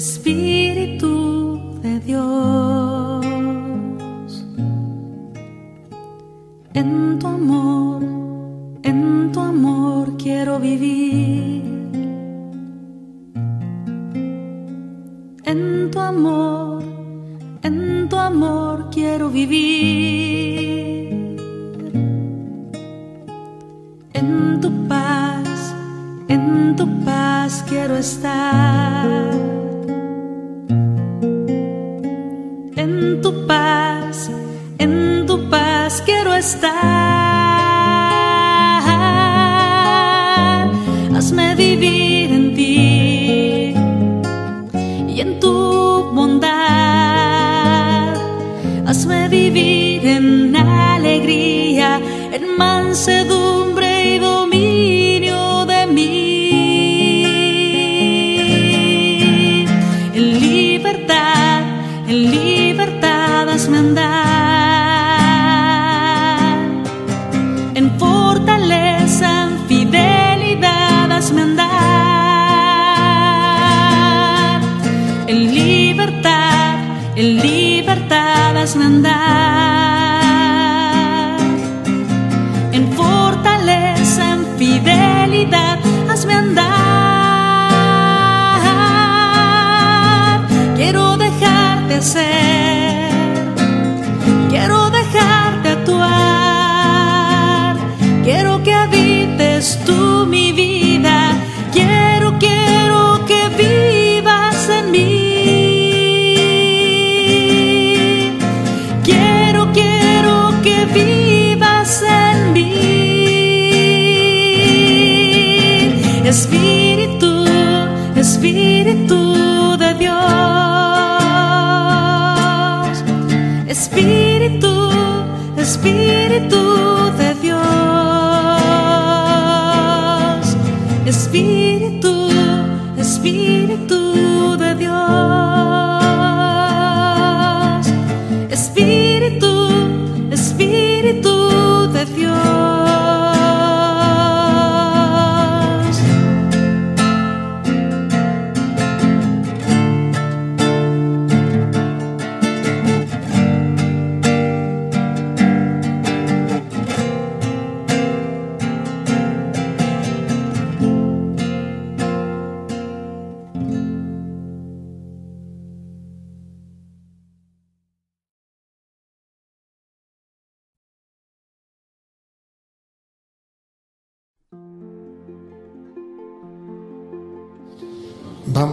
Espíritu 0.00 1.09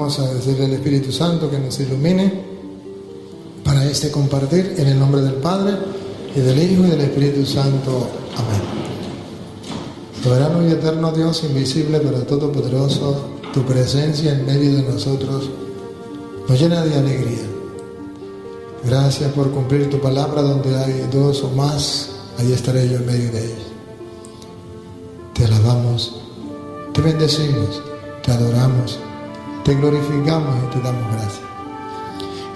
A 0.07 0.33
decirle 0.33 0.65
al 0.65 0.73
Espíritu 0.73 1.11
Santo 1.11 1.51
que 1.51 1.59
nos 1.59 1.77
ilumine 1.81 2.31
para 3.61 3.83
este 3.83 4.09
compartir 4.09 4.75
en 4.77 4.87
el 4.87 4.97
nombre 4.97 5.19
del 5.19 5.33
Padre 5.33 5.75
y 6.33 6.39
del 6.39 6.57
Hijo 6.57 6.85
y 6.85 6.91
del 6.91 7.01
Espíritu 7.01 7.45
Santo. 7.45 8.07
Amén. 8.37 8.61
Soberano 10.23 10.65
y 10.65 10.71
eterno 10.71 11.11
Dios, 11.11 11.43
invisible 11.43 11.99
pero 11.99 12.19
todopoderoso, 12.21 13.31
tu 13.53 13.63
presencia 13.63 14.31
en 14.31 14.45
medio 14.45 14.77
de 14.77 14.83
nosotros 14.83 15.49
nos 16.47 16.57
llena 16.57 16.85
de 16.85 16.95
alegría. 16.95 17.45
Gracias 18.85 19.29
por 19.33 19.51
cumplir 19.51 19.89
tu 19.89 19.99
palabra 19.99 20.41
donde 20.41 20.73
hay 20.73 21.05
dos 21.11 21.43
o 21.43 21.49
más, 21.49 22.11
ahí 22.39 22.53
estaré 22.53 22.87
yo 22.87 22.95
en 22.95 23.05
medio 23.05 23.29
de 23.29 23.43
ellos. 23.43 23.65
Te 25.33 25.43
alabamos, 25.43 26.15
te 26.93 27.01
bendecimos, 27.01 27.81
te 28.23 28.31
adoramos, 28.31 28.99
te 29.67 29.75
glorificamos 29.75 30.55
y 30.63 30.73
te 30.73 30.79
damos 30.79 31.11
gracias. 31.11 31.41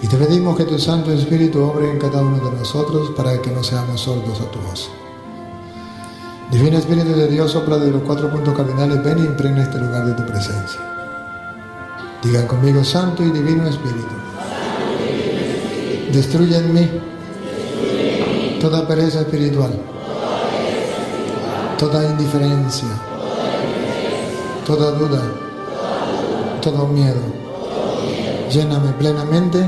Y 0.02 0.08
te 0.08 0.16
pedimos 0.16 0.56
que 0.56 0.64
tu 0.64 0.80
Santo 0.80 1.12
Espíritu 1.12 1.62
obre 1.62 1.92
en 1.92 2.00
cada 2.00 2.22
uno 2.22 2.38
de 2.38 2.58
nosotros 2.58 3.12
para 3.18 3.42
que 3.42 3.52
no 3.52 3.62
seamos 3.62 4.00
sordos 4.00 4.40
a 4.40 4.50
tu 4.50 4.60
voz. 4.60 4.90
Divino 6.52 6.78
Espíritu 6.78 7.10
de 7.10 7.28
Dios, 7.28 7.52
sopla 7.52 7.80
de 7.80 7.92
los 7.92 8.02
cuatro 8.04 8.32
puntos 8.32 8.56
cardinales, 8.56 9.04
ven 9.04 9.20
y 9.20 9.22
impregna 9.24 9.64
este 9.64 9.78
lugar 9.80 10.06
de 10.06 10.14
tu 10.14 10.26
presencia. 10.26 10.80
Digan 12.24 12.48
conmigo, 12.48 12.82
Santo 12.82 13.24
y 13.24 13.32
Divino 13.32 13.68
Espíritu. 13.68 14.16
Destruye 16.14 16.56
en 16.56 16.74
mí 16.74 16.90
toda 18.62 18.88
pereza 18.88 19.20
espiritual, 19.20 19.74
toda 21.78 22.06
indiferencia, 22.06 22.88
toda 24.66 24.92
duda, 24.92 25.22
todo 26.62 26.88
miedo. 26.88 27.20
Lléname 28.52 28.92
plenamente 28.94 29.60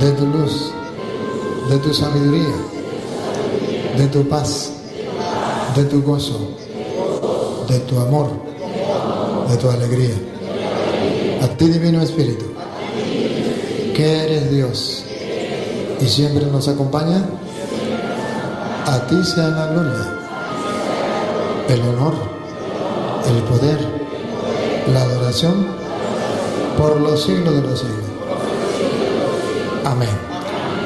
de 0.00 0.12
tu 0.12 0.26
luz, 0.26 0.72
de 1.70 1.78
tu 1.78 1.94
sabiduría, 1.94 2.54
de 3.96 4.06
tu 4.08 4.28
paz, 4.28 4.72
de 5.74 5.84
tu 5.84 6.02
gozo, 6.02 6.38
de 7.68 7.78
tu 7.80 7.98
amor, 7.98 8.28
de 9.48 9.56
tu 9.56 9.70
alegría. 9.70 10.14
A 11.42 11.48
ti, 11.48 11.66
Divino 11.66 12.02
Espíritu, 12.02 12.44
que 13.94 14.24
eres 14.24 14.50
Dios 14.50 15.04
y 16.00 16.06
siempre 16.06 16.44
nos 16.46 16.68
acompaña, 16.68 17.24
a 18.84 19.06
ti 19.06 19.16
sea 19.24 19.48
la 19.48 19.66
gloria, 19.68 20.18
el 21.68 21.80
honor, 21.80 22.14
el 23.28 23.42
poder, 23.44 23.95
la 24.92 25.02
adoración 25.02 25.66
por 26.76 27.00
los 27.00 27.24
siglos 27.24 27.54
de 27.54 27.62
los 27.62 27.80
siglos. 27.80 28.04
Amén. 29.84 30.08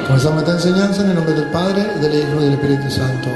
Comenzamos 0.07 0.43
esta 0.43 0.53
enseñanza 0.53 1.01
en 1.03 1.09
el 1.09 1.15
nombre 1.15 1.33
del 1.33 1.51
Padre, 1.51 1.83
del 1.99 2.15
Hijo 2.15 2.41
y 2.41 2.43
del 2.45 2.53
Espíritu 2.53 2.89
Santo. 2.89 3.29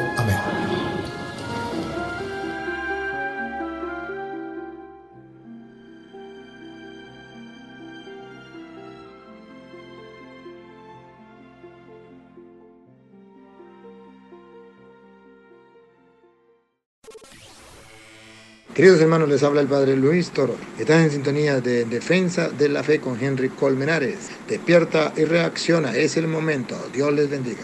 Queridos 18.76 19.00
hermanos, 19.00 19.30
les 19.30 19.42
habla 19.42 19.62
el 19.62 19.68
Padre 19.68 19.96
Luis 19.96 20.32
Toro. 20.32 20.58
Están 20.78 21.04
en 21.04 21.10
sintonía 21.10 21.62
de 21.62 21.86
Defensa 21.86 22.50
de 22.50 22.68
la 22.68 22.84
Fe 22.84 23.00
con 23.00 23.18
Henry 23.24 23.48
Colmenares. 23.48 24.28
Despierta 24.50 25.14
y 25.16 25.24
reacciona, 25.24 25.96
es 25.96 26.18
el 26.18 26.28
momento. 26.28 26.76
Dios 26.92 27.14
les 27.14 27.30
bendiga. 27.30 27.62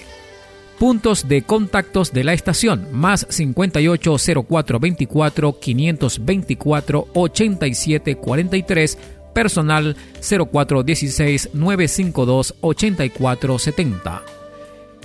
Puntos 0.79 1.27
de 1.27 1.43
contactos 1.43 2.11
de 2.11 2.23
la 2.23 2.33
estación 2.33 2.87
más 2.91 3.27
58 3.29 4.15
0424 4.47 5.59
524 5.59 7.07
87 7.13 8.15
43 8.15 8.97
personal 9.33 9.95
0416 10.19 11.49
952 11.53 12.55
84 12.61 13.59
70. 13.59 14.23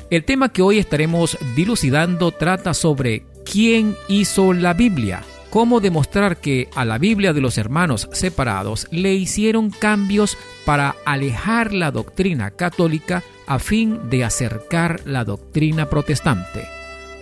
El 0.08 0.24
tema 0.24 0.50
que 0.50 0.62
hoy 0.62 0.78
estaremos 0.78 1.36
dilucidando 1.54 2.30
trata 2.30 2.72
sobre 2.72 3.24
quién 3.44 3.96
hizo 4.08 4.52
la 4.52 4.72
Biblia 4.72 5.22
cómo 5.50 5.80
demostrar 5.80 6.38
que 6.38 6.68
a 6.74 6.84
la 6.84 6.98
Biblia 6.98 7.32
de 7.32 7.40
los 7.40 7.58
hermanos 7.58 8.08
separados 8.12 8.86
le 8.90 9.14
hicieron 9.14 9.70
cambios 9.70 10.36
para 10.64 10.96
alejar 11.04 11.72
la 11.72 11.90
doctrina 11.90 12.50
católica 12.50 13.22
a 13.46 13.58
fin 13.58 14.10
de 14.10 14.24
acercar 14.24 15.00
la 15.04 15.24
doctrina 15.24 15.88
protestante. 15.88 16.66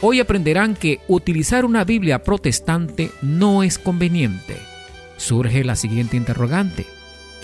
Hoy 0.00 0.21
aprenderán 0.21 0.75
que 0.75 1.00
utilizar 1.09 1.65
una 1.65 1.85
Biblia 1.85 2.23
protestante 2.23 3.11
no 3.23 3.62
es 3.62 3.79
conveniente. 3.79 4.56
Surge 5.17 5.65
la 5.65 5.77
siguiente 5.77 6.17
interrogante. 6.17 6.87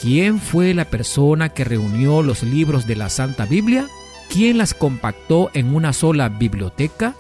¿Quién 0.01 0.41
fue 0.41 0.75
la 0.75 0.87
persona 0.87 1.51
que 1.51 1.65
reunió 1.65 2.23
los 2.23 2.43
libros 2.43 2.87
de 2.87 2.97
la 2.97 3.09
Santa 3.09 3.45
Biblia? 3.45 3.87
¿Quién 4.31 4.59
las 4.59 4.75
compactó 4.75 5.51
en 5.55 5.75
una 5.75 5.93
sola 5.93 6.29
biblioteca? 6.29 7.15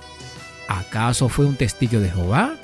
¿Acaso 0.69 1.29
fue 1.29 1.47
un 1.47 1.56
testigo 1.56 2.01
de 2.01 2.11
Jehová? 2.11 2.55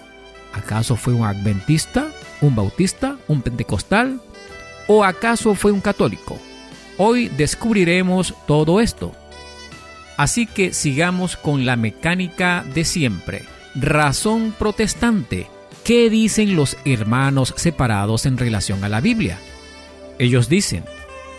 ¿Acaso 0.57 0.97
fue 0.97 1.13
un 1.13 1.25
adventista, 1.25 2.09
un 2.41 2.57
bautista, 2.57 3.19
un 3.29 3.43
pentecostal? 3.43 4.21
¿O 4.89 5.05
acaso 5.05 5.55
fue 5.55 5.71
un 5.71 5.81
católico? 5.81 6.39
Hoy 6.97 7.29
descubriremos 7.29 8.35
todo 8.47 8.81
esto. 8.81 9.13
Así 10.17 10.47
que 10.47 10.73
sigamos 10.73 11.37
con 11.37 11.67
la 11.67 11.77
mecánica 11.77 12.65
de 12.75 12.85
siempre. 12.85 13.45
Razón 13.75 14.55
protestante. 14.59 15.49
¿Qué 15.85 16.09
dicen 16.09 16.57
los 16.57 16.79
hermanos 16.87 17.53
separados 17.57 18.25
en 18.25 18.39
relación 18.39 18.83
a 18.83 18.89
la 18.89 19.03
Biblia? 19.03 19.39
Ellos 20.19 20.49
dicen, 20.49 20.85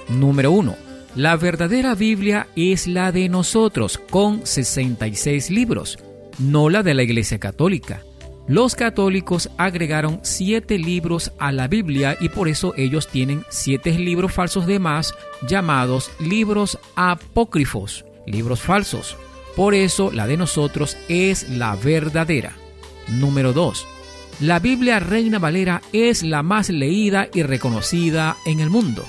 número 0.10 0.52
uno, 0.52 0.76
la 1.16 1.36
verdadera 1.36 1.96
Biblia 1.96 2.48
es 2.56 2.86
la 2.86 3.12
de 3.12 3.28
nosotros, 3.28 3.98
con 3.98 4.46
66 4.46 5.50
libros, 5.50 5.98
no 6.38 6.70
la 6.70 6.84
de 6.84 6.94
la 6.94 7.02
Iglesia 7.02 7.40
Católica. 7.40 8.04
Los 8.48 8.76
católicos 8.76 9.50
agregaron 9.58 10.22
siete 10.24 10.78
libros 10.78 11.34
a 11.38 11.52
la 11.52 11.68
Biblia 11.68 12.16
y 12.22 12.30
por 12.30 12.48
eso 12.48 12.74
ellos 12.78 13.10
tienen 13.10 13.44
siete 13.50 13.92
libros 13.92 14.32
falsos 14.32 14.66
de 14.66 14.80
más 14.80 15.14
llamados 15.46 16.12
libros 16.18 16.80
apócrifos, 16.96 18.06
libros 18.26 18.62
falsos. 18.62 19.18
Por 19.58 19.74
eso 19.74 20.12
la 20.14 20.28
de 20.28 20.38
nosotros 20.38 20.98
es 21.10 21.50
la 21.50 21.76
verdadera. 21.76 22.54
Número 23.10 23.52
2. 23.52 23.86
La 24.40 24.60
Biblia 24.60 25.00
Reina 25.02 25.40
Valera 25.40 25.82
es 25.92 26.24
la 26.24 26.42
más 26.42 26.70
leída 26.70 27.28
y 27.34 27.44
reconocida 27.44 28.38
en 28.46 28.62
el 28.62 28.70
mundo. 28.70 29.04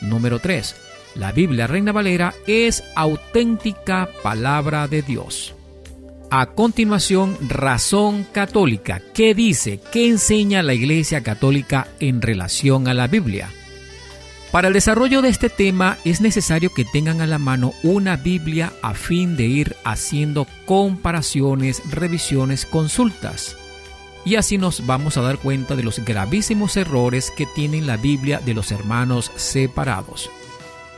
Número 0.00 0.40
3. 0.40 0.74
La 1.14 1.30
Biblia 1.30 1.68
Reina 1.68 1.92
Valera 1.92 2.34
es 2.48 2.82
auténtica 2.96 4.08
palabra 4.22 4.88
de 4.88 5.02
Dios. 5.02 5.54
A 6.30 6.46
continuación, 6.46 7.36
razón 7.48 8.26
católica. 8.32 9.00
¿Qué 9.12 9.34
dice? 9.34 9.80
¿Qué 9.92 10.08
enseña 10.08 10.62
la 10.62 10.74
Iglesia 10.74 11.22
Católica 11.22 11.88
en 12.00 12.22
relación 12.22 12.88
a 12.88 12.94
la 12.94 13.06
Biblia? 13.06 13.50
Para 14.50 14.68
el 14.68 14.74
desarrollo 14.74 15.22
de 15.22 15.28
este 15.28 15.50
tema 15.50 15.98
es 16.04 16.20
necesario 16.20 16.72
que 16.72 16.84
tengan 16.84 17.20
a 17.20 17.26
la 17.26 17.38
mano 17.38 17.72
una 17.82 18.16
Biblia 18.16 18.72
a 18.82 18.94
fin 18.94 19.36
de 19.36 19.44
ir 19.44 19.76
haciendo 19.84 20.46
comparaciones, 20.64 21.82
revisiones, 21.90 22.66
consultas. 22.66 23.56
Y 24.24 24.36
así 24.36 24.56
nos 24.56 24.86
vamos 24.86 25.16
a 25.16 25.22
dar 25.22 25.38
cuenta 25.38 25.76
de 25.76 25.82
los 25.82 26.04
gravísimos 26.04 26.76
errores 26.76 27.30
que 27.36 27.46
tiene 27.46 27.82
la 27.82 27.96
Biblia 27.96 28.40
de 28.44 28.54
los 28.54 28.72
hermanos 28.72 29.30
separados. 29.36 30.30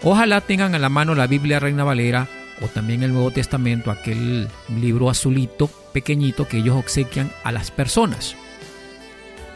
Ojalá 0.02 0.40
tengan 0.42 0.74
a 0.74 0.78
la 0.78 0.88
mano 0.88 1.14
la 1.14 1.26
Biblia 1.26 1.58
Reina 1.58 1.82
Valera 1.82 2.28
o 2.60 2.68
también 2.68 3.02
el 3.02 3.12
Nuevo 3.12 3.30
Testamento, 3.30 3.90
aquel 3.90 4.48
libro 4.68 5.10
azulito 5.10 5.68
pequeñito 5.92 6.48
que 6.48 6.58
ellos 6.58 6.76
obsequian 6.76 7.30
a 7.44 7.52
las 7.52 7.70
personas. 7.70 8.36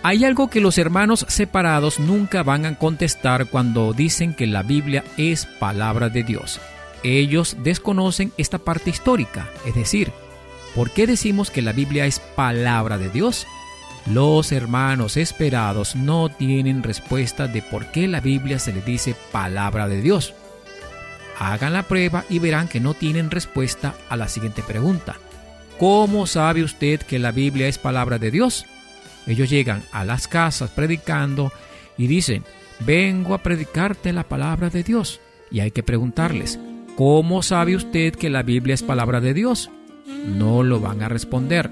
Hay 0.03 0.25
algo 0.25 0.49
que 0.49 0.61
los 0.61 0.79
hermanos 0.79 1.27
separados 1.29 1.99
nunca 1.99 2.43
van 2.43 2.65
a 2.65 2.79
contestar 2.79 3.47
cuando 3.47 3.93
dicen 3.93 4.35
que 4.35 4.47
la 4.47 4.63
Biblia 4.63 5.05
es 5.19 5.45
palabra 5.45 6.09
de 6.09 6.23
Dios. 6.23 6.59
Ellos 7.03 7.57
desconocen 7.63 8.33
esta 8.39 8.59
parte 8.59 8.91
histórica, 8.91 9.51
es 9.67 9.75
decir, 9.75 10.13
¿por 10.75 10.91
qué 10.91 11.07
decimos 11.07 11.51
que 11.51 11.61
la 11.61 11.73
Biblia 11.73 12.07
es 12.07 12.19
palabra 12.19 12.97
de 12.97 13.11
Dios? 13.11 13.47
Los 14.07 14.53
hermanos 14.53 15.19
esperados 15.19 15.95
no 15.95 16.31
tienen 16.31 16.83
respuesta 16.83 17.47
de 17.47 17.61
por 17.61 17.93
qué 17.93 18.09
la 18.09 18.21
Biblia 18.21 18.59
se 18.59 18.73
le 18.73 18.81
dice 18.81 19.15
palabra 19.31 19.87
de 19.87 20.01
Dios. 20.01 20.35
Hagan 21.41 21.73
la 21.73 21.85
prueba 21.85 22.27
y 22.29 22.39
verán 22.39 22.69
que 22.69 22.81
no 22.81 22.93
tienen 22.93 23.31
respuesta 23.31 23.95
a 24.11 24.17
la 24.17 24.29
siguiente 24.29 24.63
pregunta. 24.63 25.17
¿Cómo 25.79 26.27
sabe 26.27 26.63
usted 26.63 27.01
que 27.01 27.19
la 27.19 27.33
Biblia 27.33 27.67
es 27.67 27.79
palabra 27.79 28.19
de 28.19 28.31
Dios? 28.31 28.67
Ellos 29.27 29.49
llegan 29.49 29.83
a 29.91 30.05
las 30.05 30.29
casas 30.29 30.71
predicando 30.71 31.51
y 31.97 32.09
dicen, 32.09 32.45
vengo 32.81 33.33
a 33.33 33.39
predicarte 33.39 34.13
la 34.13 34.25
palabra 34.25 34.69
de 34.69 34.83
Dios. 34.83 35.19
Y 35.51 35.61
hay 35.61 35.71
que 35.71 35.83
preguntarles, 35.83 36.61
¿cómo 36.95 37.43
sabe 37.43 37.75
usted 37.75 38.15
que 38.15 38.29
la 38.29 38.43
Biblia 38.43 38.75
es 38.75 38.83
palabra 38.83 39.23
de 39.23 39.33
Dios? 39.33 39.71
No 40.27 40.63
lo 40.63 40.79
van 40.79 41.03
a 41.03 41.09
responder. 41.09 41.71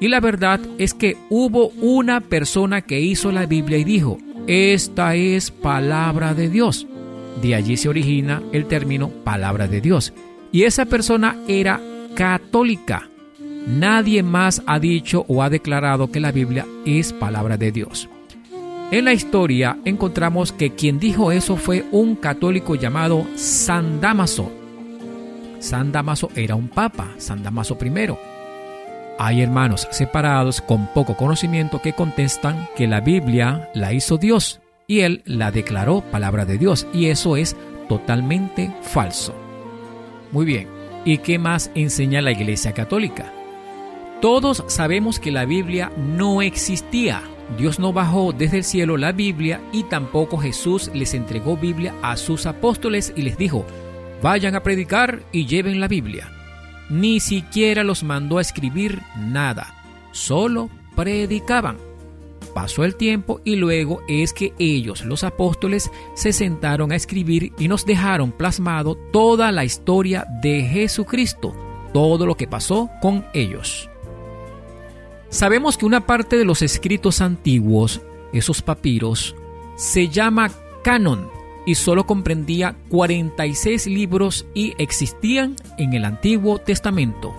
Y 0.00 0.08
la 0.08 0.20
verdad 0.20 0.60
es 0.78 0.94
que 0.94 1.18
hubo 1.28 1.68
una 1.82 2.22
persona 2.22 2.80
que 2.80 3.02
hizo 3.02 3.32
la 3.32 3.44
Biblia 3.44 3.76
y 3.76 3.84
dijo, 3.84 4.16
esta 4.46 5.14
es 5.14 5.50
palabra 5.50 6.32
de 6.32 6.48
Dios. 6.48 6.86
De 7.42 7.54
allí 7.54 7.76
se 7.76 7.88
origina 7.88 8.42
el 8.52 8.66
término 8.66 9.08
palabra 9.08 9.66
de 9.66 9.80
Dios. 9.80 10.12
Y 10.52 10.64
esa 10.64 10.84
persona 10.86 11.36
era 11.48 11.80
católica. 12.14 13.08
Nadie 13.66 14.22
más 14.22 14.62
ha 14.66 14.78
dicho 14.78 15.24
o 15.28 15.42
ha 15.42 15.50
declarado 15.50 16.10
que 16.10 16.20
la 16.20 16.32
Biblia 16.32 16.66
es 16.84 17.12
palabra 17.12 17.56
de 17.56 17.72
Dios. 17.72 18.08
En 18.90 19.04
la 19.04 19.12
historia 19.12 19.78
encontramos 19.84 20.52
que 20.52 20.74
quien 20.74 20.98
dijo 20.98 21.30
eso 21.30 21.56
fue 21.56 21.84
un 21.92 22.16
católico 22.16 22.74
llamado 22.74 23.26
San 23.36 24.00
Damaso. 24.00 24.50
San 25.60 25.92
Damaso 25.92 26.30
era 26.34 26.56
un 26.56 26.68
papa, 26.68 27.08
San 27.18 27.42
Damaso 27.42 27.78
I. 27.80 28.14
Hay 29.18 29.42
hermanos 29.42 29.86
separados 29.90 30.60
con 30.60 30.86
poco 30.88 31.16
conocimiento 31.16 31.80
que 31.80 31.92
contestan 31.92 32.68
que 32.74 32.86
la 32.86 33.00
Biblia 33.00 33.70
la 33.74 33.92
hizo 33.92 34.16
Dios 34.16 34.59
y 34.90 35.02
él 35.02 35.22
la 35.24 35.52
declaró 35.52 36.00
palabra 36.00 36.44
de 36.44 36.58
Dios 36.58 36.84
y 36.92 37.06
eso 37.06 37.36
es 37.36 37.54
totalmente 37.88 38.74
falso. 38.82 39.32
Muy 40.32 40.44
bien, 40.44 40.66
¿y 41.04 41.18
qué 41.18 41.38
más 41.38 41.70
enseña 41.76 42.20
la 42.20 42.32
Iglesia 42.32 42.72
Católica? 42.72 43.32
Todos 44.20 44.64
sabemos 44.66 45.20
que 45.20 45.30
la 45.30 45.44
Biblia 45.44 45.92
no 45.96 46.42
existía. 46.42 47.22
Dios 47.56 47.78
no 47.78 47.92
bajó 47.92 48.32
desde 48.32 48.56
el 48.56 48.64
cielo 48.64 48.96
la 48.96 49.12
Biblia 49.12 49.60
y 49.72 49.84
tampoco 49.84 50.38
Jesús 50.38 50.90
les 50.92 51.14
entregó 51.14 51.56
Biblia 51.56 51.94
a 52.02 52.16
sus 52.16 52.46
apóstoles 52.46 53.12
y 53.14 53.22
les 53.22 53.38
dijo, 53.38 53.64
vayan 54.24 54.56
a 54.56 54.64
predicar 54.64 55.20
y 55.30 55.46
lleven 55.46 55.78
la 55.78 55.86
Biblia. 55.86 56.32
Ni 56.88 57.20
siquiera 57.20 57.84
los 57.84 58.02
mandó 58.02 58.38
a 58.38 58.40
escribir 58.40 58.98
nada, 59.16 59.72
solo 60.10 60.68
predicaban. 60.96 61.89
Pasó 62.54 62.84
el 62.84 62.96
tiempo 62.96 63.40
y 63.44 63.56
luego 63.56 64.00
es 64.08 64.32
que 64.32 64.52
ellos, 64.58 65.04
los 65.04 65.22
apóstoles, 65.22 65.90
se 66.14 66.32
sentaron 66.32 66.90
a 66.90 66.96
escribir 66.96 67.52
y 67.58 67.68
nos 67.68 67.86
dejaron 67.86 68.32
plasmado 68.32 68.96
toda 69.12 69.52
la 69.52 69.64
historia 69.64 70.26
de 70.42 70.62
Jesucristo, 70.62 71.54
todo 71.92 72.26
lo 72.26 72.36
que 72.36 72.48
pasó 72.48 72.90
con 73.00 73.24
ellos. 73.34 73.88
Sabemos 75.28 75.78
que 75.78 75.86
una 75.86 76.06
parte 76.06 76.36
de 76.36 76.44
los 76.44 76.60
escritos 76.60 77.20
antiguos, 77.20 78.00
esos 78.32 78.62
papiros, 78.62 79.36
se 79.76 80.08
llama 80.08 80.50
canon 80.82 81.28
y 81.66 81.76
solo 81.76 82.04
comprendía 82.04 82.74
46 82.88 83.86
libros 83.86 84.44
y 84.54 84.74
existían 84.78 85.54
en 85.78 85.94
el 85.94 86.04
Antiguo 86.04 86.58
Testamento. 86.58 87.32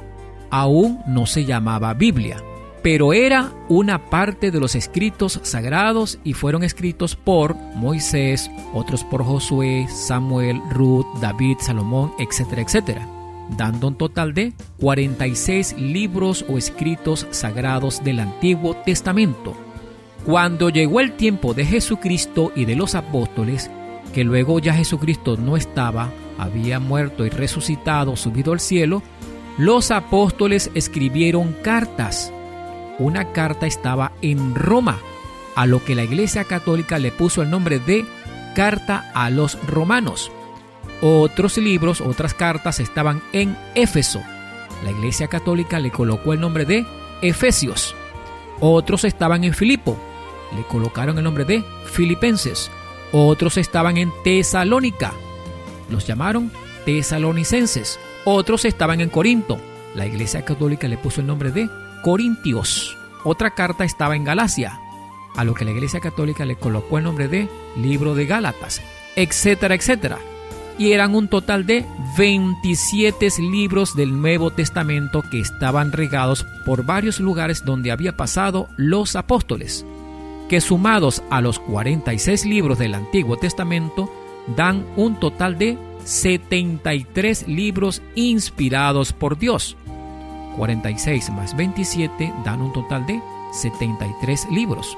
Aún 0.50 1.00
no 1.06 1.26
se 1.26 1.44
llamaba 1.44 1.94
Biblia, 1.94 2.42
pero 2.84 3.14
era 3.14 3.52
una 3.70 4.10
parte 4.10 4.52
de 4.52 4.60
los 4.60 4.76
escritos 4.76 5.40
sagrados 5.44 6.20
y 6.24 6.34
fueron 6.34 6.64
escritos 6.64 7.16
por 7.16 7.56
Moisés, 7.76 8.50
otros 8.74 9.04
por 9.04 9.24
Josué, 9.24 9.88
Samuel, 9.90 10.62
Ruth, 10.72 11.06
David, 11.22 11.58
Salomón, 11.60 12.14
etcétera, 12.20 12.62
etcétera 12.62 13.08
dando 13.58 13.88
un 13.88 13.96
total 13.96 14.34
de 14.34 14.54
46 14.80 15.76
libros 15.78 16.46
o 16.48 16.58
escritos 16.58 17.28
sagrados 17.32 18.04
del 18.04 18.20
Antiguo 18.20 18.76
Testamento. 18.86 19.54
Cuando 20.26 20.70
llegó 20.70 21.00
el 21.00 21.14
tiempo 21.14 21.54
de 21.54 21.66
Jesucristo 21.66 22.52
y 22.56 22.66
de 22.66 22.76
los 22.76 22.96
apóstoles, 22.96 23.70
que 24.14 24.24
luego 24.24 24.60
ya 24.60 24.74
Jesucristo 24.74 25.38
no 25.38 25.58
estaba, 25.58 26.12
había 26.38 26.80
muerto 26.80 27.26
y 27.26 27.30
resucitado, 27.30 28.16
subido 28.16 28.54
al 28.54 28.60
cielo, 28.60 29.02
los 29.58 29.92
apóstoles 29.92 30.70
escribieron 30.74 31.56
cartas. 31.64 32.32
Una 33.02 33.34
carta 33.34 33.66
estaba 33.66 34.12
en 34.22 34.54
Roma, 34.54 35.00
a 35.56 35.66
lo 35.66 35.84
que 35.84 35.96
la 35.96 36.04
Iglesia 36.04 36.44
Católica 36.44 37.00
le 37.00 37.12
puso 37.12 37.42
el 37.42 37.50
nombre 37.50 37.80
de 37.80 38.06
Carta 38.54 39.12
a 39.16 39.32
los 39.32 39.58
Romanos. 39.66 40.32
Otros 41.02 41.58
libros, 41.58 42.00
otras 42.00 42.36
cartas 42.36 42.80
estaban 42.80 43.24
en 43.34 43.58
Éfeso. 43.74 44.22
La 44.84 44.92
Iglesia 44.92 45.28
Católica 45.28 45.80
le 45.80 45.90
colocó 45.90 46.34
el 46.34 46.42
nombre 46.42 46.66
de 46.66 46.86
Efesios. 47.24 47.96
Otros 48.60 49.04
estaban 49.04 49.46
en 49.46 49.56
Filipo. 49.56 49.98
Le 50.56 50.62
colocaron 50.68 51.18
el 51.18 51.24
nombre 51.24 51.44
de 51.44 51.64
Filipenses. 51.86 52.70
Otros 53.12 53.58
estaban 53.58 53.98
en 53.98 54.12
Tesalónica. 54.24 55.12
Los 55.90 56.06
llamaron 56.06 56.52
tesalonicenses. 56.86 58.00
Otros 58.26 58.64
estaban 58.64 59.02
en 59.02 59.10
Corinto. 59.10 59.58
La 59.96 60.06
Iglesia 60.06 60.46
Católica 60.46 60.88
le 60.88 61.00
puso 61.00 61.22
el 61.22 61.26
nombre 61.26 61.52
de 61.52 61.68
Corintios. 62.02 62.98
Otra 63.24 63.52
carta 63.52 63.84
estaba 63.84 64.16
en 64.16 64.24
Galacia, 64.24 64.80
a 65.36 65.44
lo 65.44 65.54
que 65.54 65.66
la 65.66 65.72
Iglesia 65.72 66.00
Católica 66.00 66.46
le 66.46 66.56
colocó 66.56 66.98
el 66.98 67.04
nombre 67.04 67.28
de 67.28 67.48
Libro 67.78 68.16
de 68.16 68.26
Gálatas, 68.26 68.82
etcétera, 69.16 69.76
etcétera 69.76 70.20
y 70.82 70.94
eran 70.94 71.14
un 71.14 71.28
total 71.28 71.68
de 71.68 71.86
27 72.18 73.30
libros 73.40 73.96
del 73.96 74.20
Nuevo 74.20 74.50
Testamento 74.50 75.22
que 75.22 75.40
estaban 75.40 75.92
regados 75.92 76.44
por 76.66 76.84
varios 76.84 77.20
lugares 77.20 77.64
donde 77.64 77.92
había 77.92 78.18
pasado 78.18 78.68
los 78.78 79.16
apóstoles, 79.16 79.86
que 80.50 80.60
sumados 80.60 81.22
a 81.30 81.40
los 81.40 81.60
46 81.60 82.46
libros 82.46 82.80
del 82.80 82.96
Antiguo 82.96 83.38
Testamento 83.38 84.12
dan 84.58 84.84
un 84.96 85.20
total 85.20 85.60
de 85.60 85.78
73 86.04 87.48
libros 87.48 88.02
inspirados 88.16 89.14
por 89.14 89.38
Dios. 89.38 89.78
46 90.58 91.30
más 91.32 91.56
27 91.56 92.34
dan 92.44 92.62
un 92.62 92.74
total 92.74 93.06
de 93.06 93.22
73 93.54 94.50
libros. 94.52 94.98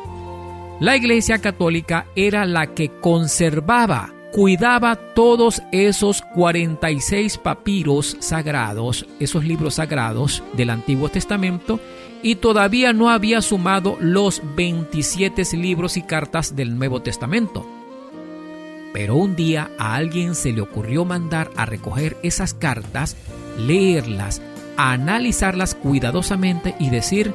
La 0.80 0.98
Iglesia 0.98 1.40
Católica 1.40 2.08
era 2.16 2.46
la 2.46 2.68
que 2.74 2.90
conservaba 3.00 4.14
cuidaba 4.34 4.96
todos 4.96 5.62
esos 5.72 6.24
46 6.24 7.38
papiros 7.38 8.18
sagrados, 8.20 9.06
esos 9.20 9.46
libros 9.46 9.76
sagrados 9.76 10.44
del 10.54 10.72
Antiguo 10.72 11.08
Testamento, 11.10 11.80
y 12.24 12.36
todavía 12.36 12.94
no 12.94 13.12
había 13.12 13.44
sumado 13.44 13.96
los 14.00 14.42
27 14.56 15.44
libros 15.56 15.98
y 15.98 16.02
cartas 16.02 16.56
del 16.56 16.80
Nuevo 16.80 17.04
Testamento. 17.04 17.64
Pero 18.92 19.18
un 19.18 19.36
día 19.36 19.70
a 19.78 19.94
alguien 19.94 20.34
se 20.34 20.52
le 20.52 20.62
ocurrió 20.62 21.06
mandar 21.06 21.52
a 21.56 21.66
recoger 21.66 22.18
esas 22.24 22.56
cartas, 22.56 23.16
leerlas, 23.60 24.42
analizarlas 24.78 25.76
cuidadosamente 25.76 26.76
y 26.80 26.90
decir, 26.90 27.34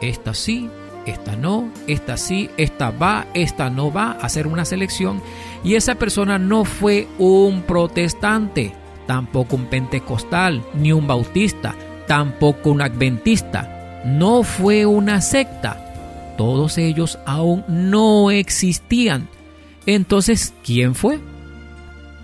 esta 0.00 0.34
sí, 0.34 0.68
esta 1.06 1.36
no, 1.36 1.70
esta 1.86 2.16
sí, 2.16 2.50
esta 2.56 2.90
va, 2.90 3.26
esta 3.34 3.70
no 3.70 3.92
va, 3.92 4.12
hacer 4.20 4.46
una 4.46 4.64
selección. 4.64 5.22
Y 5.64 5.74
esa 5.74 5.94
persona 5.94 6.38
no 6.38 6.64
fue 6.64 7.06
un 7.18 7.62
protestante, 7.62 8.72
tampoco 9.06 9.56
un 9.56 9.66
pentecostal, 9.66 10.62
ni 10.74 10.92
un 10.92 11.06
bautista, 11.06 11.74
tampoco 12.06 12.70
un 12.70 12.82
adventista. 12.82 14.02
No 14.04 14.42
fue 14.42 14.86
una 14.86 15.20
secta. 15.20 16.34
Todos 16.36 16.76
ellos 16.76 17.18
aún 17.24 17.64
no 17.68 18.30
existían. 18.30 19.28
Entonces, 19.86 20.52
¿quién 20.64 20.94
fue? 20.94 21.20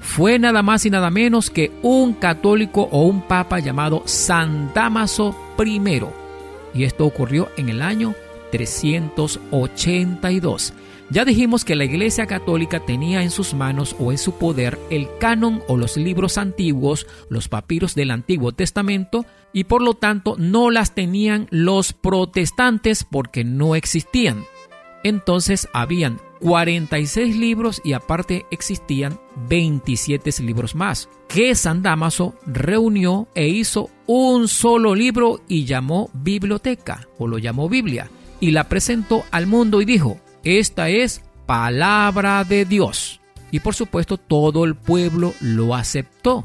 Fue 0.03 0.39
nada 0.39 0.63
más 0.63 0.85
y 0.85 0.91
nada 0.91 1.09
menos 1.11 1.49
que 1.49 1.71
un 1.81 2.13
católico 2.13 2.87
o 2.91 3.07
un 3.07 3.23
papa 3.23 3.61
llamado 3.61 4.03
San 4.05 4.75
Damaso 4.75 5.35
I. 5.59 5.81
Y 6.75 6.85
esto 6.85 7.07
ocurrió 7.07 7.49
en 7.57 7.71
el 7.71 7.81
año 7.81 8.15
382. 8.51 10.75
Ya 11.09 11.25
dijimos 11.25 11.65
que 11.65 11.77
la 11.77 11.85
Iglesia 11.85 12.27
Católica 12.27 12.81
tenía 12.81 13.23
en 13.23 13.31
sus 13.31 13.55
manos 13.55 13.95
o 13.99 14.13
en 14.13 14.19
su 14.19 14.33
poder 14.33 14.79
el 14.91 15.09
canon 15.19 15.63
o 15.69 15.77
los 15.77 15.97
libros 15.97 16.37
antiguos, 16.39 17.07
los 17.29 17.49
papiros 17.49 17.95
del 17.95 18.11
Antiguo 18.11 18.53
Testamento, 18.53 19.25
y 19.53 19.65
por 19.65 19.83
lo 19.83 19.95
tanto 19.95 20.37
no 20.39 20.71
las 20.71 20.95
tenían 20.95 21.49
los 21.51 21.93
protestantes 21.93 23.05
porque 23.05 23.45
no 23.45 23.75
existían. 23.75 24.45
Entonces 25.05 25.69
habían 25.75 26.19
46 26.43 27.37
libros 27.37 27.81
y 27.85 27.93
aparte 27.93 28.47
existían 28.51 29.19
27 29.49 30.43
libros 30.43 30.75
más, 30.75 31.09
que 31.29 31.55
San 31.55 31.83
Damaso 31.83 32.35
reunió 32.45 33.29
e 33.35 33.49
hizo 33.49 33.91
un 34.07 34.49
solo 34.49 34.95
libro 34.95 35.41
y 35.47 35.65
llamó 35.65 36.11
biblioteca 36.13 37.07
o 37.19 37.29
lo 37.29 37.39
llamó 37.39 37.69
Biblia 37.69 38.11
y 38.41 38.51
la 38.51 38.69
presentó 38.69 39.25
al 39.31 39.47
mundo 39.47 39.81
y 39.81 39.85
dijo, 39.85 40.19
esta 40.43 40.89
es 40.89 41.23
palabra 41.47 42.43
de 42.43 42.65
Dios. 42.65 43.21
Y 43.53 43.61
por 43.61 43.75
supuesto 43.75 44.17
todo 44.17 44.65
el 44.65 44.75
pueblo 44.75 45.35
lo 45.41 45.77
aceptó. 45.77 46.45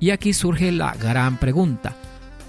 Y 0.00 0.10
aquí 0.10 0.34
surge 0.34 0.70
la 0.70 0.94
gran 0.94 1.38
pregunta. 1.38 1.96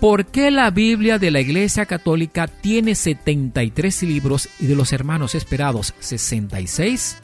¿Por 0.05 0.27
qué 0.27 0.51
la 0.51 0.69
Biblia 0.69 1.17
de 1.17 1.31
la 1.31 1.41
Iglesia 1.41 1.87
Católica 1.87 2.45
tiene 2.45 2.93
73 2.93 4.03
libros 4.03 4.49
y 4.59 4.67
de 4.67 4.75
los 4.75 4.93
hermanos 4.93 5.33
esperados 5.33 5.95
66? 5.97 7.17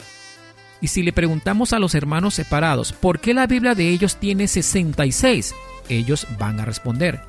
Y 0.80 0.88
si 0.88 1.04
le 1.04 1.12
preguntamos 1.12 1.72
a 1.72 1.78
los 1.78 1.94
hermanos 1.94 2.34
separados, 2.34 2.92
¿por 2.92 3.20
qué 3.20 3.34
la 3.34 3.46
Biblia 3.46 3.76
de 3.76 3.88
ellos 3.88 4.16
tiene 4.16 4.48
66? 4.48 5.54
Ellos 5.88 6.26
van 6.40 6.58
a 6.58 6.64
responder, 6.64 7.20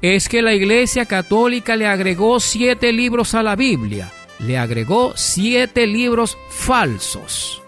es 0.00 0.26
que 0.30 0.40
la 0.40 0.54
Iglesia 0.54 1.04
Católica 1.04 1.76
le 1.76 1.86
agregó 1.86 2.40
siete 2.40 2.90
libros 2.90 3.34
a 3.34 3.42
la 3.42 3.56
Biblia. 3.56 4.10
Le 4.38 4.56
agregó 4.56 5.12
siete 5.16 5.86
libros 5.86 6.38
falsos. 6.48 7.60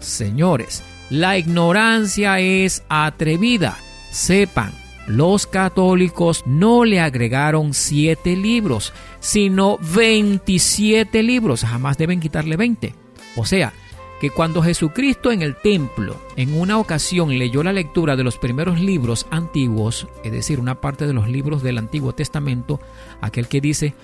Señores, 0.00 0.82
la 1.08 1.38
ignorancia 1.38 2.40
es 2.40 2.82
atrevida. 2.88 3.78
Sepan, 4.10 4.72
los 5.06 5.46
católicos 5.46 6.42
no 6.46 6.84
le 6.84 7.00
agregaron 7.00 7.74
siete 7.74 8.36
libros, 8.36 8.92
sino 9.20 9.78
27 9.94 11.22
libros. 11.22 11.62
Jamás 11.62 11.98
deben 11.98 12.20
quitarle 12.20 12.56
20. 12.56 12.94
O 13.36 13.44
sea, 13.44 13.72
que 14.20 14.30
cuando 14.30 14.62
Jesucristo 14.62 15.32
en 15.32 15.42
el 15.42 15.56
templo 15.56 16.16
en 16.36 16.58
una 16.58 16.78
ocasión 16.78 17.36
leyó 17.38 17.62
la 17.62 17.72
lectura 17.72 18.16
de 18.16 18.24
los 18.24 18.38
primeros 18.38 18.80
libros 18.80 19.26
antiguos, 19.30 20.08
es 20.22 20.32
decir, 20.32 20.60
una 20.60 20.80
parte 20.80 21.06
de 21.06 21.12
los 21.12 21.28
libros 21.28 21.62
del 21.62 21.78
Antiguo 21.78 22.14
Testamento, 22.14 22.80
aquel 23.20 23.48
que 23.48 23.60
dice, 23.60 23.94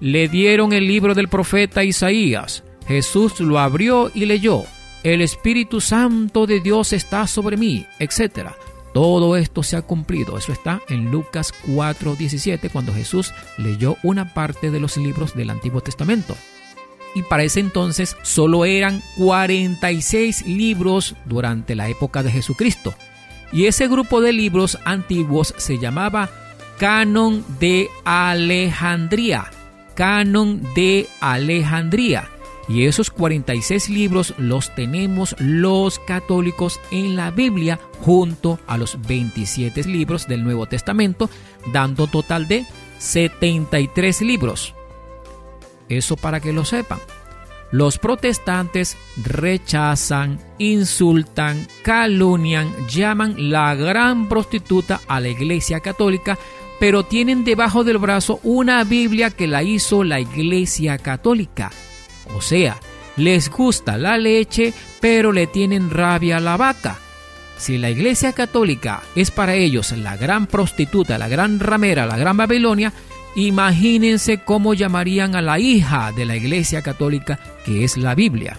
le 0.00 0.28
dieron 0.28 0.72
el 0.72 0.86
libro 0.86 1.14
del 1.14 1.28
profeta 1.28 1.84
Isaías, 1.84 2.64
Jesús 2.86 3.40
lo 3.40 3.58
abrió 3.58 4.10
y 4.14 4.24
leyó, 4.24 4.62
el 5.02 5.20
Espíritu 5.20 5.80
Santo 5.80 6.46
de 6.46 6.60
Dios 6.60 6.92
está 6.92 7.26
sobre 7.26 7.56
mí, 7.56 7.86
etc. 7.98 8.52
Todo 8.92 9.36
esto 9.36 9.62
se 9.62 9.76
ha 9.76 9.82
cumplido. 9.82 10.36
Eso 10.36 10.52
está 10.52 10.80
en 10.88 11.10
Lucas 11.10 11.52
4:17 11.66 12.70
cuando 12.70 12.92
Jesús 12.92 13.32
leyó 13.56 13.96
una 14.02 14.34
parte 14.34 14.70
de 14.70 14.80
los 14.80 14.96
libros 14.96 15.34
del 15.34 15.50
Antiguo 15.50 15.80
Testamento. 15.80 16.36
Y 17.14 17.22
para 17.22 17.42
ese 17.42 17.60
entonces 17.60 18.16
solo 18.22 18.64
eran 18.64 19.02
46 19.16 20.46
libros 20.46 21.16
durante 21.24 21.74
la 21.74 21.88
época 21.88 22.22
de 22.22 22.30
Jesucristo. 22.30 22.94
Y 23.52 23.66
ese 23.66 23.88
grupo 23.88 24.20
de 24.20 24.32
libros 24.32 24.78
antiguos 24.84 25.54
se 25.56 25.78
llamaba 25.78 26.30
Canon 26.78 27.44
de 27.58 27.88
Alejandría. 28.04 29.50
Canon 29.94 30.62
de 30.74 31.08
Alejandría. 31.20 32.28
Y 32.70 32.86
esos 32.86 33.10
46 33.10 33.90
libros 33.90 34.32
los 34.38 34.72
tenemos 34.76 35.34
los 35.40 35.98
católicos 35.98 36.78
en 36.92 37.16
la 37.16 37.32
Biblia 37.32 37.80
junto 38.00 38.60
a 38.68 38.78
los 38.78 38.96
27 39.08 39.82
libros 39.88 40.28
del 40.28 40.44
Nuevo 40.44 40.66
Testamento, 40.66 41.28
dando 41.72 42.06
total 42.06 42.46
de 42.46 42.64
73 42.98 44.22
libros. 44.22 44.76
Eso 45.88 46.16
para 46.16 46.38
que 46.38 46.52
lo 46.52 46.64
sepan. 46.64 47.00
Los 47.72 47.98
protestantes 47.98 48.96
rechazan, 49.20 50.38
insultan, 50.58 51.66
calunian, 51.82 52.72
llaman 52.88 53.50
la 53.50 53.74
gran 53.74 54.28
prostituta 54.28 55.00
a 55.08 55.18
la 55.18 55.28
Iglesia 55.28 55.80
Católica, 55.80 56.38
pero 56.78 57.02
tienen 57.02 57.42
debajo 57.42 57.82
del 57.82 57.98
brazo 57.98 58.38
una 58.44 58.84
Biblia 58.84 59.30
que 59.30 59.48
la 59.48 59.64
hizo 59.64 60.04
la 60.04 60.20
Iglesia 60.20 60.98
Católica 60.98 61.72
o 62.36 62.40
sea, 62.40 62.78
les 63.16 63.50
gusta 63.50 63.98
la 63.98 64.18
leche, 64.18 64.72
pero 65.00 65.32
le 65.32 65.46
tienen 65.46 65.90
rabia 65.90 66.38
a 66.38 66.40
la 66.40 66.56
vaca. 66.56 66.98
Si 67.58 67.76
la 67.76 67.90
Iglesia 67.90 68.32
Católica 68.32 69.02
es 69.14 69.30
para 69.30 69.54
ellos 69.54 69.92
la 69.92 70.16
gran 70.16 70.46
prostituta, 70.46 71.18
la 71.18 71.28
gran 71.28 71.60
ramera, 71.60 72.06
la 72.06 72.16
gran 72.16 72.36
Babilonia, 72.36 72.92
imagínense 73.36 74.42
cómo 74.42 74.72
llamarían 74.72 75.36
a 75.36 75.42
la 75.42 75.58
hija 75.58 76.12
de 76.12 76.24
la 76.24 76.36
Iglesia 76.36 76.80
Católica, 76.80 77.38
que 77.66 77.84
es 77.84 77.96
la 77.98 78.14
Biblia. 78.14 78.56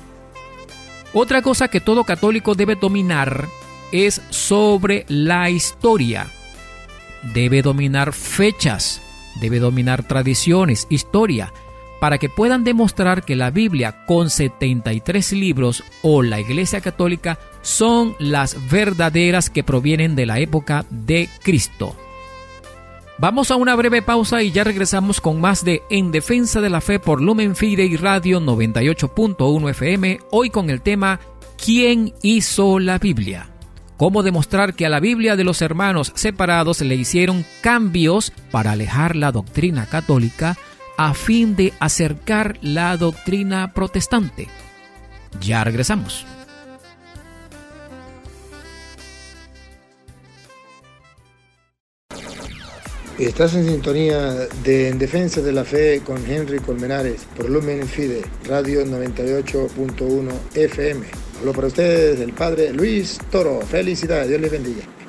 Otra 1.13 1.42
cosa 1.42 1.68
que 1.68 1.82
todo 1.82 2.04
católico 2.04 2.56
debe 2.56 2.75
dominar 2.75 3.48
es 3.92 4.22
sobre 4.30 5.06
la 5.10 5.50
historia. 5.50 6.28
Debe 7.34 7.62
dominar 7.62 8.13
fechas, 8.13 9.01
debe 9.42 9.60
dominar 9.60 10.04
tradiciones, 10.04 10.88
historia, 10.90 11.51
para 12.01 12.17
que 12.17 12.29
puedan 12.29 12.63
demostrar 12.63 13.24
que 13.24 13.36
la 13.36 13.51
Biblia 13.51 14.08
con 14.08 14.31
73 14.31 15.34
libros 15.34 15.84
o 16.01 16.24
la 16.24 16.39
Iglesia 16.39 16.81
Católica 16.81 17.37
son 17.61 18.16
las 18.18 18.57
verdaderas 18.72 19.51
que 19.51 19.64
provienen 19.64 20.16
de 20.16 20.25
la 20.25 20.40
época 20.40 20.83
de 20.90 21.29
Cristo. 21.44 21.96
Vamos 23.20 23.51
a 23.51 23.55
una 23.55 23.75
breve 23.75 24.01
pausa 24.01 24.42
y 24.42 24.51
ya 24.51 24.64
regresamos 24.64 25.22
con 25.22 25.40
más 25.40 25.64
de 25.64 25.83
En 25.92 26.11
Defensa 26.11 26.59
de 26.59 26.72
la 26.72 26.81
Fe 26.81 26.98
por 26.98 27.22
Lumen 27.22 27.55
Fide 27.55 27.96
Radio 27.98 28.40
98.1 28.42 29.70
FM, 29.70 30.22
hoy 30.31 30.50
con 30.50 30.72
el 30.72 30.81
tema 30.81 31.20
¿Quién 31.64 32.16
hizo 32.24 32.79
la 32.79 32.98
Biblia? 32.98 33.51
Cómo 33.98 34.24
demostrar 34.24 34.74
que 34.74 34.87
a 34.87 34.90
la 34.90 35.00
Biblia 35.00 35.35
de 35.35 35.44
los 35.44 35.61
hermanos 35.61 36.14
separados 36.16 36.81
le 36.81 36.96
hicieron 36.96 37.46
cambios 37.61 38.33
para 38.50 38.72
alejar 38.72 39.16
la 39.16 39.31
doctrina 39.31 39.85
católica 39.85 40.57
a 41.03 41.16
fin 41.16 41.55
de 41.55 41.74
acercar 41.79 42.59
la 42.61 42.96
doctrina 42.96 43.74
protestante. 43.74 44.48
Ya 45.42 45.64
regresamos. 45.64 46.27
Estás 53.18 53.55
en 53.55 53.66
sintonía 53.68 54.48
de 54.64 54.90
En 54.90 55.00
Defensa 55.00 55.42
de 55.42 55.51
la 55.51 55.64
Fe 55.64 56.01
con 56.05 56.24
Henry 56.24 56.59
Colmenares 56.59 57.25
por 57.35 57.50
Lumen 57.50 57.87
Fide, 57.87 58.22
Radio 58.48 58.85
98.1 58.85 60.31
FM. 60.53 61.07
Hablo 61.40 61.53
para 61.53 61.68
ustedes 61.68 62.20
el 62.20 62.33
Padre 62.33 62.74
Luis 62.74 63.18
Toro. 63.31 63.61
Felicidades, 63.61 64.27
Dios 64.27 64.42
les 64.42 64.51
bendiga. 64.51 65.00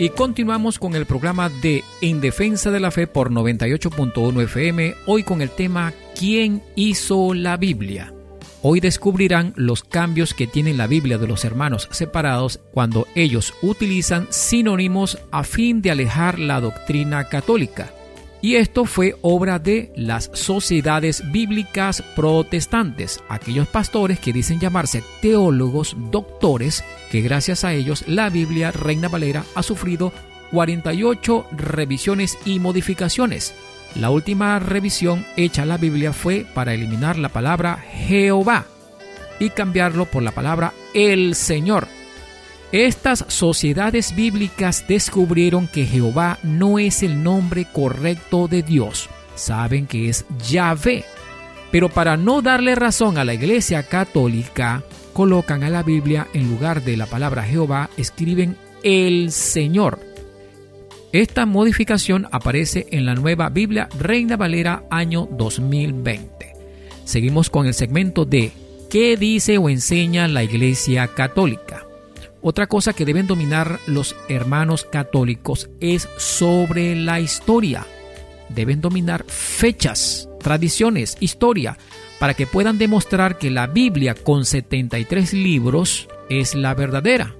Y 0.00 0.10
continuamos 0.10 0.78
con 0.78 0.94
el 0.94 1.06
programa 1.06 1.48
de 1.48 1.82
En 2.00 2.20
Defensa 2.20 2.70
de 2.70 2.78
la 2.78 2.92
Fe 2.92 3.08
por 3.08 3.32
98.1 3.32 4.44
FM, 4.44 4.94
hoy 5.06 5.24
con 5.24 5.42
el 5.42 5.50
tema 5.50 5.92
¿Quién 6.16 6.62
hizo 6.76 7.34
la 7.34 7.56
Biblia? 7.56 8.14
Hoy 8.62 8.78
descubrirán 8.78 9.54
los 9.56 9.82
cambios 9.82 10.34
que 10.34 10.46
tiene 10.46 10.72
la 10.72 10.86
Biblia 10.86 11.18
de 11.18 11.26
los 11.26 11.44
hermanos 11.44 11.88
separados 11.90 12.60
cuando 12.72 13.08
ellos 13.16 13.54
utilizan 13.60 14.28
sinónimos 14.30 15.18
a 15.32 15.42
fin 15.42 15.82
de 15.82 15.90
alejar 15.90 16.38
la 16.38 16.60
doctrina 16.60 17.28
católica. 17.28 17.90
Y 18.40 18.54
esto 18.54 18.84
fue 18.84 19.16
obra 19.22 19.58
de 19.58 19.92
las 19.96 20.30
sociedades 20.32 21.30
bíblicas 21.32 22.02
protestantes, 22.14 23.20
aquellos 23.28 23.66
pastores 23.66 24.20
que 24.20 24.32
dicen 24.32 24.60
llamarse 24.60 25.02
teólogos 25.20 25.96
doctores, 26.10 26.84
que 27.10 27.20
gracias 27.20 27.64
a 27.64 27.72
ellos 27.72 28.04
la 28.06 28.30
Biblia 28.30 28.70
Reina 28.70 29.08
Valera 29.08 29.44
ha 29.56 29.62
sufrido 29.64 30.12
48 30.52 31.46
revisiones 31.50 32.38
y 32.44 32.60
modificaciones. 32.60 33.54
La 33.96 34.10
última 34.10 34.58
revisión 34.60 35.26
hecha 35.36 35.62
a 35.62 35.66
la 35.66 35.76
Biblia 35.76 36.12
fue 36.12 36.46
para 36.54 36.74
eliminar 36.74 37.18
la 37.18 37.30
palabra 37.30 37.76
Jehová 37.76 38.66
y 39.40 39.50
cambiarlo 39.50 40.04
por 40.04 40.22
la 40.22 40.30
palabra 40.30 40.72
el 40.94 41.34
Señor 41.34 41.88
estas 42.72 43.24
sociedades 43.28 44.14
bíblicas 44.14 44.84
descubrieron 44.86 45.68
que 45.68 45.86
Jehová 45.86 46.38
no 46.42 46.78
es 46.78 47.02
el 47.02 47.22
nombre 47.22 47.66
correcto 47.72 48.46
de 48.46 48.62
Dios. 48.62 49.08
Saben 49.34 49.86
que 49.86 50.10
es 50.10 50.26
Yahvé. 50.48 51.04
Pero 51.70 51.88
para 51.88 52.16
no 52.16 52.42
darle 52.42 52.74
razón 52.74 53.16
a 53.18 53.24
la 53.24 53.34
Iglesia 53.34 53.82
Católica, 53.84 54.82
colocan 55.12 55.64
a 55.64 55.70
la 55.70 55.82
Biblia 55.82 56.28
en 56.34 56.48
lugar 56.48 56.82
de 56.82 56.96
la 56.96 57.06
palabra 57.06 57.42
Jehová, 57.42 57.88
escriben 57.96 58.56
el 58.82 59.32
Señor. 59.32 59.98
Esta 61.12 61.46
modificación 61.46 62.28
aparece 62.32 62.86
en 62.90 63.06
la 63.06 63.14
nueva 63.14 63.48
Biblia 63.48 63.88
Reina 63.98 64.36
Valera 64.36 64.84
año 64.90 65.26
2020. 65.30 66.54
Seguimos 67.04 67.48
con 67.48 67.66
el 67.66 67.72
segmento 67.72 68.26
de 68.26 68.52
¿Qué 68.90 69.16
dice 69.16 69.56
o 69.56 69.70
enseña 69.70 70.28
la 70.28 70.44
Iglesia 70.44 71.08
Católica? 71.08 71.87
Otra 72.48 72.66
cosa 72.66 72.94
que 72.94 73.04
deben 73.04 73.26
dominar 73.26 73.78
los 73.86 74.16
hermanos 74.30 74.86
católicos 74.90 75.68
es 75.80 76.08
sobre 76.16 76.96
la 76.96 77.20
historia. 77.20 77.86
Deben 78.48 78.80
dominar 78.80 79.26
fechas, 79.28 80.30
tradiciones, 80.40 81.18
historia, 81.20 81.76
para 82.18 82.32
que 82.32 82.46
puedan 82.46 82.78
demostrar 82.78 83.36
que 83.36 83.50
la 83.50 83.66
Biblia 83.66 84.14
con 84.14 84.46
73 84.46 85.34
libros 85.34 86.08
es 86.30 86.54
la 86.54 86.72
verdadera. 86.72 87.34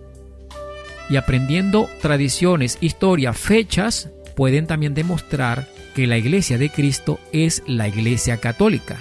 Y 1.09 1.17
aprendiendo 1.17 1.89
tradiciones, 2.03 2.77
historia, 2.83 3.33
fechas, 3.33 4.11
pueden 4.37 4.67
también 4.67 4.93
demostrar 4.93 5.71
que 5.95 6.07
la 6.07 6.19
iglesia 6.19 6.59
de 6.59 6.69
Cristo 6.69 7.19
es 7.33 7.63
la 7.67 7.89
iglesia 7.89 8.37
católica. 8.37 8.99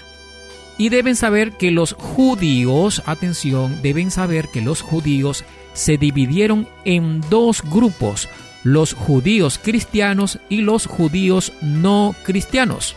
Y 0.78 0.88
deben 0.88 1.18
saber 1.18 1.58
que 1.58 1.70
los 1.70 1.92
judíos, 1.92 3.04
atención, 3.08 3.82
deben 3.82 4.10
saber 4.10 4.48
que 4.48 4.62
los 4.62 4.82
judíos 4.82 5.44
se 5.78 5.98
dividieron 5.98 6.68
en 6.86 7.22
dos 7.30 7.62
grupos, 7.62 8.28
los 8.64 8.94
judíos 8.94 9.60
cristianos 9.62 10.40
y 10.50 10.62
los 10.62 10.88
judíos 10.88 11.54
no 11.62 12.16
cristianos. 12.24 12.96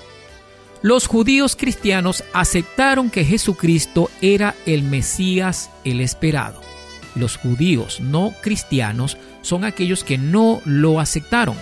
Los 0.81 1.07
judíos 1.07 1.57
cristianos 1.57 2.25
aceptaron 2.33 3.11
que 3.11 3.27
Jesucristo 3.27 4.11
era 4.23 4.55
el 4.65 4.83
Mesías, 4.83 5.71
el 5.85 6.01
esperado. 6.01 6.63
Los 7.15 7.37
judíos 7.37 8.01
no 8.01 8.33
cristianos 8.41 9.19
son 9.43 9.65
aquellos 9.65 10.03
que 10.03 10.17
no 10.17 10.63
lo 10.65 11.01
aceptaron. 11.01 11.57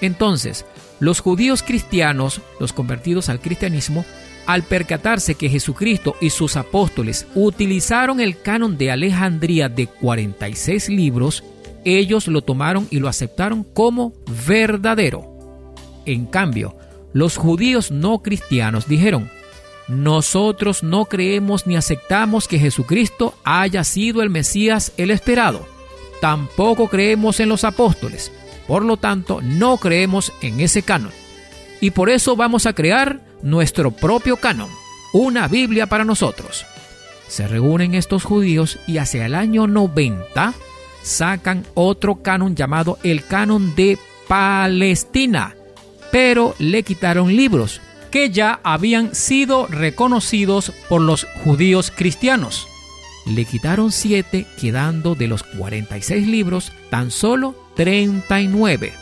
Entonces, 0.00 0.64
los 1.00 1.18
judíos 1.18 1.64
cristianos, 1.64 2.40
los 2.60 2.72
convertidos 2.72 3.28
al 3.28 3.40
cristianismo, 3.40 4.04
al 4.46 4.62
percatarse 4.62 5.34
que 5.34 5.48
Jesucristo 5.48 6.16
y 6.20 6.30
sus 6.30 6.56
apóstoles 6.56 7.26
utilizaron 7.34 8.20
el 8.20 8.40
canon 8.40 8.76
de 8.76 8.90
Alejandría 8.90 9.68
de 9.68 9.86
46 9.86 10.88
libros, 10.88 11.44
ellos 11.84 12.28
lo 12.28 12.42
tomaron 12.42 12.86
y 12.90 12.98
lo 12.98 13.08
aceptaron 13.08 13.64
como 13.64 14.12
verdadero. 14.46 15.30
En 16.06 16.26
cambio, 16.26 16.76
los 17.12 17.36
judíos 17.36 17.90
no 17.90 18.20
cristianos 18.22 18.88
dijeron, 18.88 19.30
nosotros 19.88 20.82
no 20.82 21.04
creemos 21.04 21.66
ni 21.66 21.76
aceptamos 21.76 22.48
que 22.48 22.58
Jesucristo 22.58 23.34
haya 23.44 23.84
sido 23.84 24.22
el 24.22 24.30
Mesías 24.30 24.92
el 24.96 25.10
esperado. 25.10 25.66
Tampoco 26.20 26.88
creemos 26.88 27.38
en 27.40 27.50
los 27.50 27.64
apóstoles. 27.64 28.32
Por 28.66 28.82
lo 28.82 28.96
tanto, 28.96 29.40
no 29.42 29.76
creemos 29.76 30.32
en 30.40 30.60
ese 30.60 30.82
canon. 30.82 31.12
Y 31.80 31.90
por 31.90 32.10
eso 32.10 32.36
vamos 32.36 32.66
a 32.66 32.72
crear 32.72 33.20
nuestro 33.42 33.90
propio 33.90 34.36
canon, 34.36 34.70
una 35.12 35.48
Biblia 35.48 35.86
para 35.86 36.04
nosotros. 36.04 36.64
Se 37.28 37.46
reúnen 37.48 37.94
estos 37.94 38.24
judíos 38.24 38.78
y 38.86 38.98
hacia 38.98 39.26
el 39.26 39.34
año 39.34 39.66
90 39.66 40.54
sacan 41.02 41.64
otro 41.74 42.16
canon 42.22 42.54
llamado 42.54 42.98
el 43.02 43.24
canon 43.26 43.74
de 43.74 43.98
Palestina, 44.26 45.54
pero 46.10 46.54
le 46.58 46.82
quitaron 46.82 47.34
libros 47.34 47.80
que 48.10 48.30
ya 48.30 48.60
habían 48.62 49.14
sido 49.14 49.66
reconocidos 49.66 50.72
por 50.88 51.00
los 51.00 51.26
judíos 51.42 51.92
cristianos. 51.94 52.68
Le 53.26 53.44
quitaron 53.44 53.90
siete, 53.90 54.46
quedando 54.60 55.14
de 55.14 55.26
los 55.26 55.42
46 55.42 56.26
libros 56.28 56.72
tan 56.90 57.10
solo 57.10 57.56
39. 57.74 58.92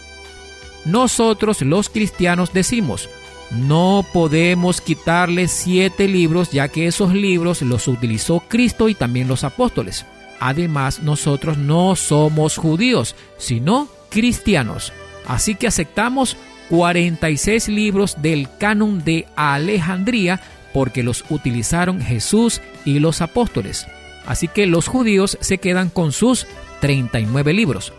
Nosotros 0.85 1.63
los 1.63 1.89
cristianos 1.89 2.53
decimos, 2.53 3.09
no 3.51 4.05
podemos 4.13 4.81
quitarle 4.81 5.47
siete 5.47 6.09
libros 6.09 6.51
ya 6.51 6.69
que 6.69 6.87
esos 6.87 7.13
libros 7.13 7.63
los 7.63 7.87
utilizó 7.87 8.41
Cristo 8.49 8.89
y 8.89 8.95
también 8.95 9.29
los 9.29 9.45
apóstoles. 9.45 10.07
Además, 10.41 11.01
nosotros 11.01 11.59
no 11.59 11.95
somos 11.95 12.57
judíos, 12.57 13.15
sino 13.39 13.89
cristianos. 14.09 14.93
Así 15.27 15.55
que 15.55 15.67
aceptamos 15.69 16.37
46 16.71 17.69
libros 17.69 18.17
del 18.23 18.49
canon 18.59 19.05
de 19.05 19.27
Alejandría 19.37 20.41
porque 20.73 21.03
los 21.03 21.25
utilizaron 21.29 22.01
Jesús 22.01 22.61
y 22.85 22.99
los 22.99 23.21
apóstoles. 23.21 23.87
Así 24.27 24.49
que 24.49 24.67
los 24.67 24.89
judíos 24.89 25.37
se 25.41 25.59
quedan 25.59 25.91
con 25.91 26.13
sus 26.13 26.47
39 26.81 27.53
libros. 27.53 27.93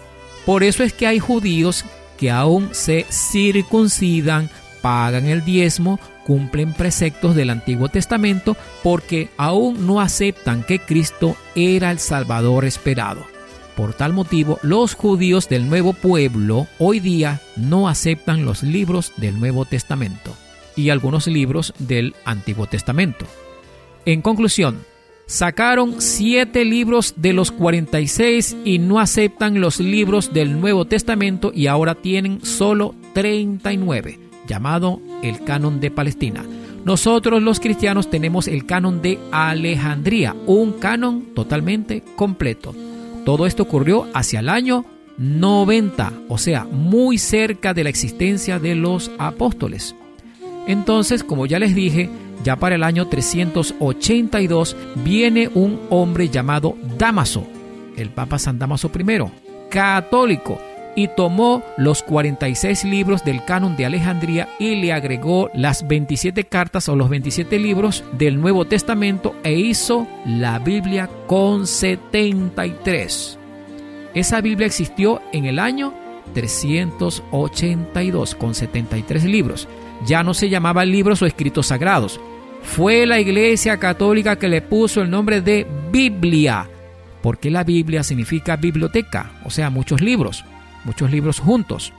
Por 0.46 0.64
eso 0.64 0.84
es 0.84 0.94
que 0.94 1.08
hay 1.08 1.20
judíos 1.20 1.86
que 2.24 2.32
aún 2.32 2.70
se 2.72 3.06
circuncidan, 3.10 4.50
pagan 4.82 5.26
el 5.26 5.44
diezmo, 5.44 6.00
cumplen 6.26 6.72
preceptos 6.72 7.36
del 7.36 7.50
Antiguo 7.50 7.90
Testamento 7.90 8.56
porque 8.82 9.28
aún 9.36 9.86
no 9.86 10.00
aceptan 10.00 10.64
que 10.64 10.80
Cristo 10.80 11.36
era 11.54 11.92
el 11.92 12.00
Salvador 12.00 12.64
esperado. 12.64 13.26
Por 13.76 13.94
tal 13.94 14.14
motivo, 14.14 14.58
los 14.62 14.94
judíos 14.94 15.50
del 15.50 15.68
nuevo 15.68 15.92
pueblo 15.92 16.66
hoy 16.80 17.02
día 17.02 17.42
no 17.58 17.90
aceptan 17.90 18.46
los 18.46 18.64
libros 18.64 19.12
del 19.18 19.38
Nuevo 19.38 19.66
Testamento 19.66 20.34
y 20.78 20.92
algunos 20.92 21.28
libros 21.28 21.74
del 21.78 22.16
Antiguo 22.24 22.68
Testamento. 22.68 23.26
En 24.06 24.22
conclusión, 24.22 24.86
sacaron 25.34 26.00
siete 26.00 26.64
libros 26.64 27.16
de 27.18 27.34
los 27.34 27.52
46 27.52 28.56
y 28.66 28.78
no 28.78 29.00
aceptan 29.00 29.60
los 29.60 29.80
libros 29.80 30.32
del 30.32 30.62
Nuevo 30.62 30.86
Testamento 30.86 31.52
y 31.52 31.66
ahora 31.66 31.96
tienen 31.96 32.46
solo 32.46 32.94
39 33.14 34.20
llamado 34.48 35.02
el 35.24 35.44
canon 35.44 35.80
de 35.80 35.90
Palestina. 35.90 36.46
Nosotros 36.86 37.42
los 37.42 37.60
cristianos 37.60 38.12
tenemos 38.12 38.48
el 38.48 38.68
canon 38.68 39.02
de 39.02 39.18
Alejandría, 39.32 40.36
un 40.46 40.74
canon 40.74 41.34
totalmente 41.34 42.04
completo. 42.16 42.76
Todo 43.26 43.48
esto 43.48 43.64
ocurrió 43.64 44.06
hacia 44.14 44.40
el 44.40 44.50
año 44.50 44.86
90, 45.18 46.14
o 46.30 46.38
sea, 46.38 46.66
muy 46.66 47.18
cerca 47.18 47.74
de 47.74 47.84
la 47.84 47.90
existencia 47.90 48.60
de 48.60 48.76
los 48.76 49.10
apóstoles. 49.18 49.96
Entonces, 50.68 51.24
como 51.24 51.46
ya 51.46 51.60
les 51.60 51.76
dije, 51.76 52.10
ya 52.44 52.58
para 52.58 52.76
el 52.76 52.84
año 52.84 53.08
382 53.08 54.76
viene 55.04 55.50
un 55.54 55.80
hombre 55.90 56.30
llamado 56.30 56.76
Damaso, 56.98 57.46
el 57.98 58.10
Papa 58.10 58.40
San 58.40 58.60
Damaso 58.60 58.90
I, 58.94 59.70
católico, 59.70 60.60
y 60.96 61.08
tomó 61.08 61.64
los 61.78 62.04
46 62.04 62.84
libros 62.86 63.26
del 63.26 63.44
canon 63.46 63.76
de 63.76 63.86
Alejandría 63.86 64.50
y 64.60 64.76
le 64.76 64.94
agregó 64.94 65.50
las 65.54 65.88
27 65.88 66.44
cartas 66.46 66.88
o 66.90 66.96
los 66.96 67.10
27 67.10 67.60
libros 67.60 68.04
del 68.14 68.40
Nuevo 68.40 68.66
Testamento 68.66 69.36
e 69.44 69.54
hizo 69.54 70.08
la 70.26 70.60
Biblia 70.60 71.10
con 71.28 71.66
73. 71.66 73.40
Esa 74.14 74.42
Biblia 74.42 74.68
existió 74.68 75.22
en 75.32 75.46
el 75.46 75.58
año 75.58 75.94
382 76.34 78.36
con 78.36 78.54
73 78.54 79.24
libros. 79.26 79.68
Ya 80.06 80.24
no 80.24 80.34
se 80.34 80.50
llamaba 80.50 80.86
libros 80.86 81.22
o 81.22 81.26
escritos 81.26 81.68
sagrados. 81.68 82.20
Fue 82.62 83.06
la 83.06 83.20
Iglesia 83.20 83.78
Católica 83.78 84.38
que 84.38 84.48
le 84.48 84.62
puso 84.62 85.02
el 85.02 85.10
nombre 85.10 85.42
de 85.42 85.68
Biblia, 85.92 86.70
porque 87.22 87.52
la 87.52 87.64
Biblia 87.64 88.04
significa 88.04 88.56
biblioteca, 88.56 89.32
o 89.44 89.50
sea, 89.50 89.70
muchos 89.70 90.02
libros 90.02 90.46
muchos 90.84 91.12
libros 91.12 91.40
juntos. 91.40 91.94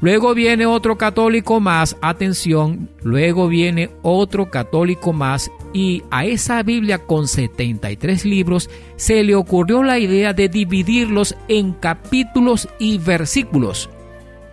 Luego 0.00 0.34
viene 0.34 0.66
otro 0.66 0.98
católico 0.98 1.60
más, 1.60 1.96
atención, 2.02 2.90
luego 3.02 3.48
viene 3.48 3.90
otro 4.02 4.50
católico 4.50 5.12
más 5.12 5.50
y 5.72 6.02
a 6.10 6.26
esa 6.26 6.62
Biblia 6.62 6.98
con 6.98 7.26
73 7.26 8.24
libros 8.24 8.68
se 8.96 9.22
le 9.22 9.34
ocurrió 9.34 9.82
la 9.82 9.98
idea 9.98 10.34
de 10.34 10.48
dividirlos 10.48 11.34
en 11.48 11.72
capítulos 11.72 12.68
y 12.78 12.98
versículos. 12.98 13.88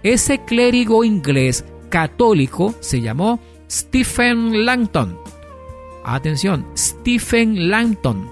Ese 0.03 0.43
clérigo 0.45 1.03
inglés 1.03 1.65
católico 1.91 2.73
se 2.79 3.01
llamó 3.01 3.39
Stephen 3.69 4.65
Langton. 4.65 5.19
Atención, 6.03 6.65
Stephen 6.75 7.69
Langton, 7.69 8.27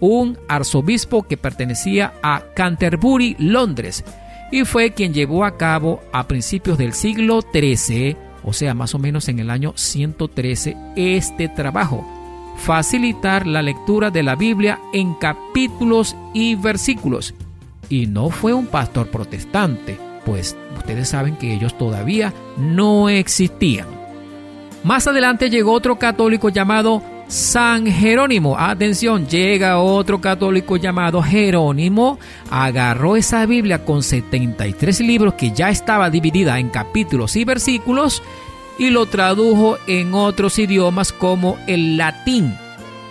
un 0.00 0.36
arzobispo 0.48 1.22
que 1.22 1.38
pertenecía 1.38 2.12
a 2.22 2.42
Canterbury, 2.54 3.34
Londres 3.38 4.04
y 4.50 4.64
fue 4.64 4.92
quien 4.92 5.12
llevó 5.12 5.44
a 5.44 5.56
cabo 5.56 6.00
a 6.12 6.26
principios 6.26 6.78
del 6.78 6.92
siglo 6.92 7.40
XIII, 7.42 8.16
o 8.44 8.52
sea, 8.52 8.74
más 8.74 8.94
o 8.94 8.98
menos 8.98 9.28
en 9.28 9.38
el 9.38 9.50
año 9.50 9.72
113, 9.76 10.76
este 10.96 11.48
trabajo, 11.48 12.06
facilitar 12.56 13.46
la 13.46 13.62
lectura 13.62 14.10
de 14.10 14.22
la 14.22 14.36
Biblia 14.36 14.80
en 14.92 15.14
capítulos 15.14 16.16
y 16.34 16.54
versículos. 16.54 17.34
Y 17.88 18.06
no 18.06 18.30
fue 18.30 18.52
un 18.52 18.66
pastor 18.66 19.10
protestante, 19.10 19.98
pues 20.28 20.56
ustedes 20.76 21.08
saben 21.08 21.36
que 21.36 21.54
ellos 21.54 21.76
todavía 21.78 22.34
no 22.58 23.08
existían. 23.08 23.86
Más 24.84 25.06
adelante 25.06 25.48
llegó 25.48 25.72
otro 25.72 25.98
católico 25.98 26.50
llamado 26.50 27.02
San 27.28 27.86
Jerónimo. 27.86 28.58
Atención, 28.58 29.26
llega 29.26 29.78
otro 29.78 30.20
católico 30.20 30.76
llamado 30.76 31.22
Jerónimo, 31.22 32.18
agarró 32.50 33.16
esa 33.16 33.46
Biblia 33.46 33.86
con 33.86 34.02
73 34.02 35.00
libros 35.00 35.32
que 35.34 35.52
ya 35.52 35.70
estaba 35.70 36.10
dividida 36.10 36.58
en 36.58 36.68
capítulos 36.68 37.34
y 37.34 37.44
versículos 37.44 38.22
y 38.78 38.90
lo 38.90 39.06
tradujo 39.06 39.78
en 39.86 40.12
otros 40.12 40.58
idiomas 40.58 41.10
como 41.10 41.56
el 41.66 41.96
latín, 41.96 42.54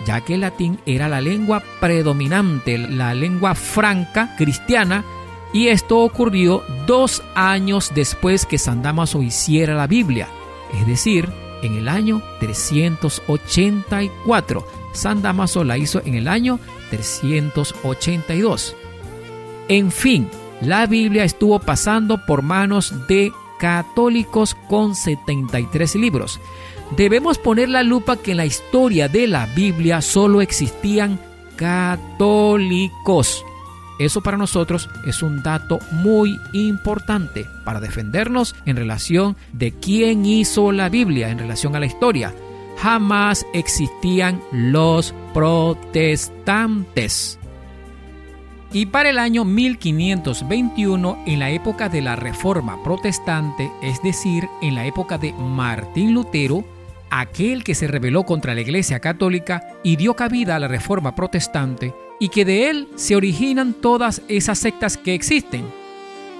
ya 0.06 0.20
que 0.20 0.34
el 0.34 0.42
latín 0.42 0.78
era 0.86 1.08
la 1.08 1.20
lengua 1.20 1.64
predominante, 1.80 2.78
la 2.78 3.12
lengua 3.12 3.56
franca 3.56 4.36
cristiana, 4.38 5.04
y 5.52 5.68
esto 5.68 5.98
ocurrió 5.98 6.64
dos 6.86 7.22
años 7.34 7.92
después 7.94 8.46
que 8.46 8.56
San 8.58 8.82
Damaso 8.82 9.22
hiciera 9.22 9.74
la 9.74 9.86
Biblia, 9.86 10.28
es 10.78 10.86
decir, 10.86 11.28
en 11.62 11.76
el 11.76 11.88
año 11.88 12.22
384. 12.40 14.66
San 14.92 15.22
Damaso 15.22 15.64
la 15.64 15.78
hizo 15.78 16.02
en 16.04 16.14
el 16.14 16.28
año 16.28 16.60
382. 16.90 18.76
En 19.68 19.90
fin, 19.90 20.28
la 20.60 20.86
Biblia 20.86 21.24
estuvo 21.24 21.58
pasando 21.58 22.20
por 22.26 22.42
manos 22.42 23.06
de 23.06 23.32
católicos 23.58 24.54
con 24.68 24.94
73 24.94 25.94
libros. 25.96 26.38
Debemos 26.96 27.38
poner 27.38 27.68
la 27.68 27.82
lupa 27.82 28.16
que 28.16 28.30
en 28.30 28.38
la 28.38 28.46
historia 28.46 29.08
de 29.08 29.26
la 29.26 29.44
Biblia 29.46 30.00
solo 30.00 30.40
existían 30.40 31.20
católicos. 31.56 33.44
Eso 33.98 34.22
para 34.22 34.36
nosotros 34.36 34.88
es 35.04 35.22
un 35.22 35.42
dato 35.42 35.80
muy 35.90 36.38
importante 36.52 37.46
para 37.64 37.80
defendernos 37.80 38.54
en 38.64 38.76
relación 38.76 39.36
de 39.52 39.72
quién 39.72 40.24
hizo 40.24 40.70
la 40.70 40.88
Biblia 40.88 41.30
en 41.30 41.38
relación 41.38 41.74
a 41.74 41.80
la 41.80 41.86
historia. 41.86 42.32
Jamás 42.78 43.44
existían 43.54 44.40
los 44.52 45.12
protestantes. 45.34 47.40
Y 48.72 48.86
para 48.86 49.10
el 49.10 49.18
año 49.18 49.44
1521, 49.44 51.24
en 51.26 51.40
la 51.40 51.50
época 51.50 51.88
de 51.88 52.02
la 52.02 52.16
Reforma 52.16 52.82
Protestante, 52.84 53.72
es 53.82 54.02
decir, 54.02 54.46
en 54.60 54.74
la 54.74 54.84
época 54.84 55.16
de 55.16 55.32
Martín 55.32 56.12
Lutero, 56.12 56.64
aquel 57.10 57.64
que 57.64 57.74
se 57.74 57.86
rebeló 57.86 58.24
contra 58.24 58.54
la 58.54 58.60
Iglesia 58.60 59.00
Católica 59.00 59.62
y 59.82 59.96
dio 59.96 60.14
cabida 60.14 60.56
a 60.56 60.58
la 60.58 60.68
Reforma 60.68 61.14
Protestante, 61.14 61.94
y 62.20 62.28
que 62.28 62.44
de 62.44 62.70
él 62.70 62.88
se 62.96 63.16
originan 63.16 63.74
todas 63.74 64.22
esas 64.28 64.58
sectas 64.58 64.96
que 64.96 65.14
existen. 65.14 65.64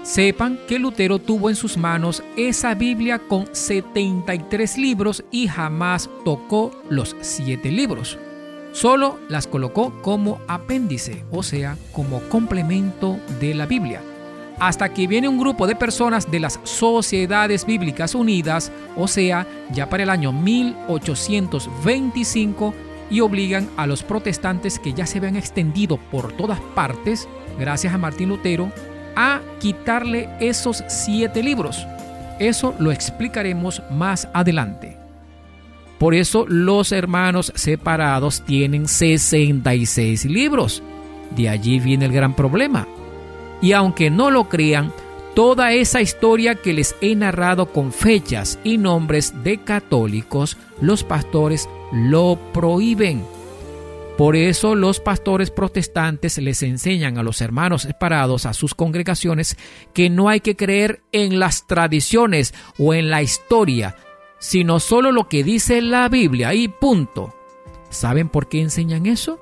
Sepan 0.03 0.59
que 0.67 0.79
Lutero 0.79 1.19
tuvo 1.19 1.51
en 1.51 1.57
sus 1.57 1.77
manos 1.77 2.23
esa 2.37 2.75
Biblia 2.75 3.19
con 3.19 3.47
73 3.53 4.79
libros 4.79 5.25
y 5.31 5.49
jamás 5.49 6.09
tocó 6.25 6.71
los 6.89 7.15
7 7.21 7.71
libros. 7.71 8.19
Solo 8.73 9.19
las 9.29 9.47
colocó 9.47 9.93
como 10.03 10.41
apéndice, 10.47 11.25
o 11.31 11.43
sea, 11.43 11.77
como 11.93 12.21
complemento 12.29 13.19
de 13.41 13.55
la 13.55 13.67
Biblia. 13.67 14.01
Hasta 14.61 14.93
que 14.93 15.07
viene 15.07 15.29
un 15.29 15.39
grupo 15.39 15.67
de 15.67 15.77
personas 15.77 16.31
de 16.31 16.41
las 16.41 16.61
Sociedades 16.65 17.65
Bíblicas 17.65 18.15
Unidas, 18.15 18.73
o 18.97 19.07
sea, 19.07 19.47
ya 19.73 19.89
para 19.89 20.03
el 20.03 20.11
año 20.11 20.33
1825, 20.33 22.75
y 23.11 23.21
obligan 23.21 23.69
a 23.77 23.87
los 23.87 24.03
protestantes 24.03 24.79
que 24.79 24.93
ya 24.93 25.07
se 25.07 25.19
habían 25.19 25.37
extendido 25.37 25.97
por 25.97 26.33
todas 26.33 26.61
partes, 26.75 27.29
gracias 27.59 27.95
a 27.95 27.99
Martín 27.99 28.29
Lutero, 28.29 28.71
a 29.17 29.41
quitarle 29.61 30.29
esos 30.41 30.85
siete 30.89 31.43
libros. 31.43 31.87
Eso 32.39 32.75
lo 32.79 32.93
explicaremos 32.93 33.83
más 33.91 34.29
adelante. 34.33 34.97
Por 35.99 36.15
eso 36.15 36.47
los 36.47 36.93
hermanos 36.93 37.53
separados 37.57 38.45
tienen 38.45 38.87
66 38.87 40.27
libros. 40.27 40.83
De 41.35 41.49
allí 41.49 41.81
viene 41.81 42.05
el 42.05 42.13
gran 42.13 42.35
problema. 42.35 42.87
Y 43.61 43.73
aunque 43.73 44.11
no 44.11 44.31
lo 44.31 44.49
crean, 44.49 44.93
toda 45.35 45.73
esa 45.73 46.01
historia 46.01 46.57
que 46.57 46.73
les 46.73 46.95
he 47.01 47.15
narrado 47.15 47.73
con 47.73 47.93
fechas 47.93 48.59
y 48.65 48.79
nombres 48.79 49.45
de 49.45 49.59
católicos, 49.59 50.57
los 50.81 51.05
pastores 51.05 51.69
lo 51.93 52.39
prohíben. 52.53 53.25
Por 54.17 54.35
eso 54.35 54.75
los 54.75 54.99
pastores 54.99 55.53
protestantes 55.53 56.39
les 56.39 56.65
enseñan 56.65 57.19
a 57.19 57.23
los 57.23 57.41
hermanos 57.41 57.83
separados, 57.83 58.47
a 58.47 58.53
sus 58.53 58.75
congregaciones, 58.75 59.57
que 59.95 60.11
no 60.11 60.29
hay 60.29 60.41
que 60.41 60.57
creer 60.57 61.03
en 61.13 61.39
las 61.39 61.69
tradiciones 61.69 62.53
o 62.79 62.95
en 62.95 63.11
la 63.11 63.23
historia, 63.23 63.95
sino 64.41 64.81
solo 64.81 65.13
lo 65.13 65.29
que 65.29 65.45
dice 65.45 65.81
la 65.83 66.09
Biblia 66.09 66.53
y 66.53 66.67
punto. 66.67 67.33
¿Saben 67.91 68.29
por 68.29 68.49
qué 68.49 68.61
enseñan 68.61 69.07
eso? 69.07 69.39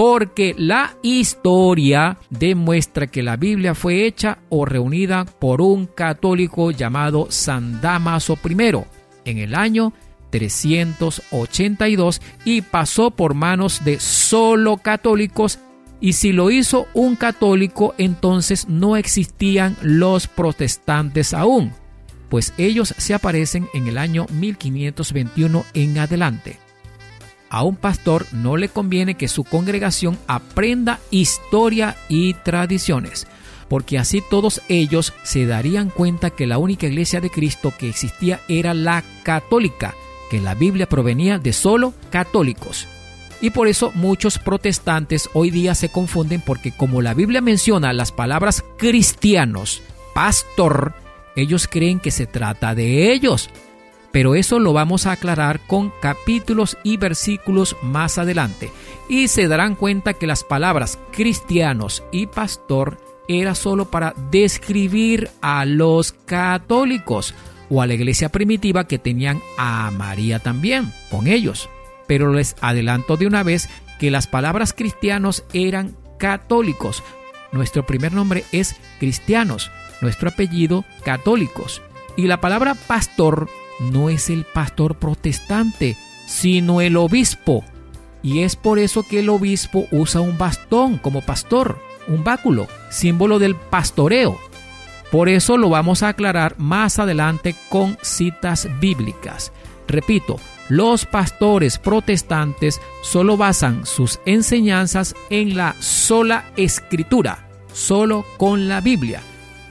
Porque 0.00 0.54
la 0.56 0.96
historia 1.02 2.16
demuestra 2.30 3.06
que 3.08 3.22
la 3.22 3.36
Biblia 3.36 3.74
fue 3.74 4.06
hecha 4.06 4.38
o 4.48 4.64
reunida 4.64 5.26
por 5.26 5.60
un 5.60 5.84
católico 5.84 6.70
llamado 6.70 7.26
San 7.28 7.82
Damaso 7.82 8.38
I 8.42 8.78
en 9.26 9.36
el 9.36 9.54
año 9.54 9.92
382 10.30 12.22
y 12.46 12.62
pasó 12.62 13.10
por 13.10 13.34
manos 13.34 13.84
de 13.84 14.00
solo 14.00 14.78
católicos 14.78 15.58
y 16.00 16.14
si 16.14 16.32
lo 16.32 16.50
hizo 16.50 16.86
un 16.94 17.14
católico 17.14 17.94
entonces 17.98 18.68
no 18.68 18.96
existían 18.96 19.76
los 19.82 20.28
protestantes 20.28 21.34
aún, 21.34 21.74
pues 22.30 22.54
ellos 22.56 22.94
se 22.96 23.12
aparecen 23.12 23.68
en 23.74 23.86
el 23.86 23.98
año 23.98 24.24
1521 24.32 25.62
en 25.74 25.98
adelante. 25.98 26.69
A 27.50 27.64
un 27.64 27.74
pastor 27.74 28.26
no 28.32 28.56
le 28.56 28.68
conviene 28.68 29.16
que 29.16 29.26
su 29.26 29.42
congregación 29.42 30.16
aprenda 30.28 31.00
historia 31.10 31.96
y 32.08 32.34
tradiciones, 32.34 33.26
porque 33.68 33.98
así 33.98 34.22
todos 34.30 34.62
ellos 34.68 35.12
se 35.24 35.46
darían 35.46 35.90
cuenta 35.90 36.30
que 36.30 36.46
la 36.46 36.58
única 36.58 36.86
iglesia 36.86 37.20
de 37.20 37.28
Cristo 37.28 37.72
que 37.76 37.88
existía 37.88 38.40
era 38.48 38.72
la 38.72 39.02
católica, 39.24 39.96
que 40.30 40.40
la 40.40 40.54
Biblia 40.54 40.88
provenía 40.88 41.40
de 41.40 41.52
solo 41.52 41.92
católicos. 42.10 42.86
Y 43.40 43.50
por 43.50 43.66
eso 43.66 43.90
muchos 43.94 44.38
protestantes 44.38 45.28
hoy 45.32 45.50
día 45.50 45.74
se 45.74 45.88
confunden 45.88 46.42
porque 46.46 46.70
como 46.70 47.02
la 47.02 47.14
Biblia 47.14 47.40
menciona 47.40 47.92
las 47.92 48.12
palabras 48.12 48.62
cristianos, 48.78 49.82
pastor, 50.14 50.94
ellos 51.34 51.66
creen 51.66 51.98
que 51.98 52.12
se 52.12 52.26
trata 52.26 52.76
de 52.76 53.12
ellos. 53.12 53.50
Pero 54.12 54.34
eso 54.34 54.58
lo 54.58 54.72
vamos 54.72 55.06
a 55.06 55.12
aclarar 55.12 55.60
con 55.66 55.92
capítulos 56.00 56.76
y 56.82 56.96
versículos 56.96 57.76
más 57.82 58.18
adelante. 58.18 58.70
Y 59.08 59.28
se 59.28 59.46
darán 59.46 59.76
cuenta 59.76 60.14
que 60.14 60.26
las 60.26 60.42
palabras 60.42 60.98
cristianos 61.12 62.02
y 62.10 62.26
pastor 62.26 62.98
era 63.28 63.54
solo 63.54 63.90
para 63.90 64.14
describir 64.30 65.30
a 65.40 65.64
los 65.64 66.12
católicos 66.12 67.34
o 67.68 67.80
a 67.80 67.86
la 67.86 67.94
iglesia 67.94 68.30
primitiva 68.30 68.88
que 68.88 68.98
tenían 68.98 69.40
a 69.56 69.90
María 69.92 70.40
también 70.40 70.92
con 71.10 71.28
ellos. 71.28 71.68
Pero 72.08 72.32
les 72.32 72.56
adelanto 72.60 73.16
de 73.16 73.28
una 73.28 73.44
vez 73.44 73.68
que 74.00 74.10
las 74.10 74.26
palabras 74.26 74.72
cristianos 74.72 75.44
eran 75.52 75.94
católicos. 76.18 77.04
Nuestro 77.52 77.86
primer 77.86 78.12
nombre 78.12 78.44
es 78.50 78.74
cristianos, 78.98 79.70
nuestro 80.00 80.30
apellido 80.30 80.84
católicos. 81.04 81.80
Y 82.16 82.26
la 82.26 82.40
palabra 82.40 82.74
pastor 82.74 83.48
no 83.80 84.10
es 84.10 84.30
el 84.30 84.44
pastor 84.44 84.96
protestante, 84.96 85.96
sino 86.26 86.80
el 86.80 86.96
obispo. 86.96 87.64
Y 88.22 88.40
es 88.40 88.54
por 88.54 88.78
eso 88.78 89.02
que 89.02 89.20
el 89.20 89.28
obispo 89.30 89.86
usa 89.90 90.20
un 90.20 90.38
bastón 90.38 90.98
como 90.98 91.22
pastor, 91.22 91.78
un 92.06 92.22
báculo, 92.22 92.68
símbolo 92.90 93.38
del 93.38 93.56
pastoreo. 93.56 94.38
Por 95.10 95.28
eso 95.28 95.56
lo 95.56 95.70
vamos 95.70 96.02
a 96.02 96.08
aclarar 96.08 96.54
más 96.58 96.98
adelante 96.98 97.56
con 97.68 97.98
citas 98.02 98.68
bíblicas. 98.78 99.52
Repito, 99.88 100.36
los 100.68 101.04
pastores 101.04 101.78
protestantes 101.78 102.80
solo 103.02 103.36
basan 103.36 103.86
sus 103.86 104.20
enseñanzas 104.24 105.16
en 105.28 105.56
la 105.56 105.74
sola 105.80 106.44
escritura, 106.56 107.48
solo 107.72 108.24
con 108.36 108.68
la 108.68 108.80
Biblia, 108.80 109.20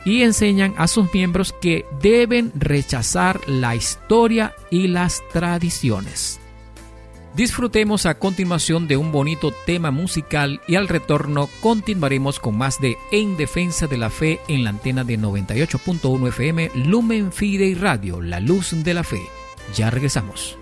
y 0.09 0.23
enseñan 0.23 0.73
a 0.77 0.87
sus 0.87 1.13
miembros 1.13 1.53
que 1.53 1.85
deben 2.01 2.51
rechazar 2.55 3.39
la 3.47 3.75
historia 3.75 4.55
y 4.71 4.87
las 4.87 5.21
tradiciones. 5.31 6.39
Disfrutemos 7.35 8.07
a 8.07 8.15
continuación 8.17 8.87
de 8.87 8.97
un 8.97 9.11
bonito 9.11 9.53
tema 9.67 9.91
musical 9.91 10.61
y 10.67 10.75
al 10.75 10.87
retorno 10.87 11.47
continuaremos 11.61 12.39
con 12.39 12.57
más 12.57 12.81
de 12.81 12.97
En 13.11 13.37
Defensa 13.37 13.85
de 13.85 13.97
la 13.97 14.09
Fe 14.09 14.39
en 14.47 14.63
la 14.63 14.71
antena 14.71 15.03
de 15.03 15.19
98.1 15.19 16.27
FM 16.29 16.71
Lumen 16.73 17.31
Fidei 17.31 17.75
Radio, 17.75 18.19
la 18.19 18.39
luz 18.39 18.71
de 18.83 18.93
la 18.95 19.03
fe. 19.03 19.21
Ya 19.75 19.91
regresamos. 19.91 20.58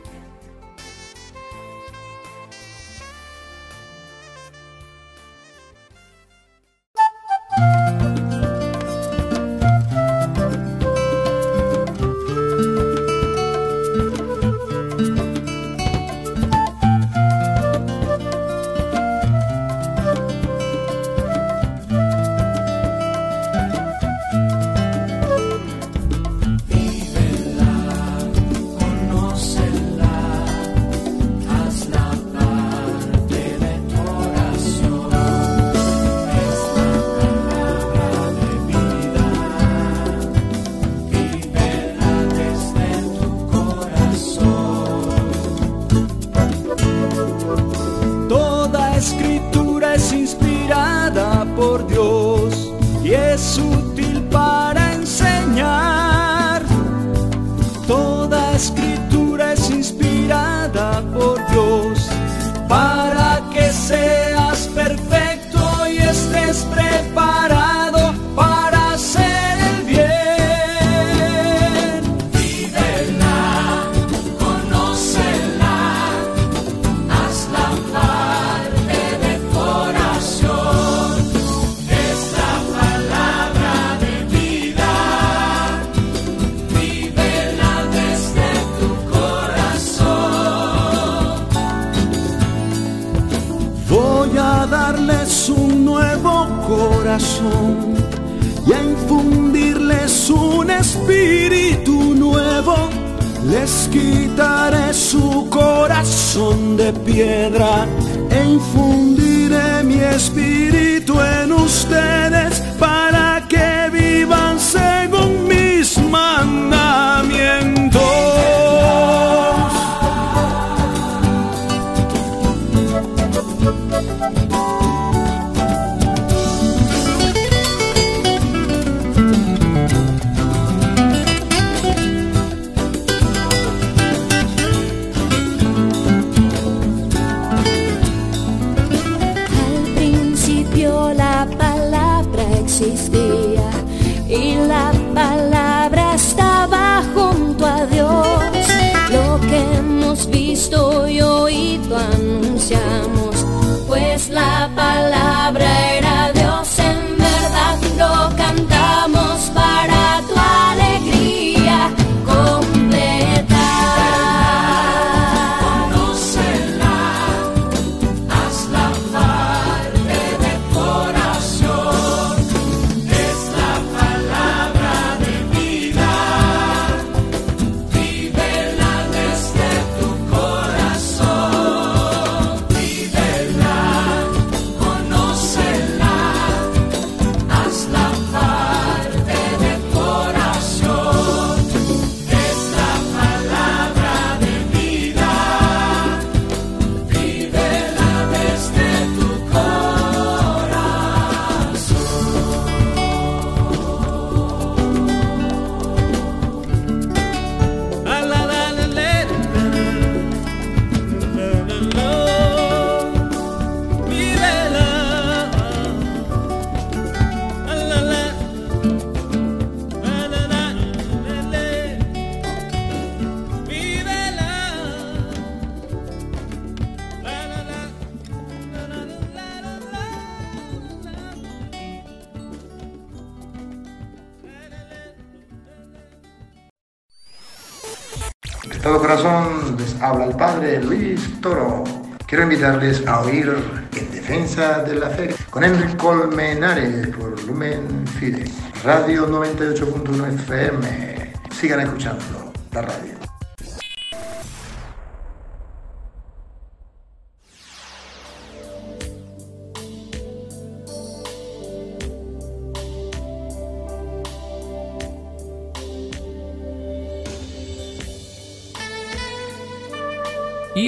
Invitarles 242.57 243.05
a 243.05 243.21
oír 243.21 243.55
En 243.95 244.11
Defensa 244.11 244.81
de 244.81 244.95
la 244.95 245.11
Fe 245.11 245.35
con 245.51 245.63
Enrique 245.63 245.95
Colmenares 245.95 247.07
por 247.15 247.39
Lumen 247.43 248.07
Fide, 248.19 248.45
Radio 248.83 249.29
98.1 249.29 250.33
FM. 250.33 251.33
Sigan 251.51 251.81
escuchando 251.81 252.36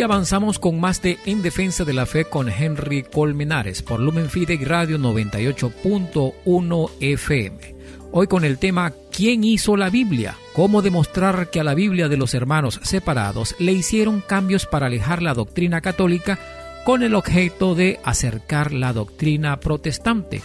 Avanzamos 0.02 0.60
con 0.60 0.80
más 0.80 1.02
de 1.02 1.18
En 1.26 1.42
Defensa 1.42 1.84
de 1.84 1.94
la 1.94 2.06
Fe 2.06 2.24
con 2.24 2.48
Henry 2.48 3.04
Colmenares 3.04 3.82
por 3.82 4.00
Lumen 4.00 4.30
Fide 4.30 4.58
Radio 4.64 4.98
98.1 4.98 6.92
FM. 7.02 7.76
Hoy 8.12 8.28
con 8.28 8.46
el 8.46 8.58
tema 8.60 8.94
¿Quién 9.12 9.44
hizo 9.44 9.76
la 9.76 9.90
Biblia? 9.90 10.38
Cómo 10.54 10.82
demostrar 10.82 11.50
que 11.50 11.60
a 11.60 11.66
la 11.66 11.74
Biblia 11.74 12.08
de 12.08 12.16
los 12.16 12.34
hermanos 12.34 12.80
separados 12.82 13.56
le 13.60 13.74
hicieron 13.74 14.22
cambios 14.22 14.66
para 14.66 14.86
alejar 14.86 15.22
la 15.22 15.34
doctrina 15.34 15.82
católica 15.82 16.40
con 16.86 17.04
el 17.04 17.14
objeto 17.14 17.76
de 17.76 18.00
acercar 18.04 18.72
la 18.72 18.94
doctrina 18.94 19.60
protestante. 19.60 20.42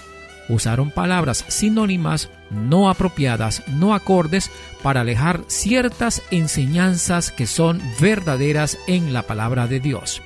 Usaron 0.48 0.90
palabras 0.90 1.44
sinónimas 1.48 2.28
no 2.54 2.88
apropiadas, 2.88 3.62
no 3.68 3.94
acordes, 3.94 4.50
para 4.82 5.02
alejar 5.02 5.44
ciertas 5.46 6.22
enseñanzas 6.30 7.30
que 7.30 7.46
son 7.46 7.80
verdaderas 8.00 8.78
en 8.86 9.12
la 9.12 9.22
palabra 9.22 9.66
de 9.66 9.80
Dios. 9.80 10.22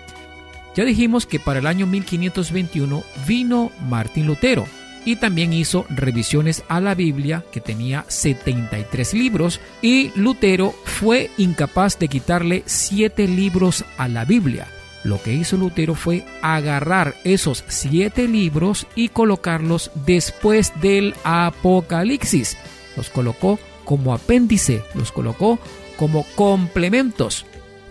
Ya 0.77 0.85
dijimos 0.85 1.27
que 1.27 1.41
para 1.41 1.59
el 1.59 1.67
año 1.67 1.87
1521 1.87 3.03
vino 3.27 3.73
Martín 3.89 4.27
Lutero 4.27 4.67
y 5.05 5.17
también 5.17 5.53
hizo 5.53 5.87
revisiones 5.89 6.65
a 6.69 6.81
la 6.81 6.95
Biblia 6.95 7.45
que 7.51 7.61
tenía 7.61 8.05
73 8.09 9.15
libros 9.15 9.61
y 9.81 10.13
Lutero 10.15 10.75
fue 10.85 11.31
incapaz 11.39 11.99
de 11.99 12.09
quitarle 12.09 12.63
7 12.67 13.27
libros 13.27 13.85
a 13.97 14.07
la 14.07 14.25
Biblia. 14.25 14.69
Lo 15.05 15.23
que 15.23 15.33
hizo 15.33 15.57
Lutero 15.57 15.95
fue 15.95 16.25
agarrar 16.43 17.15
esos 17.25 17.65
siete 17.69 18.27
libros 18.27 18.87
y 18.95 19.09
colocarlos 19.09 19.91
después 20.07 20.73
del 20.81 21.15
Apocalipsis. 21.25 22.57
Los 22.97 23.11
colocó 23.11 23.59
como 23.85 24.13
apéndice, 24.13 24.83
los 24.95 25.13
colocó 25.13 25.59
como 25.97 26.25
complementos. 26.35 27.47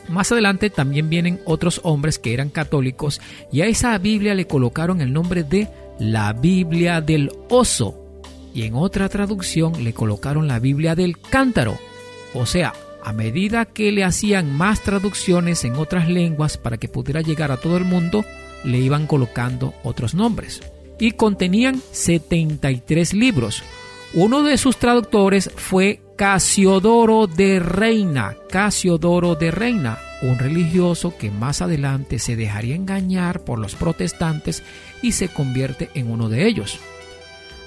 Más 0.10 0.32
adelante 0.32 0.70
también 0.70 1.10
vienen 1.10 1.42
otros 1.46 1.82
hombres 1.84 2.20
que 2.20 2.34
eran 2.34 2.50
católicos 2.50 3.20
y 3.52 3.62
a 3.62 3.68
esa 3.68 3.98
Biblia 3.98 4.36
le 4.36 4.48
colocaron 4.48 5.02
el 5.02 5.12
nombre 5.12 5.44
de 5.44 5.68
la 6.00 6.34
Biblia 6.34 7.02
del 7.02 7.32
oso 7.50 8.22
y 8.54 8.64
en 8.64 8.76
otra 8.76 9.10
traducción 9.10 9.84
le 9.84 9.94
colocaron 9.94 10.48
la 10.48 10.60
Biblia 10.60 10.96
del 10.96 11.20
cántaro. 11.20 11.78
O 12.34 12.46
sea, 12.46 12.74
a 13.08 13.14
medida 13.14 13.64
que 13.64 13.94
le 13.94 14.04
hacían 14.04 14.52
más 14.52 14.82
traducciones 14.84 15.64
en 15.64 15.76
otras 15.76 16.10
lenguas 16.10 16.58
para 16.58 16.76
que 16.76 16.90
pudiera 16.90 17.22
llegar 17.22 17.54
a 17.54 17.58
todo 17.58 17.78
el 17.78 17.86
mundo, 17.86 18.26
le 18.66 18.80
iban 18.80 19.08
colocando 19.08 19.74
otros 19.82 20.14
nombres. 20.14 20.60
Y 21.00 21.12
contenían 21.12 21.82
73 21.94 23.14
libros. 23.14 23.64
Uno 24.14 24.44
de 24.44 24.58
sus 24.58 24.76
traductores 24.76 25.50
fue 25.56 26.02
Casiodoro 26.18 27.28
de 27.28 27.62
Reina, 27.62 28.36
Casiodoro 28.50 29.36
de 29.36 29.52
Reina, 29.52 30.00
un 30.22 30.38
religioso 30.38 31.18
que 31.18 31.32
más 31.32 31.62
adelante 31.62 32.20
se 32.20 32.36
dejaría 32.36 32.76
engañar 32.76 33.46
por 33.46 33.58
los 33.58 33.76
protestantes 33.76 34.64
y 35.02 35.14
se 35.14 35.30
convierte 35.30 35.92
en 35.94 36.12
uno 36.12 36.28
de 36.28 36.46
ellos. 36.46 36.78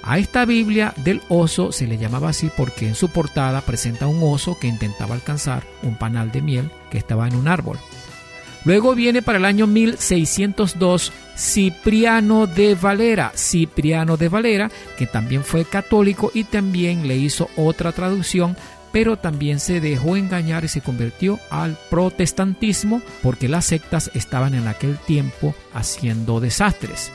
A 0.03 0.17
esta 0.17 0.45
Biblia 0.45 0.93
del 0.97 1.21
oso 1.29 1.71
se 1.71 1.85
le 1.85 1.97
llamaba 1.97 2.29
así 2.29 2.49
porque 2.55 2.87
en 2.87 2.95
su 2.95 3.09
portada 3.09 3.61
presenta 3.61 4.07
un 4.07 4.19
oso 4.23 4.57
que 4.59 4.67
intentaba 4.67 5.13
alcanzar 5.13 5.63
un 5.83 5.95
panal 5.95 6.31
de 6.31 6.41
miel 6.41 6.71
que 6.89 6.97
estaba 6.97 7.27
en 7.27 7.35
un 7.35 7.47
árbol. 7.47 7.77
Luego 8.63 8.93
viene 8.93 9.21
para 9.21 9.37
el 9.37 9.45
año 9.45 9.67
1602 9.67 11.11
Cipriano 11.35 12.45
de 12.45 12.75
Valera, 12.75 13.31
Cipriano 13.35 14.17
de 14.17 14.29
Valera, 14.29 14.71
que 14.97 15.07
también 15.07 15.43
fue 15.43 15.65
católico 15.65 16.31
y 16.33 16.43
también 16.43 17.07
le 17.07 17.17
hizo 17.17 17.49
otra 17.55 17.91
traducción, 17.91 18.55
pero 18.91 19.17
también 19.17 19.59
se 19.59 19.79
dejó 19.79 20.15
engañar 20.15 20.63
y 20.63 20.67
se 20.67 20.81
convirtió 20.81 21.39
al 21.49 21.77
protestantismo 21.89 23.01
porque 23.23 23.49
las 23.49 23.65
sectas 23.65 24.11
estaban 24.13 24.53
en 24.53 24.67
aquel 24.67 24.97
tiempo 24.97 25.55
haciendo 25.73 26.39
desastres. 26.39 27.11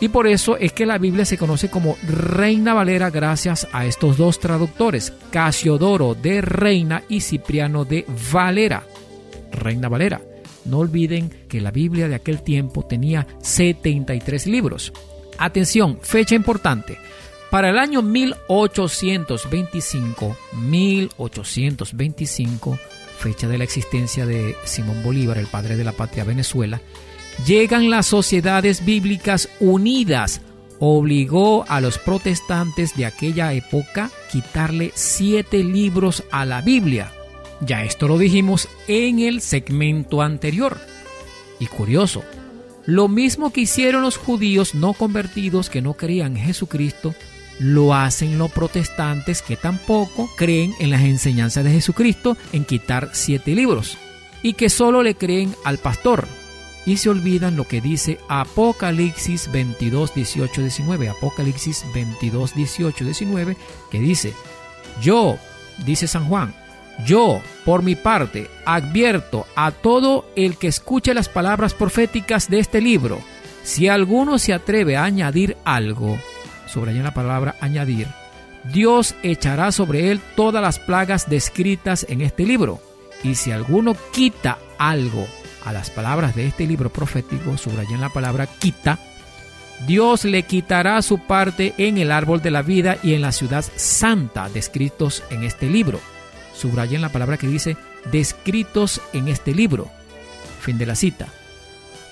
Y 0.00 0.08
por 0.08 0.26
eso 0.28 0.56
es 0.56 0.72
que 0.72 0.86
la 0.86 0.98
Biblia 0.98 1.24
se 1.24 1.38
conoce 1.38 1.68
como 1.68 1.96
Reina 2.06 2.72
Valera 2.72 3.10
gracias 3.10 3.66
a 3.72 3.84
estos 3.84 4.16
dos 4.16 4.38
traductores, 4.38 5.12
Casiodoro 5.30 6.14
de 6.14 6.40
Reina 6.40 7.02
y 7.08 7.20
Cipriano 7.20 7.84
de 7.84 8.06
Valera. 8.32 8.84
Reina 9.50 9.88
Valera. 9.88 10.20
No 10.64 10.78
olviden 10.78 11.46
que 11.48 11.60
la 11.60 11.72
Biblia 11.72 12.06
de 12.08 12.14
aquel 12.14 12.42
tiempo 12.42 12.86
tenía 12.86 13.26
73 13.42 14.46
libros. 14.46 14.92
Atención, 15.38 15.98
fecha 16.02 16.36
importante. 16.36 16.98
Para 17.50 17.70
el 17.70 17.78
año 17.78 18.02
1825, 18.02 20.36
1825, 20.52 22.78
fecha 23.18 23.48
de 23.48 23.58
la 23.58 23.64
existencia 23.64 24.26
de 24.26 24.54
Simón 24.64 25.02
Bolívar, 25.02 25.38
el 25.38 25.46
padre 25.46 25.76
de 25.76 25.84
la 25.84 25.92
patria 25.92 26.24
Venezuela, 26.24 26.82
llegan 27.46 27.90
las 27.90 28.06
sociedades 28.06 28.84
bíblicas 28.84 29.48
unidas. 29.60 30.40
Obligó 30.80 31.64
a 31.68 31.80
los 31.80 31.98
protestantes 31.98 32.96
de 32.96 33.06
aquella 33.06 33.52
época 33.52 34.10
quitarle 34.30 34.92
siete 34.94 35.64
libros 35.64 36.22
a 36.30 36.44
la 36.44 36.60
Biblia. 36.60 37.12
Ya 37.60 37.84
esto 37.84 38.06
lo 38.06 38.18
dijimos 38.18 38.68
en 38.86 39.18
el 39.18 39.40
segmento 39.40 40.22
anterior. 40.22 40.78
Y 41.58 41.66
curioso, 41.66 42.22
lo 42.86 43.08
mismo 43.08 43.52
que 43.52 43.62
hicieron 43.62 44.02
los 44.02 44.16
judíos 44.16 44.76
no 44.76 44.92
convertidos 44.92 45.68
que 45.68 45.82
no 45.82 45.94
creían 45.94 46.36
en 46.36 46.44
Jesucristo, 46.44 47.14
lo 47.58 47.92
hacen 47.92 48.38
los 48.38 48.52
protestantes 48.52 49.42
que 49.42 49.56
tampoco 49.56 50.30
creen 50.36 50.72
en 50.78 50.90
las 50.90 51.02
enseñanzas 51.02 51.64
de 51.64 51.72
Jesucristo 51.72 52.36
en 52.52 52.64
quitar 52.64 53.10
siete 53.14 53.56
libros 53.56 53.98
y 54.44 54.52
que 54.52 54.68
solo 54.68 55.02
le 55.02 55.16
creen 55.16 55.56
al 55.64 55.78
pastor 55.78 56.28
y 56.86 56.96
se 56.96 57.10
olvidan 57.10 57.56
lo 57.56 57.64
que 57.64 57.80
dice 57.80 58.18
Apocalipsis 58.28 59.50
22, 59.52 60.14
18, 60.14 60.62
19. 60.62 61.08
Apocalipsis 61.08 61.84
22, 61.94 62.54
18, 62.54 63.04
19 63.04 63.56
que 63.90 64.00
dice, 64.00 64.32
yo, 65.00 65.36
dice 65.84 66.06
San 66.06 66.26
Juan, 66.26 66.54
yo, 67.06 67.40
por 67.64 67.82
mi 67.82 67.94
parte, 67.94 68.48
advierto 68.64 69.46
a 69.54 69.70
todo 69.70 70.30
el 70.34 70.56
que 70.56 70.68
escuche 70.68 71.14
las 71.14 71.28
palabras 71.28 71.74
proféticas 71.74 72.48
de 72.48 72.58
este 72.58 72.80
libro, 72.80 73.20
si 73.62 73.88
alguno 73.88 74.38
se 74.38 74.52
atreve 74.52 74.96
a 74.96 75.04
añadir 75.04 75.56
algo, 75.64 76.18
subrayan 76.66 77.04
la 77.04 77.14
palabra 77.14 77.54
añadir, 77.60 78.08
Dios 78.72 79.14
echará 79.22 79.72
sobre 79.72 80.10
él 80.10 80.20
todas 80.36 80.62
las 80.62 80.78
plagas 80.78 81.28
descritas 81.28 82.06
en 82.08 82.20
este 82.20 82.44
libro. 82.44 82.80
Y 83.22 83.34
si 83.34 83.50
alguno 83.50 83.96
quita 84.12 84.58
algo 84.78 85.26
a 85.64 85.72
las 85.72 85.90
palabras 85.90 86.34
de 86.34 86.46
este 86.46 86.66
libro 86.66 86.90
profético, 86.90 87.56
subrayan 87.56 88.00
la 88.00 88.08
palabra 88.10 88.46
quita, 88.46 88.98
Dios 89.86 90.24
le 90.24 90.42
quitará 90.42 91.00
su 91.02 91.18
parte 91.18 91.74
en 91.78 91.98
el 91.98 92.10
árbol 92.10 92.42
de 92.42 92.50
la 92.50 92.62
vida 92.62 92.98
y 93.02 93.14
en 93.14 93.22
la 93.22 93.32
ciudad 93.32 93.64
santa 93.76 94.48
descritos 94.48 95.22
en 95.30 95.44
este 95.44 95.68
libro 95.68 96.00
subrayen 96.58 97.00
la 97.00 97.08
palabra 97.08 97.36
que 97.38 97.46
dice 97.46 97.76
descritos 98.10 99.00
en 99.12 99.28
este 99.28 99.54
libro. 99.54 99.88
Fin 100.60 100.76
de 100.76 100.86
la 100.86 100.94
cita. 100.94 101.28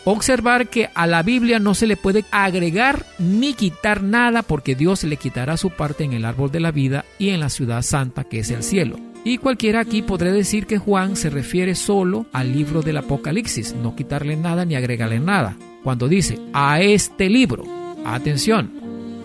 Observar 0.05 0.69
que 0.69 0.89
a 0.95 1.07
la 1.09 1.25
Biblia 1.25 1.59
no 1.59 1.75
se 1.75 1.89
le 1.89 1.97
puede 1.97 2.25
agregar 2.31 3.05
ni 3.19 3.55
quitar 3.55 4.03
nada 4.03 4.43
porque 4.43 4.77
Dios 4.77 5.03
le 5.03 5.17
quitará 5.17 5.57
su 5.57 5.71
parte 5.71 6.05
en 6.05 6.13
el 6.13 6.25
árbol 6.25 6.53
de 6.53 6.61
la 6.61 6.71
vida 6.71 7.05
y 7.19 7.31
en 7.31 7.41
la 7.41 7.51
ciudad 7.51 7.83
santa 7.83 8.23
que 8.23 8.39
es 8.39 8.51
el 8.51 8.63
cielo. 8.63 9.06
Y 9.27 9.39
cualquiera 9.39 9.81
aquí 9.81 10.03
podrá 10.03 10.31
decir 10.31 10.69
que 10.69 10.79
Juan 10.79 11.17
se 11.17 11.31
refiere 11.31 11.75
solo 11.75 12.27
al 12.33 12.53
libro 12.53 12.83
del 12.83 12.99
Apocalipsis, 12.99 13.75
no 13.75 13.97
quitarle 13.97 14.37
nada 14.37 14.65
ni 14.65 14.77
agregarle 14.77 15.19
nada. 15.19 15.57
Cuando 15.83 16.07
dice 16.07 16.39
a 16.53 16.81
este 16.81 17.29
libro, 17.29 17.65
atención, 18.05 18.71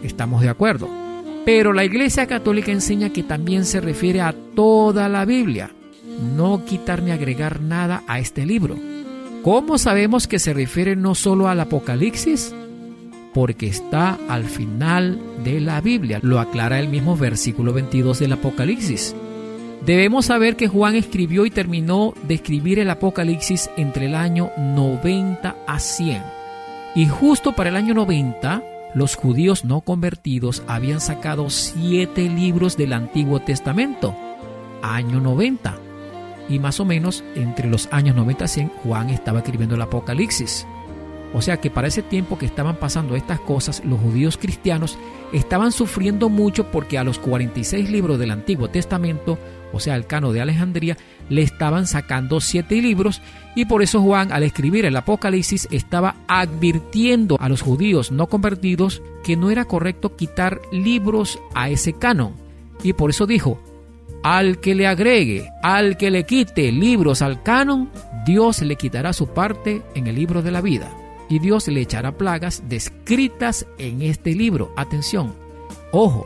estamos 0.01 0.41
de 0.41 0.49
acuerdo. 0.49 0.89
Pero 1.45 1.71
la 1.71 1.85
Iglesia 1.85 2.25
Católica 2.25 2.71
enseña 2.71 3.11
que 3.11 3.21
también 3.21 3.63
se 3.63 3.79
refiere 3.79 4.21
a 4.21 4.33
toda 4.55 5.07
la 5.07 5.23
Biblia, 5.23 5.69
no 6.35 6.65
quitar 6.65 7.03
ni 7.03 7.11
agregar 7.11 7.61
nada 7.61 8.01
a 8.07 8.17
este 8.17 8.43
libro. 8.43 8.77
¿Cómo 9.43 9.77
sabemos 9.77 10.27
que 10.27 10.39
se 10.39 10.55
refiere 10.55 10.95
no 10.95 11.13
solo 11.13 11.47
al 11.47 11.59
Apocalipsis? 11.59 12.55
Porque 13.35 13.67
está 13.67 14.17
al 14.27 14.45
final 14.45 15.19
de 15.43 15.61
la 15.61 15.79
Biblia, 15.79 16.17
lo 16.23 16.39
aclara 16.39 16.79
el 16.79 16.87
mismo 16.87 17.15
versículo 17.15 17.71
22 17.71 18.17
del 18.17 18.33
Apocalipsis. 18.33 19.13
Debemos 19.86 20.27
saber 20.27 20.55
que 20.55 20.67
Juan 20.67 20.95
escribió 20.95 21.45
y 21.47 21.51
terminó 21.51 22.13
de 22.27 22.36
escribir 22.36 22.77
el 22.77 22.89
Apocalipsis 22.91 23.69
entre 23.77 24.05
el 24.05 24.15
año 24.15 24.51
90 24.57 25.55
a 25.67 25.79
100. 25.79 26.21
Y 26.93 27.07
justo 27.07 27.53
para 27.53 27.69
el 27.69 27.75
año 27.75 27.95
90, 27.95 28.63
los 28.93 29.15
judíos 29.15 29.65
no 29.65 29.82
convertidos 29.82 30.61
habían 30.67 31.01
sacado 31.01 31.49
siete 31.49 32.29
libros 32.29 32.77
del 32.77 32.93
Antiguo 32.93 33.39
Testamento, 33.39 34.15
año 34.84 35.19
90. 35.19 35.75
Y 36.47 36.59
más 36.59 36.79
o 36.79 36.86
menos 36.86 37.23
entre 37.34 37.67
los 37.67 37.88
años 37.91 38.15
90 38.15 38.45
y 38.45 38.47
100 38.47 38.71
Juan 38.84 39.09
estaba 39.09 39.39
escribiendo 39.39 39.75
el 39.75 39.82
Apocalipsis. 39.82 40.67
O 41.34 41.41
sea 41.41 41.57
que 41.57 41.71
para 41.71 41.88
ese 41.88 42.03
tiempo 42.03 42.38
que 42.38 42.45
estaban 42.45 42.75
pasando 42.75 43.15
estas 43.15 43.39
cosas, 43.39 43.82
los 43.86 43.99
judíos 43.99 44.38
cristianos 44.38 44.97
estaban 45.32 45.71
sufriendo 45.71 46.29
mucho 46.29 46.69
porque 46.69 46.97
a 46.97 47.03
los 47.03 47.19
46 47.19 47.89
libros 47.89 48.19
del 48.19 48.32
Antiguo 48.32 48.69
Testamento, 48.69 49.39
o 49.74 49.80
sea, 49.80 49.95
el 49.95 50.05
cano 50.05 50.32
de 50.32 50.41
Alejandría, 50.41 50.97
le 51.30 51.41
estaban 51.41 51.88
sacando 51.88 52.41
siete 52.41 52.82
libros 52.82 53.22
y 53.55 53.65
por 53.65 53.82
eso 53.82 54.01
Juan 54.01 54.32
al 54.32 54.43
escribir 54.43 54.86
el 54.86 54.95
Apocalipsis 54.95 55.67
estaba 55.72 56.15
advirtiendo 56.28 57.38
a 57.39 57.49
los 57.49 57.61
judíos 57.61 58.11
no 58.11 58.28
convertidos 58.28 59.01
que 59.24 59.36
no 59.36 59.49
era 59.49 59.65
correcto 59.65 60.15
quitar 60.15 60.61
libros 60.72 61.39
a 61.53 61.69
ese 61.69 61.93
canon. 61.93 62.34
Y 62.84 62.93
por 62.93 63.09
eso 63.09 63.26
dijo, 63.26 63.61
al 64.24 64.59
que 64.59 64.76
le 64.76 64.88
agregue, 64.88 65.49
al 65.63 65.97
que 65.97 66.11
le 66.11 66.26
quite 66.26 66.72
libros 66.72 67.22
al 67.22 67.43
canon, 67.43 67.89
Dios 68.26 68.61
le 68.61 68.76
quitará 68.76 69.13
su 69.13 69.28
parte 69.28 69.82
en 69.95 70.07
el 70.07 70.15
libro 70.15 70.41
de 70.41 70.51
la 70.51 70.61
vida 70.61 70.91
y 71.32 71.39
Dios 71.39 71.67
le 71.69 71.82
echará 71.82 72.17
plagas 72.17 72.63
descritas 72.67 73.65
en 73.78 74.01
este 74.01 74.36
libro. 74.36 74.74
Atención, 74.76 75.34
ojo, 75.91 76.26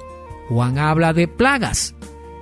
Juan 0.49 0.79
habla 0.79 1.13
de 1.13 1.27
plagas. 1.27 1.93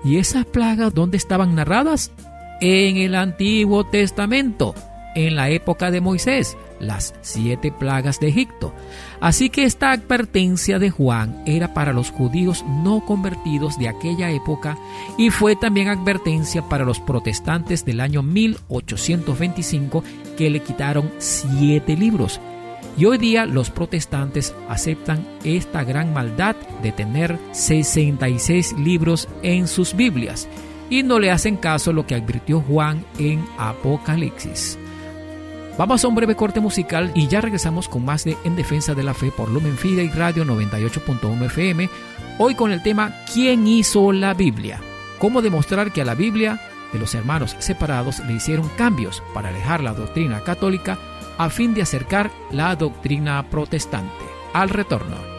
¿Y 0.03 0.17
esas 0.17 0.45
plagas 0.45 0.93
dónde 0.93 1.17
estaban 1.17 1.55
narradas? 1.55 2.11
En 2.59 2.97
el 2.97 3.15
Antiguo 3.15 3.85
Testamento, 3.85 4.75
en 5.15 5.35
la 5.35 5.49
época 5.49 5.91
de 5.91 6.01
Moisés, 6.01 6.57
las 6.79 7.13
siete 7.21 7.71
plagas 7.71 8.19
de 8.19 8.27
Egipto. 8.27 8.73
Así 9.21 9.49
que 9.49 9.63
esta 9.63 9.91
advertencia 9.91 10.79
de 10.79 10.89
Juan 10.89 11.41
era 11.45 11.73
para 11.73 11.93
los 11.93 12.11
judíos 12.11 12.65
no 12.83 13.05
convertidos 13.05 13.79
de 13.79 13.87
aquella 13.87 14.31
época 14.31 14.77
y 15.17 15.29
fue 15.29 15.55
también 15.55 15.87
advertencia 15.87 16.67
para 16.67 16.85
los 16.85 16.99
protestantes 16.99 17.85
del 17.85 18.01
año 18.01 18.23
1825 18.23 20.03
que 20.37 20.49
le 20.49 20.59
quitaron 20.59 21.11
siete 21.19 21.95
libros 21.95 22.39
y 22.97 23.05
hoy 23.05 23.17
día 23.17 23.45
los 23.45 23.69
protestantes 23.69 24.53
aceptan 24.69 25.25
esta 25.43 25.83
gran 25.83 26.13
maldad 26.13 26.55
de 26.81 26.91
tener 26.91 27.37
66 27.51 28.73
libros 28.77 29.27
en 29.41 29.67
sus 29.67 29.95
Biblias 29.95 30.47
y 30.89 31.03
no 31.03 31.19
le 31.19 31.31
hacen 31.31 31.57
caso 31.57 31.91
lo 31.91 32.05
que 32.05 32.15
advirtió 32.15 32.61
Juan 32.61 33.03
en 33.17 33.43
Apocalipsis. 33.57 34.77
Vamos 35.77 36.03
a 36.03 36.07
un 36.07 36.13
breve 36.13 36.35
corte 36.35 36.59
musical 36.59 37.11
y 37.15 37.27
ya 37.27 37.41
regresamos 37.41 37.89
con 37.89 38.05
más 38.05 38.25
de 38.25 38.37
En 38.43 38.55
Defensa 38.55 38.93
de 38.93 39.01
la 39.01 39.15
Fe 39.15 39.31
por 39.31 39.49
Lumen 39.49 39.75
Fide 39.75 40.03
y 40.03 40.09
Radio 40.09 40.45
98.1 40.45 41.45
FM, 41.45 41.89
hoy 42.37 42.53
con 42.53 42.71
el 42.71 42.83
tema 42.83 43.11
¿Quién 43.33 43.65
hizo 43.65 44.11
la 44.11 44.35
Biblia? 44.35 44.79
¿Cómo 45.17 45.41
demostrar 45.41 45.91
que 45.91 46.01
a 46.01 46.05
la 46.05 46.13
Biblia 46.13 46.61
de 46.91 46.99
los 46.99 47.15
hermanos 47.15 47.55
separados 47.57 48.19
le 48.19 48.33
hicieron 48.33 48.69
cambios 48.77 49.23
para 49.33 49.49
alejar 49.49 49.81
la 49.81 49.93
doctrina 49.93 50.41
católica 50.41 50.99
a 51.37 51.49
fin 51.49 51.73
de 51.73 51.81
acercar 51.81 52.31
la 52.51 52.75
doctrina 52.75 53.49
protestante. 53.49 54.25
Al 54.53 54.69
retorno. 54.69 55.32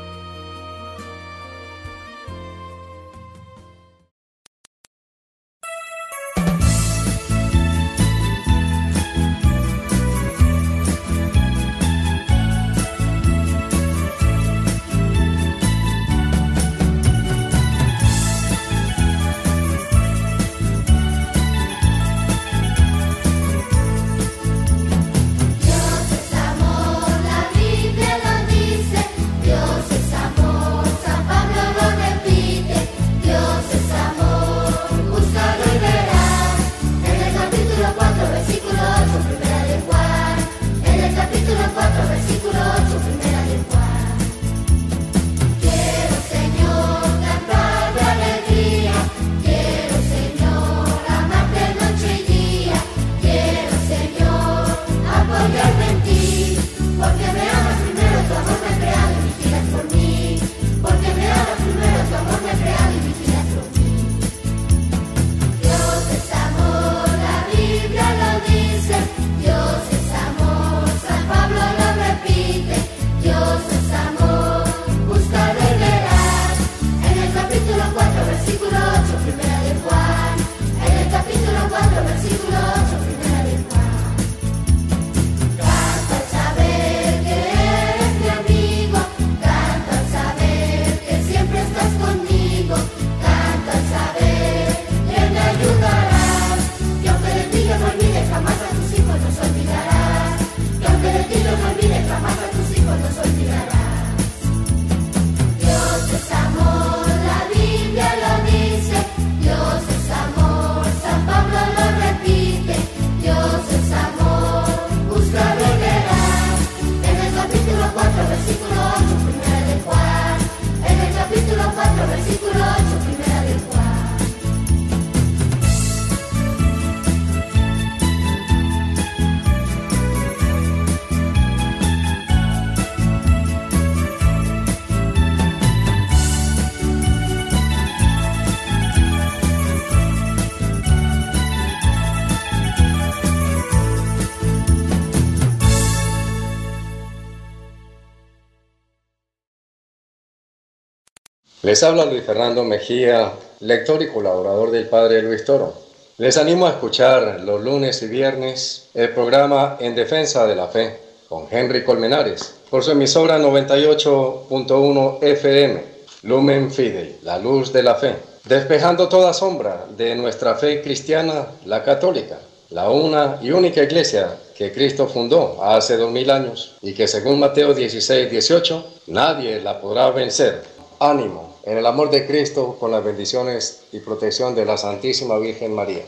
Les 151.65 151.83
habla 151.83 152.05
Luis 152.05 152.23
Fernando 152.23 152.62
Mejía, 152.62 153.33
lector 153.61 154.03
y 154.03 154.09
colaborador 154.09 154.71
del 154.71 154.87
Padre 154.87 155.23
Luis 155.23 155.47
Toro. 155.47 155.73
Les 156.19 156.37
animo 156.37 156.67
a 156.67 156.73
escuchar 156.73 157.41
los 157.41 157.62
lunes 157.62 158.03
y 158.03 158.07
viernes 158.07 158.91
el 158.93 159.15
programa 159.15 159.79
En 159.81 159.95
Defensa 159.95 160.47
de 160.47 160.57
la 160.57 160.69
Fe 160.69 161.01
con 161.27 161.47
Henry 161.51 161.83
Colmenares 161.83 162.57
por 162.69 162.85
su 162.85 162.91
emisora 162.91 163.39
98.1 163.39 165.23
FM, 165.23 165.85
Lumen 166.25 166.71
Fidei, 166.71 167.21
la 167.23 167.39
luz 167.39 167.73
de 167.73 167.83
la 167.83 167.95
fe, 167.95 168.15
despejando 168.45 169.09
toda 169.09 169.33
sombra 169.33 169.87
de 169.97 170.15
nuestra 170.17 170.57
fe 170.57 170.83
cristiana, 170.83 171.47
la 171.65 171.83
católica, 171.83 172.41
la 172.69 172.91
una 172.91 173.39
y 173.41 173.53
única 173.53 173.83
iglesia 173.83 174.37
que 174.55 174.71
Cristo 174.71 175.07
fundó 175.07 175.65
hace 175.65 175.97
dos 175.97 176.11
mil 176.11 176.31
años 176.31 176.77
y 176.83 176.93
que 176.93 177.09
según 177.09 177.41
Mateo 177.41 177.73
16, 177.73 178.31
18, 178.31 178.85
nadie 179.07 179.62
la 179.62 179.81
podrá 179.81 180.11
vencer. 180.11 180.75
Ánimo 181.01 181.54
en 181.67 181.79
el 181.79 181.87
amor 181.87 182.11
de 182.11 182.27
Cristo 182.27 182.77
con 182.79 182.91
las 182.91 183.05
bendiciones 183.05 183.85
y 183.93 184.01
protección 184.01 184.55
de 184.55 184.67
la 184.67 184.77
Santísima 184.77 185.39
Virgen 185.39 185.75
María. 185.75 186.05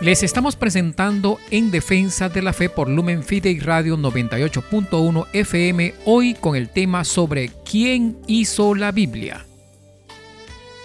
Les 0.00 0.22
estamos 0.22 0.56
presentando 0.56 1.38
En 1.50 1.70
Defensa 1.70 2.30
de 2.30 2.40
la 2.40 2.54
Fe 2.54 2.70
por 2.70 2.88
Lumen 2.88 3.22
Fidei 3.22 3.58
Radio 3.58 3.98
98.1 3.98 5.26
FM 5.34 5.92
hoy 6.06 6.32
con 6.32 6.56
el 6.56 6.70
tema 6.70 7.04
sobre 7.04 7.50
¿Quién 7.70 8.16
hizo 8.26 8.74
la 8.74 8.92
Biblia? 8.92 9.44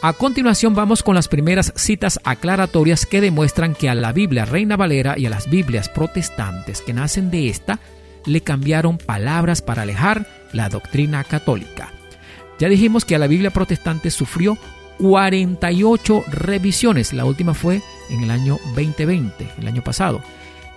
A 0.05 0.13
continuación 0.13 0.75
vamos 0.75 1.01
con 1.01 1.15
las 1.15 1.27
primeras 1.27 1.73
citas 1.75 2.19
aclaratorias 2.23 3.07
que 3.07 3.21
demuestran 3.21 3.73
que 3.73 3.89
a 3.89 3.95
la 3.95 4.11
Biblia 4.11 4.45
Reina 4.45 4.77
Valera 4.77 5.17
y 5.17 5.25
a 5.25 5.31
las 5.31 5.49
Biblias 5.49 5.89
protestantes 5.89 6.83
que 6.83 6.93
nacen 6.93 7.31
de 7.31 7.49
esta 7.49 7.79
le 8.23 8.41
cambiaron 8.41 8.99
palabras 8.99 9.63
para 9.63 9.81
alejar 9.81 10.27
la 10.53 10.69
doctrina 10.69 11.23
católica. 11.23 11.91
Ya 12.59 12.69
dijimos 12.69 13.03
que 13.03 13.15
a 13.15 13.17
la 13.17 13.25
Biblia 13.25 13.49
protestante 13.49 14.11
sufrió 14.11 14.59
48 14.99 16.25
revisiones, 16.27 17.11
la 17.11 17.25
última 17.25 17.55
fue 17.55 17.81
en 18.11 18.21
el 18.21 18.29
año 18.29 18.59
2020, 18.75 19.53
el 19.57 19.67
año 19.67 19.83
pasado. 19.83 20.21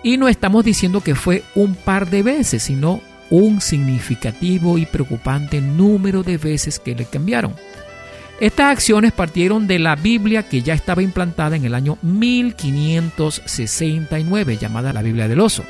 Y 0.01 0.17
no 0.17 0.27
estamos 0.27 0.65
diciendo 0.65 1.01
que 1.01 1.13
fue 1.13 1.43
un 1.53 1.75
par 1.75 2.09
de 2.09 2.23
veces, 2.23 2.63
sino 2.63 2.99
un 3.29 3.61
significativo 3.61 4.79
y 4.79 4.87
preocupante 4.87 5.61
número 5.61 6.23
de 6.23 6.39
veces 6.39 6.79
que 6.79 6.95
le 6.95 7.05
cambiaron. 7.05 7.53
Estas 8.39 8.71
acciones 8.71 9.11
partieron 9.11 9.67
de 9.67 9.79
la 9.79 9.97
Biblia 9.97 10.43
que 10.43 10.61
ya 10.61 10.73
estaba 10.73 11.03
implantada 11.03 11.57
en 11.57 11.65
el 11.65 11.75
año 11.75 11.97
1569, 12.03 14.55
llamada 14.55 14.93
la 14.93 15.01
Biblia 15.01 15.27
del 15.27 15.41
Oso. 15.41 15.65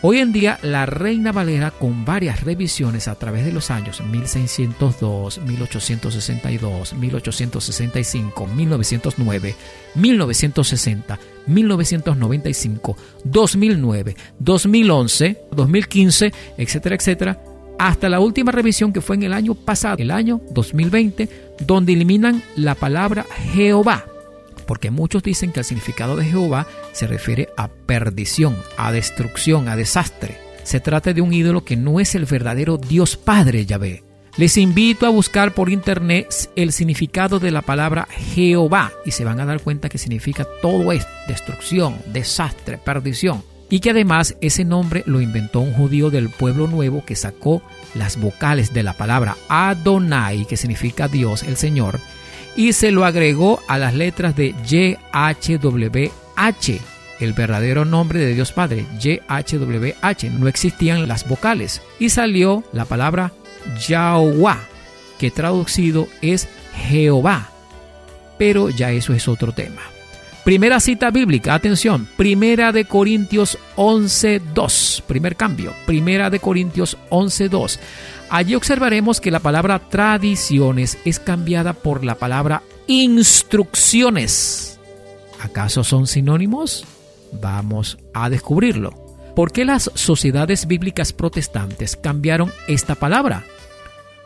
Hoy 0.00 0.20
en 0.20 0.32
día, 0.32 0.58
la 0.62 0.86
Reina 0.86 1.32
Valera, 1.32 1.70
con 1.70 2.06
varias 2.06 2.42
revisiones 2.42 3.08
a 3.08 3.16
través 3.16 3.44
de 3.44 3.52
los 3.52 3.70
años 3.70 4.02
1602, 4.02 5.38
1862, 5.38 6.94
1865, 6.94 8.46
1909, 8.46 9.54
1960, 9.94 11.18
1995, 11.46 12.96
2009, 13.24 14.16
2011, 14.38 15.42
2015, 15.50 16.32
etcétera, 16.56 16.96
etcétera, 16.96 17.38
hasta 17.78 18.08
la 18.08 18.20
última 18.20 18.52
revisión 18.52 18.92
que 18.92 19.00
fue 19.00 19.16
en 19.16 19.24
el 19.24 19.32
año 19.32 19.54
pasado, 19.54 19.96
el 19.98 20.10
año 20.10 20.40
2020, 20.50 21.43
donde 21.60 21.92
eliminan 21.92 22.42
la 22.56 22.74
palabra 22.74 23.26
Jehová, 23.52 24.06
porque 24.66 24.90
muchos 24.90 25.22
dicen 25.22 25.52
que 25.52 25.60
el 25.60 25.66
significado 25.66 26.16
de 26.16 26.24
Jehová 26.24 26.66
se 26.92 27.06
refiere 27.06 27.48
a 27.56 27.68
perdición, 27.68 28.56
a 28.76 28.92
destrucción, 28.92 29.68
a 29.68 29.76
desastre. 29.76 30.38
Se 30.62 30.80
trata 30.80 31.12
de 31.12 31.20
un 31.20 31.32
ídolo 31.32 31.64
que 31.64 31.76
no 31.76 32.00
es 32.00 32.14
el 32.14 32.24
verdadero 32.24 32.78
Dios 32.78 33.16
Padre 33.16 33.66
Yahvé. 33.66 34.02
Les 34.36 34.56
invito 34.56 35.06
a 35.06 35.10
buscar 35.10 35.54
por 35.54 35.70
internet 35.70 36.50
el 36.56 36.72
significado 36.72 37.38
de 37.38 37.52
la 37.52 37.62
palabra 37.62 38.08
Jehová 38.10 38.92
y 39.04 39.12
se 39.12 39.24
van 39.24 39.38
a 39.38 39.46
dar 39.46 39.60
cuenta 39.60 39.88
que 39.88 39.98
significa 39.98 40.44
todo 40.60 40.90
esto, 40.90 41.10
destrucción, 41.28 41.96
desastre, 42.12 42.78
perdición 42.78 43.44
y 43.70 43.80
que 43.80 43.90
además 43.90 44.36
ese 44.40 44.64
nombre 44.64 45.04
lo 45.06 45.20
inventó 45.20 45.60
un 45.60 45.72
judío 45.72 46.10
del 46.10 46.30
pueblo 46.30 46.66
nuevo 46.66 47.04
que 47.04 47.16
sacó 47.16 47.62
las 47.94 48.18
vocales 48.18 48.72
de 48.72 48.82
la 48.82 48.92
palabra 48.94 49.36
Adonai, 49.48 50.46
que 50.46 50.56
significa 50.56 51.08
Dios, 51.08 51.42
el 51.42 51.56
Señor, 51.56 52.00
y 52.56 52.72
se 52.72 52.90
lo 52.90 53.04
agregó 53.04 53.60
a 53.68 53.78
las 53.78 53.94
letras 53.94 54.36
de 54.36 54.54
YHWH, 54.66 56.10
el 57.20 57.32
verdadero 57.32 57.84
nombre 57.84 58.20
de 58.20 58.34
Dios 58.34 58.52
Padre, 58.52 58.86
YHWH, 59.00 60.30
no 60.38 60.48
existían 60.48 61.08
las 61.08 61.28
vocales, 61.28 61.82
y 61.98 62.10
salió 62.10 62.64
la 62.72 62.84
palabra 62.84 63.32
Yahweh, 63.86 64.58
que 65.18 65.30
traducido 65.30 66.08
es 66.22 66.48
Jehová, 66.88 67.50
pero 68.38 68.70
ya 68.70 68.90
eso 68.92 69.14
es 69.14 69.28
otro 69.28 69.52
tema. 69.52 69.82
Primera 70.44 70.78
cita 70.78 71.10
bíblica, 71.10 71.54
atención, 71.54 72.06
Primera 72.18 72.70
de 72.70 72.84
Corintios 72.84 73.56
11.2, 73.76 75.00
primer 75.04 75.36
cambio, 75.36 75.72
Primera 75.86 76.28
de 76.28 76.38
Corintios 76.38 76.98
11.2. 77.08 77.78
Allí 78.28 78.54
observaremos 78.54 79.22
que 79.22 79.30
la 79.30 79.40
palabra 79.40 79.78
tradiciones 79.88 80.98
es 81.06 81.18
cambiada 81.18 81.72
por 81.72 82.04
la 82.04 82.16
palabra 82.16 82.62
instrucciones. 82.86 84.78
¿Acaso 85.40 85.82
son 85.82 86.06
sinónimos? 86.06 86.84
Vamos 87.32 87.96
a 88.12 88.28
descubrirlo. 88.28 88.90
¿Por 89.34 89.50
qué 89.50 89.64
las 89.64 89.90
sociedades 89.94 90.66
bíblicas 90.66 91.14
protestantes 91.14 91.96
cambiaron 91.96 92.52
esta 92.68 92.94
palabra? 92.96 93.44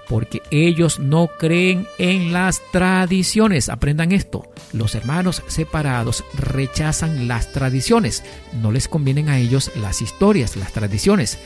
Porque 0.09 0.43
ellos 0.51 0.99
no 0.99 1.29
creen 1.39 1.87
en 1.99 2.33
las 2.33 2.63
tradiciones. 2.73 3.69
Aprendan 3.69 4.13
esto. 4.13 4.51
Los 4.73 4.95
hermanos 4.95 5.43
separados 5.49 6.25
rechazan 6.35 7.29
las 7.29 7.53
tradiciones. 7.53 8.25
No 8.61 8.73
les 8.73 8.89
convienen 8.89 9.29
a 9.29 9.39
ellos 9.39 9.71
las 9.77 10.01
historias, 10.01 10.57
las 10.57 10.73
tradiciones. 10.73 11.39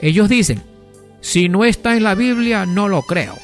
Ellos 0.00 0.28
dicen, 0.28 0.62
Si 1.20 1.48
no 1.48 1.64
está 1.64 1.96
en 1.96 2.04
la 2.04 2.14
Biblia, 2.14 2.66
no 2.66 2.88
lo 2.88 3.02
creo. 3.02 3.36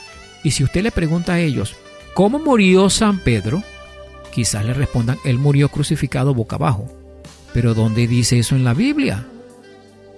Y 0.45 0.51
si 0.53 0.63
usted 0.63 0.83
le 0.83 0.93
pregunta 0.93 1.35
a 1.35 1.41
ellos, 1.41 1.75
¿cómo 2.15 2.39
murió 2.39 2.91
San 2.91 3.19
Pedro? 3.21 3.63
Quizás 4.33 4.65
le 4.65 4.75
respondan, 4.75 5.19
él 5.25 5.39
murió 5.39 5.71
crucificado 5.71 6.35
boca 6.35 6.57
abajo. 6.57 6.87
Pero 7.55 7.73
¿dónde 7.73 8.07
dice 8.07 8.39
eso 8.39 8.55
en 8.55 8.65
la 8.65 8.75
Biblia? 8.75 9.27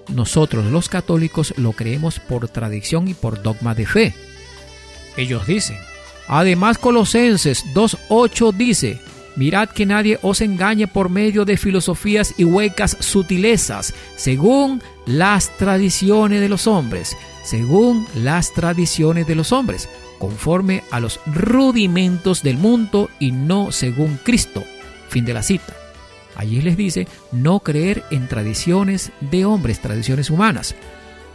Nosotros 0.09 0.64
los 0.66 0.88
católicos 0.88 1.54
lo 1.56 1.72
creemos 1.72 2.18
por 2.18 2.48
tradición 2.48 3.06
y 3.06 3.14
por 3.14 3.42
dogma 3.42 3.74
de 3.74 3.86
fe. 3.86 4.14
Ellos 5.18 5.46
dicen. 5.46 5.76
Además 6.28 6.78
Colosenses 6.78 7.66
2.8 7.74 8.52
dice, 8.54 9.00
Mirad 9.34 9.68
que 9.68 9.84
nadie 9.84 10.18
os 10.22 10.40
engañe 10.40 10.86
por 10.86 11.10
medio 11.10 11.44
de 11.44 11.56
filosofías 11.56 12.34
y 12.38 12.44
huecas 12.44 12.96
sutilezas, 13.00 13.94
según 14.16 14.80
las 15.06 15.56
tradiciones 15.56 16.40
de 16.40 16.48
los 16.48 16.66
hombres, 16.66 17.16
según 17.42 18.06
las 18.14 18.52
tradiciones 18.52 19.26
de 19.26 19.34
los 19.34 19.52
hombres, 19.52 19.88
conforme 20.18 20.84
a 20.92 21.00
los 21.00 21.20
rudimentos 21.26 22.42
del 22.42 22.56
mundo 22.56 23.10
y 23.18 23.32
no 23.32 23.72
según 23.72 24.18
Cristo. 24.22 24.62
Fin 25.08 25.24
de 25.24 25.34
la 25.34 25.42
cita. 25.42 25.74
Allí 26.36 26.62
les 26.62 26.76
dice 26.76 27.08
no 27.32 27.58
creer 27.60 28.04
en 28.10 28.28
tradiciones 28.28 29.10
de 29.20 29.44
hombres, 29.44 29.80
tradiciones 29.80 30.30
humanas. 30.30 30.76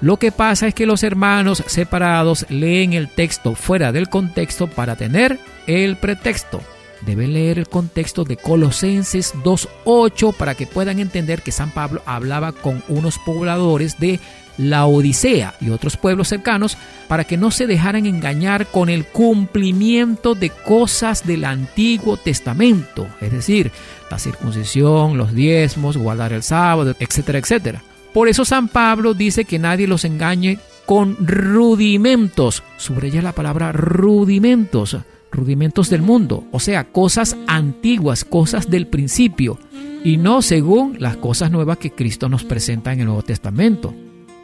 Lo 0.03 0.17
que 0.17 0.33
pasa 0.33 0.67
es 0.67 0.73
que 0.73 0.85
los 0.85 1.01
hermanos 1.01 1.63
separados 1.65 2.45
leen 2.49 2.91
el 2.91 3.07
texto 3.07 3.55
fuera 3.55 3.93
del 3.93 4.09
contexto 4.09 4.67
para 4.67 4.97
tener 4.97 5.39
el 5.65 5.95
pretexto. 5.95 6.59
Deben 7.05 7.31
leer 7.31 7.57
el 7.57 7.69
contexto 7.69 8.25
de 8.25 8.35
Colosenses 8.35 9.33
2.8 9.45 10.35
para 10.35 10.55
que 10.55 10.67
puedan 10.67 10.99
entender 10.99 11.41
que 11.41 11.53
San 11.53 11.71
Pablo 11.71 12.01
hablaba 12.05 12.51
con 12.51 12.83
unos 12.89 13.17
pobladores 13.17 13.97
de 13.97 14.19
la 14.57 14.87
Odisea 14.87 15.55
y 15.61 15.69
otros 15.69 15.95
pueblos 15.95 16.27
cercanos 16.27 16.77
para 17.07 17.23
que 17.23 17.37
no 17.37 17.49
se 17.49 17.65
dejaran 17.65 18.05
engañar 18.05 18.67
con 18.67 18.89
el 18.89 19.05
cumplimiento 19.05 20.35
de 20.35 20.49
cosas 20.49 21.25
del 21.25 21.45
Antiguo 21.45 22.17
Testamento, 22.17 23.07
es 23.21 23.31
decir, 23.31 23.71
la 24.11 24.19
circuncisión, 24.19 25.17
los 25.17 25.33
diezmos, 25.33 25.95
guardar 25.95 26.33
el 26.33 26.43
sábado, 26.43 26.93
etcétera, 26.99 27.39
etcétera. 27.39 27.81
Por 28.13 28.27
eso 28.27 28.45
San 28.45 28.67
Pablo 28.67 29.13
dice 29.13 29.45
que 29.45 29.59
nadie 29.59 29.87
los 29.87 30.05
engañe 30.05 30.59
con 30.85 31.17
rudimentos, 31.25 32.63
subraya 32.77 33.21
la 33.21 33.31
palabra 33.31 33.71
rudimentos, 33.71 34.97
rudimentos 35.31 35.89
del 35.89 36.01
mundo, 36.01 36.45
o 36.51 36.59
sea, 36.59 36.85
cosas 36.85 37.35
antiguas, 37.47 38.23
cosas 38.23 38.69
del 38.69 38.87
principio, 38.87 39.57
y 40.03 40.17
no 40.17 40.41
según 40.41 40.97
las 40.99 41.17
cosas 41.17 41.49
nuevas 41.49 41.77
que 41.77 41.91
Cristo 41.91 42.29
nos 42.29 42.43
presenta 42.43 42.93
en 42.93 42.99
el 42.99 43.05
Nuevo 43.07 43.23
Testamento. 43.23 43.93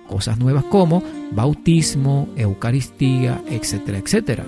Cosas 0.08 0.40
nuevas 0.40 0.64
como 0.64 1.04
bautismo, 1.32 2.30
Eucaristía, 2.36 3.44
etcétera, 3.48 4.00
etcétera. 4.00 4.46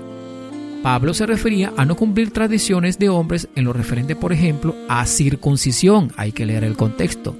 Pablo 0.82 1.13
se 1.13 1.28
refería 1.28 1.72
a 1.78 1.86
no 1.86 1.95
cumplir 1.95 2.32
tradiciones 2.32 2.97
de 2.97 3.09
hombres 3.09 3.47
en 3.55 3.65
lo 3.65 3.74
referente, 3.74 4.15
por 4.15 4.34
ejemplo, 4.34 4.74
a 4.89 5.05
circuncisión, 5.05 6.11
hay 6.17 6.32
que 6.32 6.47
leer 6.47 6.63
el 6.63 6.76
contexto, 6.76 7.36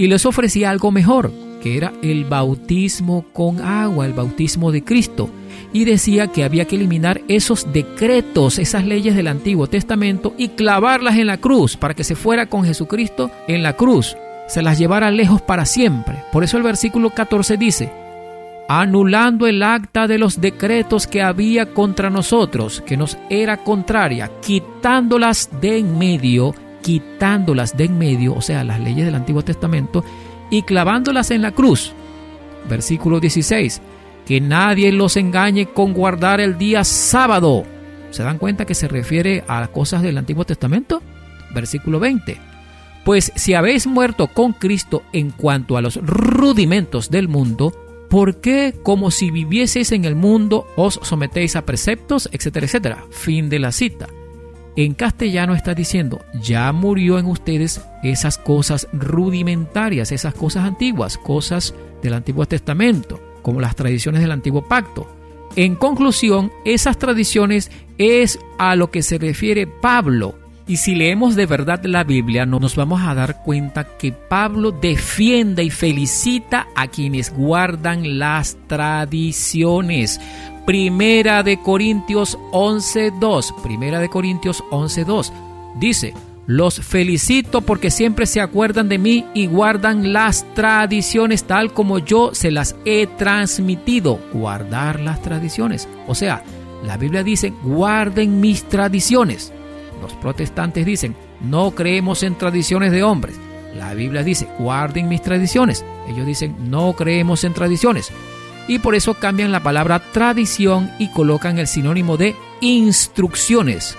y 0.00 0.08
les 0.08 0.24
ofrecía 0.24 0.70
algo 0.70 0.90
mejor, 0.90 1.30
que 1.62 1.76
era 1.76 1.92
el 2.00 2.24
bautismo 2.24 3.26
con 3.34 3.60
agua, 3.60 4.06
el 4.06 4.14
bautismo 4.14 4.72
de 4.72 4.82
Cristo, 4.82 5.28
y 5.74 5.84
decía 5.84 6.28
que 6.28 6.42
había 6.42 6.64
que 6.64 6.76
eliminar 6.76 7.20
esos 7.28 7.70
decretos, 7.70 8.58
esas 8.58 8.86
leyes 8.86 9.14
del 9.14 9.28
Antiguo 9.28 9.66
Testamento 9.66 10.32
y 10.38 10.48
clavarlas 10.48 11.18
en 11.18 11.26
la 11.26 11.36
cruz 11.36 11.76
para 11.76 11.92
que 11.92 12.02
se 12.02 12.14
fuera 12.16 12.46
con 12.46 12.64
Jesucristo 12.64 13.30
en 13.46 13.62
la 13.62 13.74
cruz 13.74 14.16
se 14.48 14.62
las 14.62 14.78
llevara 14.78 15.10
lejos 15.10 15.42
para 15.42 15.66
siempre. 15.66 16.24
Por 16.32 16.44
eso 16.44 16.56
el 16.56 16.62
versículo 16.62 17.10
14 17.10 17.58
dice, 17.58 17.92
anulando 18.70 19.46
el 19.46 19.62
acta 19.62 20.08
de 20.08 20.16
los 20.16 20.40
decretos 20.40 21.06
que 21.06 21.20
había 21.20 21.74
contra 21.74 22.08
nosotros, 22.08 22.82
que 22.86 22.96
nos 22.96 23.18
era 23.28 23.58
contraria, 23.58 24.30
quitándolas 24.40 25.50
de 25.60 25.78
en 25.78 25.98
medio, 25.98 26.54
quitándolas 26.82 27.76
de 27.76 27.84
en 27.84 27.98
medio, 27.98 28.34
o 28.34 28.42
sea, 28.42 28.64
las 28.64 28.80
leyes 28.80 29.04
del 29.04 29.14
Antiguo 29.14 29.42
Testamento, 29.42 30.04
y 30.50 30.62
clavándolas 30.62 31.30
en 31.30 31.42
la 31.42 31.52
cruz. 31.52 31.92
Versículo 32.68 33.20
16, 33.20 33.80
que 34.26 34.40
nadie 34.40 34.92
los 34.92 35.16
engañe 35.16 35.66
con 35.66 35.92
guardar 35.92 36.40
el 36.40 36.58
día 36.58 36.84
sábado. 36.84 37.64
¿Se 38.10 38.22
dan 38.22 38.38
cuenta 38.38 38.64
que 38.64 38.74
se 38.74 38.88
refiere 38.88 39.44
a 39.46 39.66
cosas 39.68 40.02
del 40.02 40.18
Antiguo 40.18 40.44
Testamento? 40.44 41.02
Versículo 41.54 42.00
20 42.00 42.50
pues 43.04 43.32
si 43.34 43.54
habéis 43.54 43.86
muerto 43.86 44.28
con 44.28 44.52
Cristo 44.52 45.02
en 45.12 45.30
cuanto 45.30 45.76
a 45.76 45.82
los 45.82 45.96
rudimentos 45.96 47.10
del 47.10 47.28
mundo, 47.28 47.72
¿por 48.08 48.40
qué 48.40 48.74
como 48.82 49.10
si 49.10 49.30
vivieseis 49.30 49.92
en 49.92 50.04
el 50.04 50.14
mundo 50.14 50.66
os 50.76 51.00
sometéis 51.02 51.56
a 51.56 51.64
preceptos, 51.64 52.28
etcétera, 52.32 52.66
etcétera? 52.66 53.04
Fin 53.10 53.48
de 53.48 53.58
la 53.58 53.72
cita. 53.72 54.08
En 54.76 54.94
castellano 54.94 55.54
está 55.54 55.74
diciendo, 55.74 56.20
ya 56.40 56.72
murió 56.72 57.18
en 57.18 57.26
ustedes 57.26 57.80
esas 58.02 58.38
cosas 58.38 58.88
rudimentarias, 58.92 60.12
esas 60.12 60.34
cosas 60.34 60.64
antiguas, 60.64 61.18
cosas 61.18 61.74
del 62.02 62.14
Antiguo 62.14 62.46
Testamento, 62.46 63.20
como 63.42 63.60
las 63.60 63.76
tradiciones 63.76 64.22
del 64.22 64.32
Antiguo 64.32 64.62
Pacto. 64.62 65.06
En 65.56 65.74
conclusión, 65.74 66.52
esas 66.64 66.98
tradiciones 66.98 67.70
es 67.98 68.38
a 68.58 68.76
lo 68.76 68.90
que 68.90 69.02
se 69.02 69.18
refiere 69.18 69.66
Pablo 69.66 70.36
y 70.70 70.76
si 70.76 70.94
leemos 70.94 71.34
de 71.34 71.46
verdad 71.46 71.82
la 71.82 72.04
Biblia, 72.04 72.46
nos 72.46 72.76
vamos 72.76 73.00
a 73.02 73.12
dar 73.12 73.42
cuenta 73.42 73.96
que 73.98 74.12
Pablo 74.12 74.70
defiende 74.70 75.64
y 75.64 75.70
felicita 75.70 76.68
a 76.76 76.86
quienes 76.86 77.34
guardan 77.34 78.20
las 78.20 78.56
tradiciones. 78.68 80.20
Primera 80.66 81.42
de 81.42 81.60
Corintios 81.60 82.38
11.2. 82.52 83.54
Primera 83.62 83.98
de 84.00 84.08
Corintios 84.08 84.62
11.2. 84.70 85.32
Dice, 85.78 86.14
los 86.46 86.80
felicito 86.80 87.60
porque 87.60 87.90
siempre 87.90 88.26
se 88.26 88.40
acuerdan 88.40 88.88
de 88.88 88.98
mí 88.98 89.24
y 89.34 89.46
guardan 89.46 90.12
las 90.12 90.44
tradiciones 90.54 91.44
tal 91.44 91.72
como 91.72 91.98
yo 91.98 92.34
se 92.34 92.50
las 92.50 92.74
he 92.84 93.06
transmitido. 93.06 94.18
Guardar 94.32 95.00
las 95.00 95.22
tradiciones. 95.22 95.88
O 96.08 96.14
sea, 96.14 96.42
la 96.84 96.96
Biblia 96.96 97.22
dice, 97.22 97.52
guarden 97.62 98.40
mis 98.40 98.64
tradiciones. 98.64 99.52
Los 100.02 100.14
protestantes 100.14 100.86
dicen, 100.86 101.14
no 101.40 101.72
creemos 101.72 102.22
en 102.22 102.36
tradiciones 102.36 102.90
de 102.90 103.02
hombres. 103.02 103.36
La 103.76 103.94
Biblia 103.94 104.24
dice, 104.24 104.48
guarden 104.58 105.08
mis 105.08 105.22
tradiciones. 105.22 105.84
Ellos 106.08 106.26
dicen, 106.26 106.56
no 106.70 106.94
creemos 106.94 107.44
en 107.44 107.54
tradiciones. 107.54 108.10
Y 108.70 108.78
por 108.78 108.94
eso 108.94 109.14
cambian 109.14 109.50
la 109.50 109.64
palabra 109.64 109.98
tradición 109.98 110.92
y 111.00 111.10
colocan 111.10 111.58
el 111.58 111.66
sinónimo 111.66 112.16
de 112.16 112.36
instrucciones. 112.60 113.98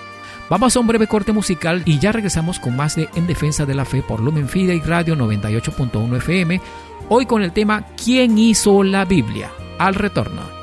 Vamos 0.49 0.77
a 0.77 0.79
un 0.79 0.87
breve 0.87 1.07
corte 1.07 1.33
musical 1.33 1.81
y 1.83 1.99
ya 1.99 2.13
regresamos 2.13 2.57
con 2.57 2.77
más 2.77 2.95
de 2.95 3.09
En 3.15 3.27
Defensa 3.27 3.65
de 3.65 3.75
la 3.75 3.83
Fe 3.83 4.01
por 4.01 4.21
Lumen 4.21 4.47
Fide 4.47 4.73
y 4.73 4.79
Radio 4.79 5.17
98.1 5.17 6.15
FM. 6.15 6.61
Hoy 7.09 7.25
con 7.25 7.43
el 7.43 7.51
tema 7.51 7.85
¿Quién 8.01 8.37
hizo 8.37 8.81
la 8.81 9.03
Biblia? 9.03 9.51
Al 9.77 9.93
retorno. 9.93 10.60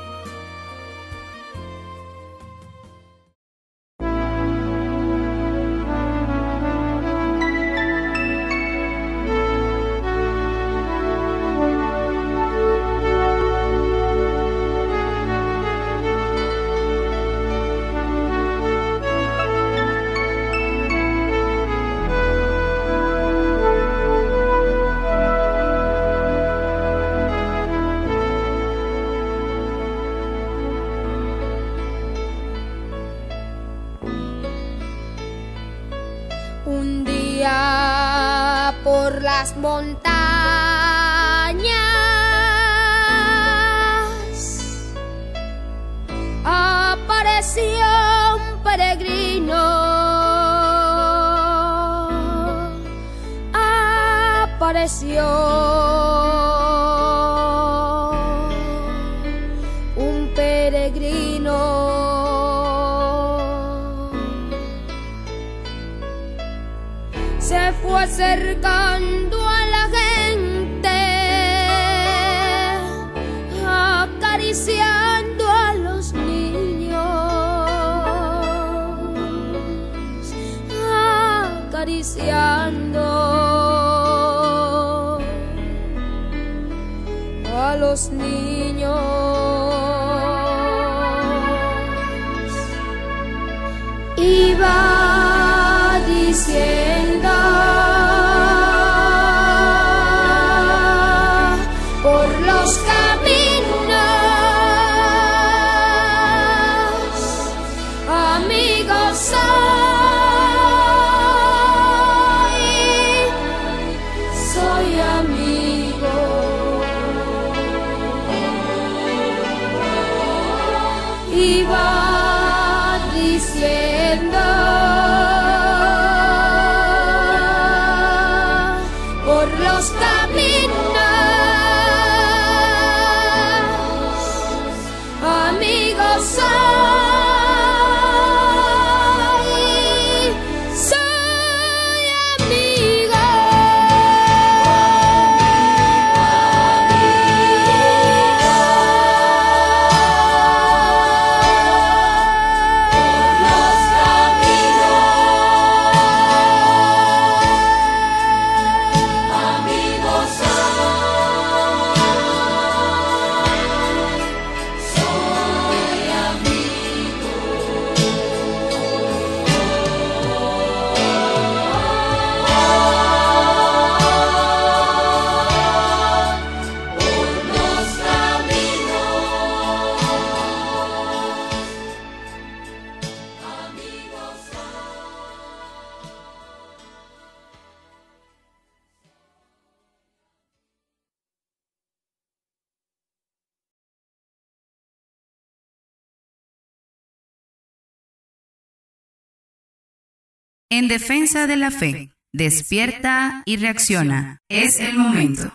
En 200.71 200.87
defensa 200.87 201.47
de 201.47 201.57
la 201.57 201.71
fe, 201.71 202.11
despierta 202.31 203.41
y 203.47 203.57
reacciona. 203.57 204.37
Es 204.49 204.79
el 204.79 204.99
momento. 204.99 205.51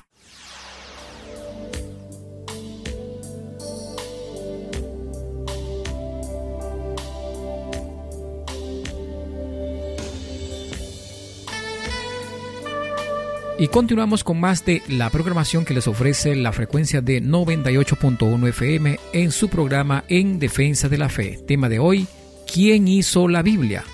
Y 13.57 13.69
continuamos 13.69 14.25
con 14.25 14.41
más 14.41 14.65
de 14.65 14.83
la 14.89 15.11
programación 15.11 15.65
que 15.65 15.75
les 15.75 15.87
ofrece 15.87 16.35
la 16.35 16.51
frecuencia 16.51 17.01
de 17.01 17.23
98.1 17.23 18.49
FM 18.49 18.99
en 19.13 19.31
su 19.31 19.49
programa 19.49 20.03
En 20.09 20.41
Defensa 20.41 20.89
de 20.89 20.99
la 20.99 21.09
Fe. 21.09 21.39
Tema 21.47 21.69
de 21.69 21.79
hoy, 21.79 22.09
¿quién 22.53 22.89
hizo 22.89 23.29
la 23.29 23.43
Biblia? 23.43 23.85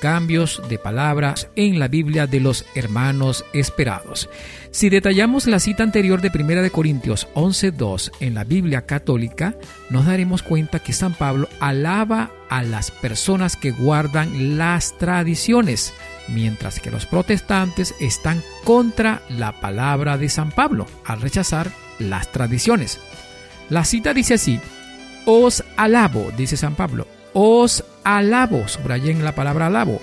Cambios 0.00 0.62
de 0.68 0.78
palabras 0.78 1.48
en 1.56 1.78
la 1.78 1.86
Biblia 1.86 2.26
de 2.26 2.40
los 2.40 2.64
hermanos 2.74 3.44
esperados. 3.52 4.30
Si 4.70 4.88
detallamos 4.88 5.46
la 5.46 5.60
cita 5.60 5.82
anterior 5.82 6.22
de 6.22 6.30
1 6.34 6.62
de 6.62 6.70
Corintios 6.70 7.28
11.2 7.34 8.10
en 8.20 8.34
la 8.34 8.44
Biblia 8.44 8.86
católica, 8.86 9.54
nos 9.90 10.06
daremos 10.06 10.42
cuenta 10.42 10.78
que 10.78 10.94
San 10.94 11.12
Pablo 11.12 11.48
alaba 11.60 12.30
a 12.48 12.62
las 12.62 12.90
personas 12.90 13.56
que 13.56 13.72
guardan 13.72 14.56
las 14.56 14.96
tradiciones, 14.96 15.92
mientras 16.28 16.80
que 16.80 16.90
los 16.90 17.04
protestantes 17.04 17.94
están 18.00 18.42
contra 18.64 19.22
la 19.28 19.60
palabra 19.60 20.16
de 20.16 20.30
San 20.30 20.50
Pablo 20.50 20.86
al 21.04 21.20
rechazar 21.20 21.70
las 21.98 22.32
tradiciones. 22.32 22.98
La 23.68 23.84
cita 23.84 24.14
dice 24.14 24.34
así, 24.34 24.58
os 25.26 25.62
alabo, 25.76 26.32
dice 26.36 26.56
San 26.56 26.74
Pablo, 26.74 27.06
os 27.32 27.84
alabo, 28.04 28.68
subrayen 28.68 29.24
la 29.24 29.34
palabra 29.34 29.66
alabo. 29.66 30.00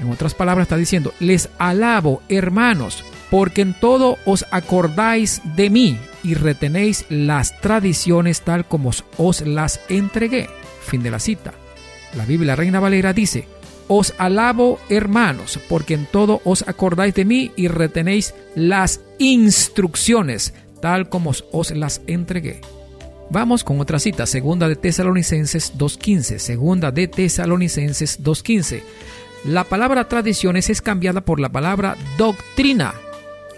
En 0.00 0.10
otras 0.10 0.34
palabras 0.34 0.64
está 0.64 0.76
diciendo, 0.76 1.12
les 1.20 1.50
alabo, 1.58 2.22
hermanos, 2.28 3.04
porque 3.30 3.62
en 3.62 3.74
todo 3.74 4.18
os 4.24 4.46
acordáis 4.50 5.42
de 5.56 5.70
mí 5.70 5.98
y 6.22 6.34
retenéis 6.34 7.04
las 7.08 7.60
tradiciones 7.60 8.42
tal 8.42 8.66
como 8.66 8.90
os 9.16 9.40
las 9.42 9.80
entregué. 9.88 10.48
Fin 10.82 11.02
de 11.02 11.10
la 11.10 11.18
cita. 11.18 11.52
La 12.16 12.24
Biblia 12.24 12.56
Reina 12.56 12.80
Valera 12.80 13.12
dice, 13.12 13.46
os 13.88 14.14
alabo 14.18 14.78
hermanos, 14.88 15.58
porque 15.68 15.94
en 15.94 16.06
todo 16.06 16.40
os 16.44 16.66
acordáis 16.66 17.14
de 17.14 17.24
mí 17.24 17.52
y 17.56 17.68
retenéis 17.68 18.34
las 18.54 19.00
instrucciones 19.18 20.54
tal 20.80 21.08
como 21.08 21.32
os 21.52 21.70
las 21.72 22.00
entregué. 22.06 22.60
Vamos 23.32 23.62
con 23.62 23.80
otra 23.80 24.00
cita, 24.00 24.26
segunda 24.26 24.66
de 24.68 24.74
Tesalonicenses 24.74 25.78
2.15, 25.78 26.38
segunda 26.38 26.90
de 26.90 27.06
Tesalonicenses 27.06 28.24
2.15. 28.24 28.82
La 29.44 29.62
palabra 29.62 30.08
tradiciones 30.08 30.68
es 30.68 30.82
cambiada 30.82 31.20
por 31.20 31.38
la 31.38 31.48
palabra 31.48 31.96
doctrina. 32.18 32.92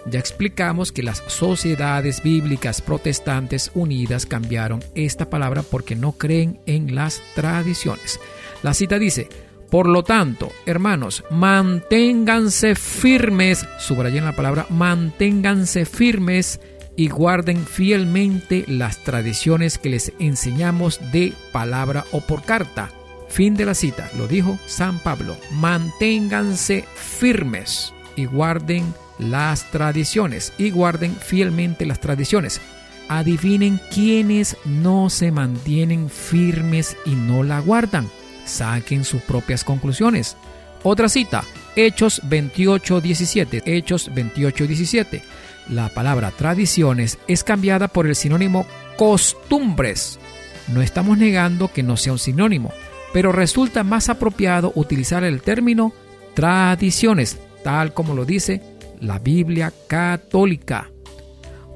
Ya 0.05 0.19
explicamos 0.19 0.91
que 0.91 1.01
las 1.01 1.23
sociedades 1.25 2.21
bíblicas 2.21 2.81
protestantes 2.81 3.71
unidas 3.73 4.27
cambiaron 4.27 4.83
esta 4.93 5.31
palabra 5.31 5.63
porque 5.63 5.95
no 5.95 6.11
creen 6.11 6.59
en 6.67 6.93
las 6.93 7.23
tradiciones. 7.33 8.19
La 8.61 8.75
cita 8.75 8.99
dice, 8.99 9.27
por 9.71 9.89
lo 9.89 10.03
tanto, 10.03 10.51
hermanos, 10.67 11.23
manténganse 11.31 12.75
firmes, 12.75 13.65
subrayen 13.79 14.23
la 14.23 14.35
palabra, 14.35 14.67
manténganse 14.69 15.85
firmes 15.85 16.59
y 16.95 17.09
guarden 17.09 17.65
fielmente 17.65 18.65
las 18.67 19.03
tradiciones 19.03 19.77
que 19.77 19.89
les 19.89 20.13
enseñamos 20.19 20.99
de 21.11 21.33
palabra 21.51 22.05
o 22.11 22.21
por 22.21 22.43
carta. 22.43 22.91
Fin 23.29 23.55
de 23.55 23.65
la 23.65 23.73
cita, 23.73 24.09
lo 24.17 24.27
dijo 24.27 24.59
San 24.67 24.99
Pablo. 24.99 25.35
Manténganse 25.53 26.85
firmes 26.95 27.93
y 28.15 28.25
guarden 28.25 28.93
las 29.17 29.71
tradiciones 29.71 30.53
y 30.57 30.69
guarden 30.69 31.15
fielmente 31.15 31.85
las 31.85 31.99
tradiciones. 31.99 32.61
Adivinen 33.09 33.79
quiénes 33.93 34.57
no 34.65 35.09
se 35.09 35.31
mantienen 35.31 36.09
firmes 36.09 36.95
y 37.05 37.15
no 37.15 37.43
la 37.43 37.59
guardan. 37.59 38.09
Saquen 38.45 39.03
sus 39.03 39.21
propias 39.21 39.63
conclusiones. 39.63 40.37
Otra 40.83 41.09
cita, 41.09 41.43
Hechos 41.75 42.21
28:17. 42.23 43.63
Hechos 43.65 44.11
28:17. 44.13 45.21
La 45.69 45.89
palabra 45.89 46.31
tradiciones 46.31 47.19
es 47.27 47.43
cambiada 47.43 47.87
por 47.87 48.07
el 48.07 48.15
sinónimo 48.15 48.65
costumbres. 48.97 50.19
No 50.67 50.81
estamos 50.81 51.17
negando 51.17 51.71
que 51.71 51.83
no 51.83 51.97
sea 51.97 52.13
un 52.13 52.19
sinónimo, 52.19 52.71
pero 53.13 53.31
resulta 53.31 53.83
más 53.83 54.09
apropiado 54.09 54.71
utilizar 54.75 55.23
el 55.23 55.41
término 55.41 55.93
tradiciones, 56.33 57.39
tal 57.63 57.93
como 57.93 58.15
lo 58.15 58.25
dice 58.25 58.61
la 58.99 59.19
Biblia 59.19 59.73
católica. 59.87 60.89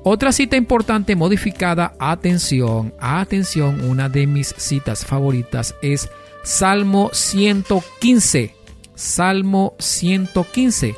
Otra 0.04 0.32
cita 0.32 0.56
importante 0.56 1.16
modificada, 1.16 1.94
atención, 2.00 2.94
atención, 3.00 3.82
una 3.90 4.08
de 4.08 4.26
mis 4.26 4.54
citas 4.58 5.06
favoritas 5.06 5.76
es 5.82 6.10
Salmo 6.44 7.10
115. 7.12 8.56
Salmo 8.96 9.76
115. 9.80 10.96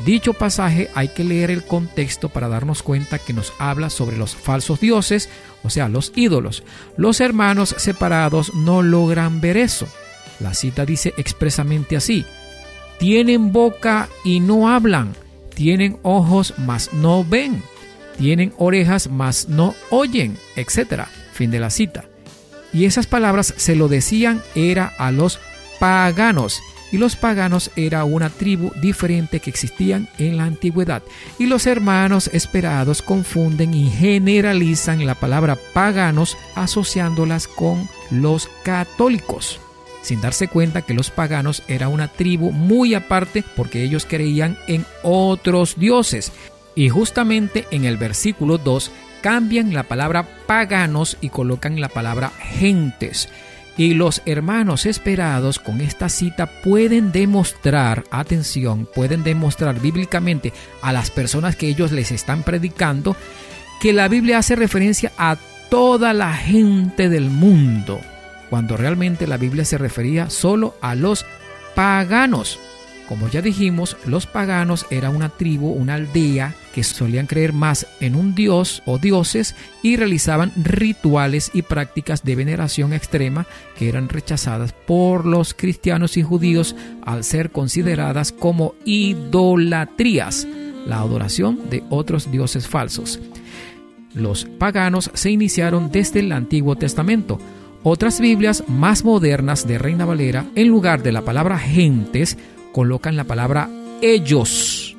Dicho 0.00 0.32
pasaje 0.32 0.90
hay 0.94 1.08
que 1.08 1.24
leer 1.24 1.50
el 1.50 1.64
contexto 1.64 2.28
para 2.28 2.48
darnos 2.48 2.82
cuenta 2.82 3.18
que 3.18 3.32
nos 3.32 3.52
habla 3.58 3.90
sobre 3.90 4.16
los 4.16 4.34
falsos 4.34 4.80
dioses, 4.80 5.28
o 5.62 5.70
sea, 5.70 5.88
los 5.88 6.12
ídolos. 6.16 6.64
Los 6.96 7.20
hermanos 7.20 7.74
separados 7.78 8.54
no 8.54 8.82
logran 8.82 9.40
ver 9.40 9.56
eso. 9.56 9.86
La 10.40 10.52
cita 10.52 10.84
dice 10.84 11.14
expresamente 11.16 11.96
así. 11.96 12.26
Tienen 12.98 13.52
boca 13.52 14.08
y 14.24 14.40
no 14.40 14.68
hablan. 14.68 15.14
Tienen 15.54 15.98
ojos 16.02 16.54
mas 16.58 16.92
no 16.92 17.24
ven. 17.24 17.62
tienen 18.18 18.52
orejas 18.58 19.08
mas 19.08 19.48
no 19.48 19.74
oyen, 19.90 20.36
etc. 20.56 21.04
Fin 21.32 21.50
de 21.50 21.60
la 21.60 21.70
cita. 21.70 22.04
Y 22.72 22.84
esas 22.84 23.06
palabras 23.06 23.54
se 23.56 23.76
lo 23.76 23.88
decían 23.88 24.42
era 24.56 24.92
a 24.98 25.12
los 25.12 25.38
paganos. 25.78 26.60
Y 26.92 26.98
los 26.98 27.16
paganos 27.16 27.70
era 27.76 28.04
una 28.04 28.30
tribu 28.30 28.70
diferente 28.80 29.40
que 29.40 29.50
existían 29.50 30.08
en 30.18 30.36
la 30.36 30.44
antigüedad. 30.44 31.02
Y 31.38 31.46
los 31.46 31.66
hermanos 31.66 32.30
esperados 32.32 33.02
confunden 33.02 33.74
y 33.74 33.90
generalizan 33.90 35.04
la 35.06 35.14
palabra 35.14 35.58
paganos 35.72 36.36
asociándolas 36.54 37.48
con 37.48 37.88
los 38.10 38.48
católicos 38.62 39.60
sin 40.04 40.20
darse 40.20 40.48
cuenta 40.48 40.82
que 40.82 40.94
los 40.94 41.10
paganos 41.10 41.62
era 41.66 41.88
una 41.88 42.08
tribu 42.08 42.52
muy 42.52 42.94
aparte 42.94 43.42
porque 43.56 43.82
ellos 43.82 44.06
creían 44.06 44.58
en 44.68 44.84
otros 45.02 45.76
dioses. 45.78 46.30
Y 46.74 46.90
justamente 46.90 47.66
en 47.70 47.84
el 47.84 47.96
versículo 47.96 48.58
2 48.58 48.90
cambian 49.22 49.72
la 49.72 49.84
palabra 49.84 50.28
paganos 50.46 51.16
y 51.22 51.30
colocan 51.30 51.80
la 51.80 51.88
palabra 51.88 52.30
gentes. 52.38 53.30
Y 53.76 53.94
los 53.94 54.22
hermanos 54.24 54.86
esperados 54.86 55.58
con 55.58 55.80
esta 55.80 56.08
cita 56.08 56.46
pueden 56.46 57.10
demostrar, 57.10 58.04
atención, 58.10 58.86
pueden 58.94 59.24
demostrar 59.24 59.80
bíblicamente 59.80 60.52
a 60.80 60.92
las 60.92 61.10
personas 61.10 61.56
que 61.56 61.68
ellos 61.68 61.90
les 61.90 62.12
están 62.12 62.44
predicando 62.44 63.16
que 63.80 63.92
la 63.92 64.08
Biblia 64.08 64.38
hace 64.38 64.54
referencia 64.54 65.12
a 65.18 65.36
toda 65.70 66.12
la 66.12 66.34
gente 66.34 67.08
del 67.08 67.30
mundo, 67.30 68.00
cuando 68.48 68.76
realmente 68.76 69.26
la 69.26 69.38
Biblia 69.38 69.64
se 69.64 69.76
refería 69.76 70.30
solo 70.30 70.76
a 70.80 70.94
los 70.94 71.26
paganos. 71.74 72.60
Como 73.08 73.28
ya 73.28 73.42
dijimos, 73.42 73.96
los 74.06 74.26
paganos 74.26 74.86
era 74.90 75.10
una 75.10 75.28
tribu, 75.28 75.70
una 75.70 75.94
aldea 75.94 76.54
que 76.74 76.82
solían 76.82 77.26
creer 77.26 77.52
más 77.52 77.86
en 78.00 78.14
un 78.14 78.34
dios 78.34 78.82
o 78.86 78.98
dioses 78.98 79.54
y 79.82 79.96
realizaban 79.96 80.52
rituales 80.56 81.50
y 81.52 81.62
prácticas 81.62 82.24
de 82.24 82.34
veneración 82.34 82.94
extrema 82.94 83.46
que 83.78 83.88
eran 83.88 84.08
rechazadas 84.08 84.72
por 84.72 85.26
los 85.26 85.52
cristianos 85.52 86.16
y 86.16 86.22
judíos 86.22 86.74
al 87.04 87.24
ser 87.24 87.50
consideradas 87.50 88.32
como 88.32 88.74
idolatrías, 88.86 90.48
la 90.86 91.00
adoración 91.00 91.68
de 91.68 91.82
otros 91.90 92.30
dioses 92.30 92.66
falsos. 92.66 93.20
Los 94.14 94.44
paganos 94.44 95.10
se 95.12 95.30
iniciaron 95.30 95.90
desde 95.90 96.20
el 96.20 96.32
Antiguo 96.32 96.76
Testamento. 96.76 97.38
Otras 97.82 98.20
Biblias 98.20 98.64
más 98.68 99.04
modernas 99.04 99.66
de 99.66 99.76
Reina 99.76 100.06
Valera, 100.06 100.46
en 100.54 100.68
lugar 100.68 101.02
de 101.02 101.12
la 101.12 101.22
palabra 101.22 101.58
gentes, 101.58 102.38
colocan 102.74 103.16
la 103.16 103.24
palabra 103.24 103.70
ellos. 104.02 104.96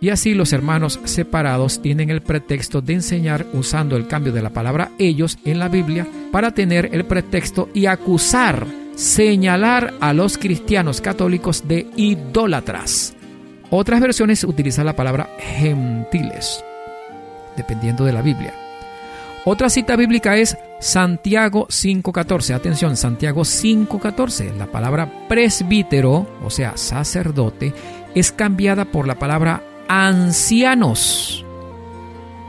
Y 0.00 0.10
así 0.10 0.34
los 0.34 0.52
hermanos 0.52 1.00
separados 1.04 1.82
tienen 1.82 2.10
el 2.10 2.22
pretexto 2.22 2.80
de 2.80 2.94
enseñar 2.94 3.46
usando 3.52 3.96
el 3.96 4.06
cambio 4.06 4.32
de 4.32 4.42
la 4.42 4.50
palabra 4.50 4.92
ellos 4.98 5.36
en 5.44 5.58
la 5.58 5.68
Biblia 5.68 6.06
para 6.30 6.52
tener 6.52 6.90
el 6.92 7.04
pretexto 7.04 7.68
y 7.74 7.86
acusar, 7.86 8.64
señalar 8.94 9.94
a 10.00 10.12
los 10.12 10.38
cristianos 10.38 11.00
católicos 11.00 11.66
de 11.66 11.88
idólatras. 11.96 13.14
Otras 13.70 14.00
versiones 14.00 14.44
utilizan 14.44 14.86
la 14.86 14.94
palabra 14.94 15.28
gentiles, 15.38 16.62
dependiendo 17.56 18.04
de 18.04 18.12
la 18.12 18.22
Biblia. 18.22 18.65
Otra 19.48 19.70
cita 19.70 19.94
bíblica 19.94 20.36
es 20.36 20.58
Santiago 20.80 21.68
5.14. 21.68 22.52
Atención, 22.52 22.96
Santiago 22.96 23.42
5.14. 23.42 24.56
La 24.56 24.66
palabra 24.66 25.28
presbítero, 25.28 26.26
o 26.44 26.50
sea, 26.50 26.76
sacerdote, 26.76 27.72
es 28.16 28.32
cambiada 28.32 28.86
por 28.86 29.06
la 29.06 29.20
palabra 29.20 29.62
ancianos. 29.86 31.44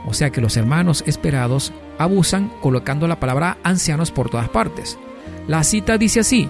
O 0.08 0.12
sea 0.12 0.30
que 0.30 0.40
los 0.40 0.56
hermanos 0.56 1.04
esperados 1.06 1.72
abusan 1.98 2.50
colocando 2.60 3.06
la 3.06 3.20
palabra 3.20 3.58
ancianos 3.62 4.10
por 4.10 4.28
todas 4.28 4.48
partes. 4.48 4.98
La 5.46 5.62
cita 5.62 5.98
dice 5.98 6.18
así, 6.18 6.48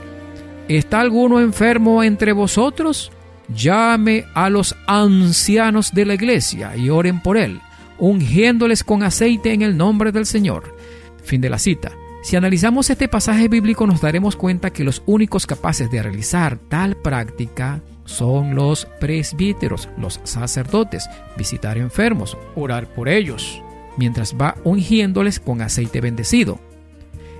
¿está 0.66 1.00
alguno 1.00 1.40
enfermo 1.40 2.02
entre 2.02 2.32
vosotros? 2.32 3.12
Llame 3.54 4.24
a 4.32 4.48
los 4.48 4.74
ancianos 4.86 5.92
de 5.92 6.06
la 6.06 6.14
iglesia 6.14 6.74
y 6.74 6.88
oren 6.88 7.20
por 7.20 7.36
él, 7.36 7.60
ungiéndoles 7.98 8.84
con 8.84 9.02
aceite 9.02 9.52
en 9.52 9.62
el 9.62 9.76
nombre 9.76 10.12
del 10.12 10.26
Señor. 10.26 10.74
Fin 11.22 11.40
de 11.40 11.50
la 11.50 11.58
cita. 11.58 11.92
Si 12.22 12.36
analizamos 12.36 12.90
este 12.90 13.08
pasaje 13.08 13.48
bíblico 13.48 13.86
nos 13.86 14.00
daremos 14.00 14.36
cuenta 14.36 14.70
que 14.70 14.84
los 14.84 15.02
únicos 15.06 15.46
capaces 15.46 15.90
de 15.90 16.02
realizar 16.02 16.58
tal 16.68 16.96
práctica 16.96 17.80
son 18.04 18.54
los 18.54 18.86
presbíteros, 19.00 19.88
los 19.98 20.20
sacerdotes, 20.24 21.08
visitar 21.36 21.78
enfermos, 21.78 22.36
orar 22.56 22.86
por 22.86 23.08
ellos, 23.08 23.62
mientras 23.96 24.34
va 24.34 24.56
ungiéndoles 24.64 25.38
con 25.38 25.60
aceite 25.60 26.00
bendecido. 26.00 26.58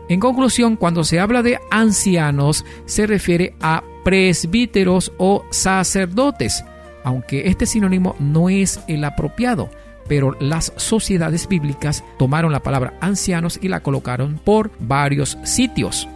En 0.09 0.21
conclusión, 0.21 0.77
cuando 0.77 1.05
se 1.05 1.21
habla 1.21 1.43
de 1.43 1.59
ancianos, 1.71 2.65
se 2.87 3.07
refiere 3.07 3.55
a 3.61 3.83
presbíteros 4.05 5.13
o 5.19 5.45
sacerdotes, 5.51 6.65
aunque 7.05 7.49
este 7.49 7.67
sinónimo 7.67 8.17
no 8.19 8.49
es 8.49 8.81
el 8.89 9.05
apropiado, 9.05 9.71
pero 10.09 10.37
las 10.41 10.73
sociedades 10.77 11.47
bíblicas 11.47 12.03
tomaron 12.19 12.53
la 12.53 12.63
palabra 12.63 12.95
ancianos 13.01 13.59
y 13.63 13.69
la 13.69 13.81
colocaron 13.81 14.41
por 14.43 14.71
varios 14.81 15.39
sitios. 15.45 16.09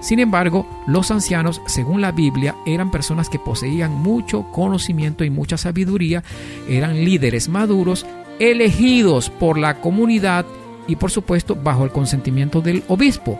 Sin 0.00 0.18
embargo, 0.18 0.66
los 0.86 1.12
ancianos, 1.12 1.60
según 1.66 2.00
la 2.00 2.10
Biblia, 2.10 2.56
eran 2.66 2.90
personas 2.90 3.28
que 3.28 3.38
poseían 3.38 3.92
mucho 3.92 4.46
conocimiento 4.50 5.22
y 5.22 5.30
mucha 5.30 5.56
sabiduría, 5.56 6.24
eran 6.68 7.04
líderes 7.04 7.48
maduros, 7.48 8.04
elegidos 8.40 9.30
por 9.30 9.58
la 9.58 9.80
comunidad 9.80 10.44
y 10.88 10.96
por 10.96 11.12
supuesto 11.12 11.54
bajo 11.54 11.84
el 11.84 11.92
consentimiento 11.92 12.60
del 12.60 12.82
obispo. 12.88 13.38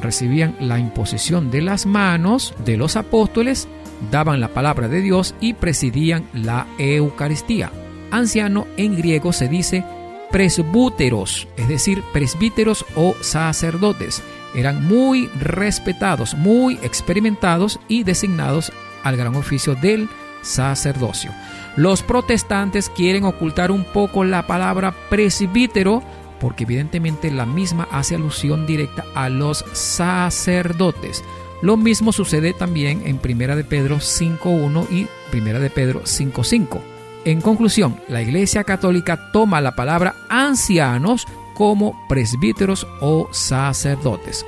Recibían 0.00 0.54
la 0.60 0.78
imposición 0.78 1.50
de 1.50 1.62
las 1.62 1.86
manos 1.86 2.54
de 2.66 2.76
los 2.76 2.96
apóstoles, 2.96 3.66
daban 4.10 4.40
la 4.40 4.48
palabra 4.48 4.88
de 4.88 5.00
Dios 5.00 5.34
y 5.40 5.54
presidían 5.54 6.26
la 6.34 6.66
Eucaristía. 6.78 7.70
Anciano 8.16 8.66
en 8.78 8.96
griego 8.96 9.32
se 9.34 9.46
dice 9.46 9.84
presbúteros, 10.30 11.46
es 11.58 11.68
decir, 11.68 12.02
presbíteros 12.14 12.86
o 12.94 13.14
sacerdotes. 13.20 14.22
Eran 14.54 14.86
muy 14.88 15.28
respetados, 15.38 16.34
muy 16.34 16.78
experimentados 16.82 17.78
y 17.88 18.04
designados 18.04 18.72
al 19.02 19.18
gran 19.18 19.36
oficio 19.36 19.74
del 19.74 20.08
sacerdocio. 20.40 21.30
Los 21.76 22.02
protestantes 22.02 22.88
quieren 22.88 23.24
ocultar 23.24 23.70
un 23.70 23.84
poco 23.84 24.24
la 24.24 24.46
palabra 24.46 24.94
presbítero 25.10 26.02
porque 26.40 26.64
evidentemente 26.64 27.30
la 27.30 27.44
misma 27.44 27.86
hace 27.90 28.14
alusión 28.14 28.66
directa 28.66 29.04
a 29.14 29.28
los 29.28 29.62
sacerdotes. 29.72 31.22
Lo 31.60 31.76
mismo 31.76 32.12
sucede 32.12 32.54
también 32.54 33.02
en 33.06 33.20
1 33.22 33.56
de 33.56 33.64
Pedro 33.64 33.96
5.1 33.96 34.90
y 34.90 35.06
1 35.36 35.60
de 35.60 35.70
Pedro 35.70 36.02
5.5. 36.04 36.95
En 37.26 37.40
conclusión, 37.40 37.96
la 38.06 38.22
Iglesia 38.22 38.62
Católica 38.62 39.32
toma 39.32 39.60
la 39.60 39.74
palabra 39.74 40.14
ancianos 40.28 41.26
como 41.56 42.06
presbíteros 42.08 42.86
o 43.00 43.28
sacerdotes. 43.32 44.46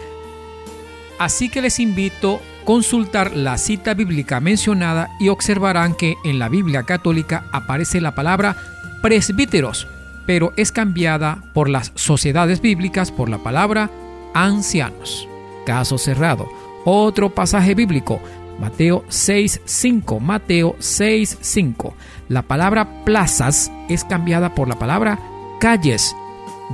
Así 1.19 1.49
que 1.49 1.61
les 1.61 1.81
invito 1.81 2.37
a 2.37 2.65
consultar 2.65 3.37
la 3.37 3.59
cita 3.59 3.95
bíblica 3.95 4.39
mencionada 4.39 5.11
y 5.19 5.29
observarán 5.29 5.97
que 5.97 6.15
en 6.23 6.39
la 6.39 6.49
Biblia 6.49 6.85
católica 6.85 7.47
aparece 7.51 8.01
la 8.01 8.15
palabra 8.15 8.57
presbíteros, 9.03 9.89
pero 10.25 10.53
es 10.57 10.71
cambiada 10.71 11.43
por 11.55 11.69
las 11.69 11.91
sociedades 11.97 12.61
bíblicas 12.61 13.11
por 13.11 13.29
la 13.29 13.39
palabra 13.39 13.91
ancianos. 14.35 15.27
Caso 15.67 15.99
cerrado. 15.99 16.49
Otro 16.85 17.35
pasaje 17.35 17.75
bíblico, 17.75 18.23
Mateo 18.59 19.05
6.5. 19.09 20.21
Mateo 20.21 20.77
6.5. 20.79 21.95
La 22.29 22.43
palabra 22.43 23.05
plazas 23.05 23.71
es 23.89 24.05
cambiada 24.05 24.55
por 24.55 24.69
la 24.69 24.79
palabra 24.79 25.19
calles. 25.61 26.15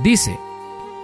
Dice, 0.03 0.37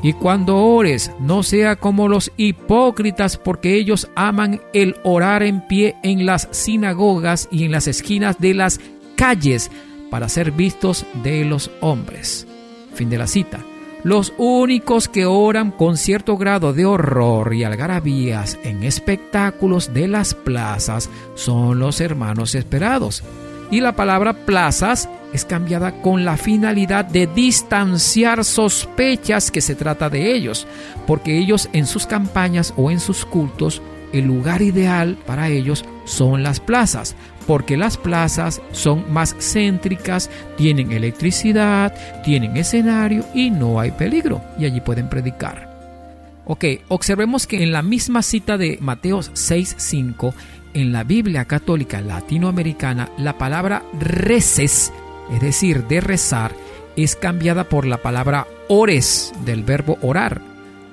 y 0.03 0.13
cuando 0.13 0.57
ores, 0.57 1.11
no 1.19 1.43
sea 1.43 1.75
como 1.75 2.07
los 2.07 2.31
hipócritas, 2.35 3.37
porque 3.37 3.75
ellos 3.75 4.09
aman 4.15 4.61
el 4.73 4.95
orar 5.03 5.43
en 5.43 5.65
pie 5.67 5.95
en 6.03 6.25
las 6.25 6.47
sinagogas 6.51 7.47
y 7.51 7.65
en 7.65 7.71
las 7.71 7.87
esquinas 7.87 8.39
de 8.39 8.55
las 8.55 8.79
calles 9.15 9.69
para 10.09 10.27
ser 10.27 10.51
vistos 10.51 11.05
de 11.23 11.45
los 11.45 11.69
hombres. 11.81 12.47
Fin 12.93 13.09
de 13.09 13.17
la 13.17 13.27
cita. 13.27 13.59
Los 14.03 14.33
únicos 14.37 15.07
que 15.07 15.27
oran 15.27 15.69
con 15.69 15.95
cierto 15.95 16.35
grado 16.35 16.73
de 16.73 16.85
horror 16.85 17.53
y 17.53 17.63
algarabías 17.63 18.57
en 18.63 18.83
espectáculos 18.83 19.93
de 19.93 20.07
las 20.07 20.33
plazas 20.33 21.07
son 21.35 21.77
los 21.77 22.01
hermanos 22.01 22.55
esperados. 22.55 23.23
Y 23.69 23.79
la 23.79 23.95
palabra 23.95 24.33
plazas 24.33 25.07
es 25.33 25.45
cambiada 25.45 26.01
con 26.01 26.25
la 26.25 26.35
finalidad 26.35 27.05
de 27.05 27.27
distanciar 27.27 28.43
sospechas 28.43 29.51
que 29.51 29.61
se 29.61 29.75
trata 29.75 30.09
de 30.09 30.33
ellos, 30.33 30.65
porque 31.05 31.37
ellos 31.37 31.69
en 31.71 31.85
sus 31.85 32.07
campañas 32.07 32.73
o 32.77 32.89
en 32.89 32.99
sus 32.99 33.23
cultos, 33.23 33.83
el 34.13 34.25
lugar 34.25 34.63
ideal 34.63 35.17
para 35.27 35.47
ellos 35.49 35.85
son 36.05 36.41
las 36.41 36.59
plazas, 36.59 37.15
porque 37.51 37.75
las 37.75 37.97
plazas 37.97 38.61
son 38.71 39.11
más 39.11 39.35
céntricas, 39.37 40.29
tienen 40.55 40.93
electricidad, 40.93 41.93
tienen 42.23 42.55
escenario 42.55 43.25
y 43.33 43.49
no 43.49 43.77
hay 43.77 43.91
peligro 43.91 44.41
y 44.57 44.63
allí 44.63 44.79
pueden 44.79 45.09
predicar. 45.09 45.69
Ok, 46.45 46.63
observemos 46.87 47.47
que 47.47 47.61
en 47.61 47.73
la 47.73 47.81
misma 47.81 48.21
cita 48.21 48.57
de 48.57 48.77
Mateos 48.79 49.33
6.5, 49.33 50.33
en 50.73 50.93
la 50.93 51.03
Biblia 51.03 51.43
católica 51.43 51.99
latinoamericana, 51.99 53.09
la 53.17 53.37
palabra 53.37 53.83
reces, 53.99 54.93
es 55.33 55.41
decir, 55.41 55.83
de 55.87 55.99
rezar, 55.99 56.53
es 56.95 57.17
cambiada 57.17 57.65
por 57.65 57.85
la 57.85 57.97
palabra 57.97 58.47
ores, 58.69 59.33
del 59.43 59.63
verbo 59.63 59.97
orar. 60.01 60.50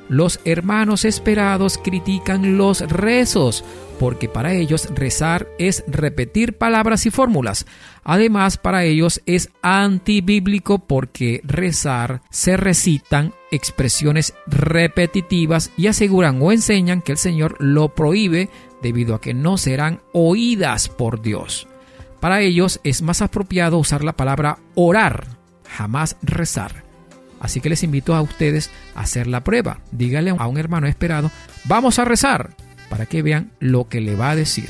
Los 0.09 0.41
hermanos 0.45 1.05
esperados 1.05 1.79
critican 1.79 2.57
los 2.57 2.81
rezos, 2.81 3.65
porque 4.01 4.29
para 4.29 4.55
ellos 4.55 4.89
rezar 4.95 5.49
es 5.59 5.85
repetir 5.87 6.57
palabras 6.57 7.05
y 7.05 7.11
fórmulas. 7.11 7.67
Además, 8.05 8.57
para 8.57 8.85
ellos 8.85 9.21
es 9.27 9.51
antibíblico 9.61 10.79
porque 10.79 11.43
rezar 11.45 12.23
se 12.31 12.57
recitan 12.57 13.35
expresiones 13.51 14.35
repetitivas 14.47 15.71
y 15.77 15.89
aseguran 15.89 16.41
o 16.41 16.53
enseñan 16.53 17.03
que 17.03 17.13
el 17.13 17.19
Señor 17.19 17.57
lo 17.59 17.95
prohíbe 17.95 18.49
debido 18.83 19.15
a 19.15 19.21
que 19.21 19.35
no 19.35 19.59
serán 19.59 20.01
oídas 20.13 20.89
por 20.89 21.21
Dios. 21.21 21.67
Para 22.21 22.41
ellos 22.41 22.81
es 22.85 23.03
más 23.03 23.21
apropiado 23.21 23.79
usar 23.79 24.03
la 24.03 24.15
palabra 24.15 24.59
orar, 24.75 25.27
jamás 25.65 26.17
rezar. 26.23 26.88
Así 27.41 27.61
que 27.61 27.69
les 27.69 27.83
invito 27.83 28.15
a 28.15 28.23
ustedes 28.23 28.71
a 28.95 29.01
hacer 29.01 29.27
la 29.27 29.45
prueba. 29.45 29.81
Dígale 29.93 30.35
a 30.37 30.47
un 30.47 30.59
hermano 30.59 30.87
esperado, 30.87 31.31
vamos 31.65 31.99
a 31.99 32.05
rezar, 32.05 32.51
para 32.89 33.07
que 33.07 33.23
vean 33.23 33.51
lo 33.61 33.89
que 33.89 34.01
le 34.01 34.17
va 34.17 34.31
a 34.31 34.37
decir. 34.37 34.69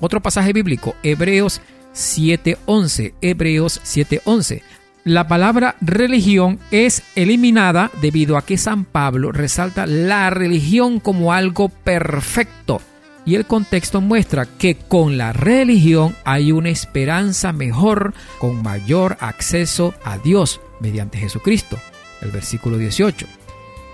Otro 0.00 0.20
pasaje 0.20 0.52
bíblico, 0.52 0.96
Hebreos 1.02 1.60
7:11, 1.92 3.14
Hebreos 3.20 3.80
7:11. 3.84 4.62
La 5.04 5.26
palabra 5.26 5.76
religión 5.80 6.60
es 6.70 7.02
eliminada 7.16 7.90
debido 8.00 8.36
a 8.36 8.46
que 8.46 8.56
San 8.56 8.84
Pablo 8.84 9.32
resalta 9.32 9.86
la 9.86 10.30
religión 10.30 11.00
como 11.00 11.32
algo 11.32 11.68
perfecto. 11.68 12.80
Y 13.24 13.36
el 13.36 13.46
contexto 13.46 14.00
muestra 14.00 14.46
que 14.46 14.76
con 14.76 15.18
la 15.18 15.32
religión 15.32 16.16
hay 16.24 16.50
una 16.50 16.70
esperanza 16.70 17.52
mejor, 17.52 18.14
con 18.38 18.62
mayor 18.62 19.16
acceso 19.20 19.94
a 20.04 20.18
Dios 20.18 20.60
mediante 20.82 21.18
Jesucristo. 21.18 21.78
El 22.20 22.30
versículo 22.30 22.76
18. 22.76 23.26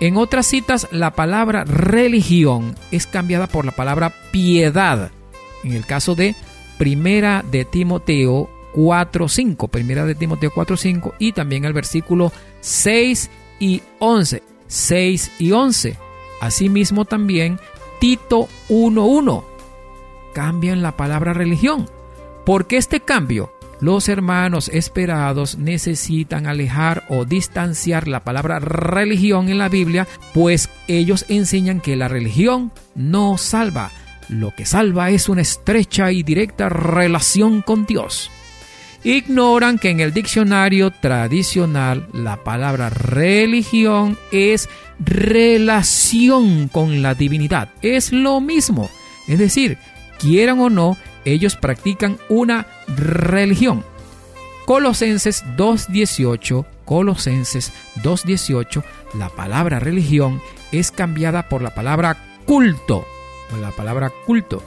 En 0.01 0.17
otras 0.17 0.47
citas, 0.47 0.87
la 0.91 1.11
palabra 1.11 1.63
religión 1.63 2.75
es 2.91 3.05
cambiada 3.07 3.47
por 3.47 3.65
la 3.65 3.71
palabra 3.71 4.13
piedad. 4.31 5.11
En 5.63 5.73
el 5.73 5.85
caso 5.85 6.15
de 6.15 6.35
Primera 6.77 7.43
de 7.49 7.65
Timoteo 7.65 8.49
4.5, 8.73 9.69
Primera 9.69 10.05
de 10.05 10.15
Timoteo 10.15 10.51
4.5 10.51 11.13
y 11.19 11.33
también 11.33 11.65
el 11.65 11.73
versículo 11.73 12.31
6 12.61 13.29
y 13.59 13.81
11, 13.99 14.43
6 14.67 15.31
y 15.39 15.51
11. 15.51 15.97
Asimismo 16.39 17.03
también 17.03 17.59
Tito 17.99 18.47
1.1. 18.69 19.43
Cambian 20.33 20.81
la 20.81 20.95
palabra 20.95 21.33
religión. 21.33 21.89
¿Por 22.45 22.67
qué 22.67 22.77
este 22.77 23.01
cambio? 23.01 23.51
Los 23.81 24.09
hermanos 24.09 24.69
esperados 24.73 25.57
necesitan 25.57 26.47
alejar 26.47 27.03
o 27.07 27.23
distanciar 27.23 28.09
la 28.09 28.23
palabra 28.25 28.59
religión 28.59 29.47
en 29.47 29.57
la 29.57 29.69
Biblia, 29.69 30.05
pues 30.33 30.69
ellos 30.87 31.25
enseñan 31.29 31.79
que 31.79 31.95
la 31.95 32.09
religión 32.09 32.73
no 32.95 33.37
salva. 33.37 33.91
Lo 34.27 34.53
que 34.53 34.65
salva 34.65 35.09
es 35.11 35.29
una 35.29 35.41
estrecha 35.41 36.11
y 36.11 36.23
directa 36.23 36.67
relación 36.67 37.61
con 37.61 37.85
Dios. 37.85 38.29
Ignoran 39.03 39.79
que 39.79 39.91
en 39.91 40.01
el 40.01 40.13
diccionario 40.13 40.91
tradicional 40.91 42.07
la 42.11 42.43
palabra 42.43 42.89
religión 42.89 44.17
es 44.33 44.67
relación 44.99 46.67
con 46.67 47.01
la 47.01 47.15
divinidad. 47.15 47.69
Es 47.81 48.11
lo 48.11 48.41
mismo. 48.41 48.89
Es 49.29 49.39
decir, 49.39 49.77
quieran 50.19 50.59
o 50.59 50.69
no, 50.69 50.97
ellos 51.25 51.55
practican 51.55 52.17
una 52.29 52.67
religión. 52.87 53.83
Colosenses 54.65 55.43
2.18, 55.57 56.65
Colosenses 56.85 57.73
2.18, 58.03 58.83
la 59.15 59.29
palabra 59.29 59.79
religión 59.79 60.41
es 60.71 60.91
cambiada 60.91 61.49
por 61.49 61.61
la 61.61 61.73
palabra 61.73 62.17
culto, 62.45 63.05
la 63.59 63.71
palabra 63.71 64.11
culto. 64.25 64.61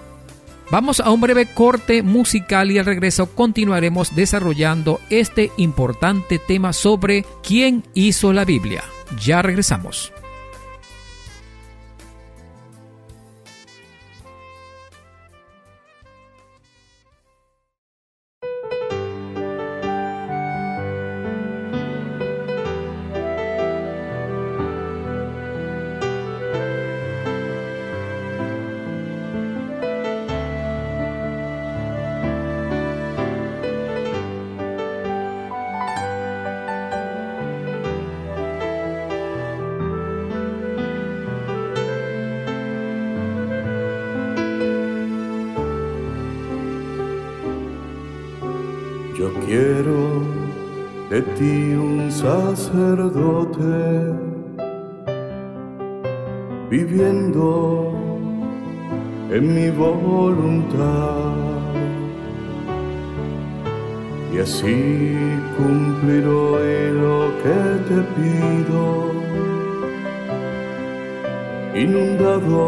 Vamos 0.70 1.00
a 1.00 1.11
un 1.11 1.20
breve 1.20 1.46
corte 1.46 2.03
musical 2.03 2.70
y 2.70 2.78
al 2.78 2.86
regreso 2.86 3.26
continuaremos 3.34 4.16
desarrollando 4.16 5.00
este 5.11 5.53
importante 5.59 6.38
tema 6.38 6.72
sobre 6.72 7.26
quién 7.42 7.84
hizo 7.94 8.32
la 8.32 8.44
Biblia. 8.44 8.82
Ya 9.20 9.42
regresamos. 9.42 10.12
De 51.13 51.21
ti 51.37 51.75
un 51.75 52.11
sacerdote 52.11 53.81
viviendo 56.71 57.93
en 59.31 59.55
mi 59.55 59.69
voluntad. 59.69 61.35
Y 64.33 64.39
así 64.39 65.19
cumpliré 65.59 66.93
lo 67.03 67.19
que 67.43 67.61
te 67.89 67.99
pido 68.17 68.85
inundado 71.75 72.65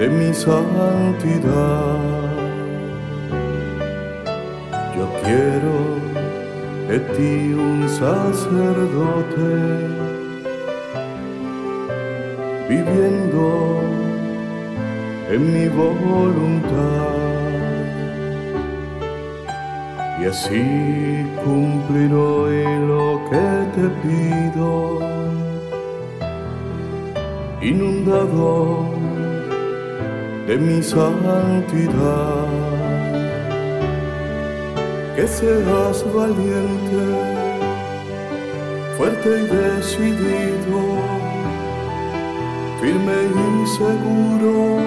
de 0.00 0.08
mi 0.08 0.34
santidad. 0.34 2.00
Yo 4.96 5.06
quiero 5.22 5.89
de 6.90 6.98
ti 7.14 7.54
un 7.54 7.88
sacerdote 7.88 9.52
viviendo 12.68 13.46
en 15.30 15.40
mi 15.54 15.66
voluntad. 15.68 17.20
Y 20.20 20.24
así 20.32 20.64
cumpliré 21.44 22.64
lo 22.92 23.06
que 23.30 23.46
te 23.74 23.86
pido 24.02 24.70
inundado 27.62 28.88
de 30.48 30.56
mi 30.58 30.82
santidad 30.82 32.49
que 35.20 35.28
seas 35.28 36.02
valiente, 36.14 37.04
fuerte 38.96 39.28
y 39.28 39.46
decidido, 39.54 40.80
firme 42.80 43.18
y 43.28 43.66
seguro, 43.78 44.78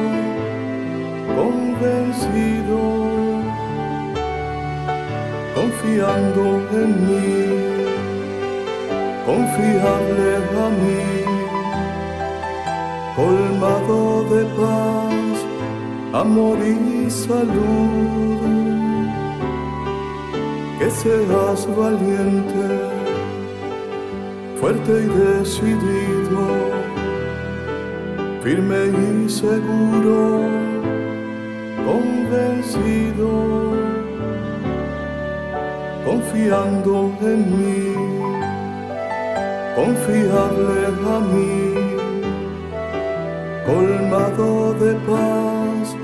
convencido, 1.37 2.81
confiando 5.53 6.43
en 6.81 6.91
mí, 7.07 7.35
confiable 9.27 10.29
a 10.57 10.69
mí, 10.81 11.05
colmado 13.15 14.23
de 14.33 14.41
paz, 14.55 15.35
amor 16.11 16.57
y 16.65 17.11
salud 17.11 18.62
seas 20.93 21.67
valiente, 21.75 22.67
fuerte 24.59 24.91
y 24.91 25.07
decidido, 25.07 26.43
firme 28.43 28.81
y 28.87 29.29
seguro, 29.29 30.41
convencido, 31.85 33.31
confiando 36.05 37.11
en 37.21 37.39
mí, 37.57 37.95
confiable 39.75 40.75
a 41.15 41.19
mí, 41.31 41.55
colmado 43.65 44.73
de 44.75 44.93
paz, 45.07 45.95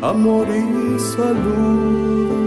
amor 0.00 0.46
y 0.48 0.98
salud. 0.98 2.41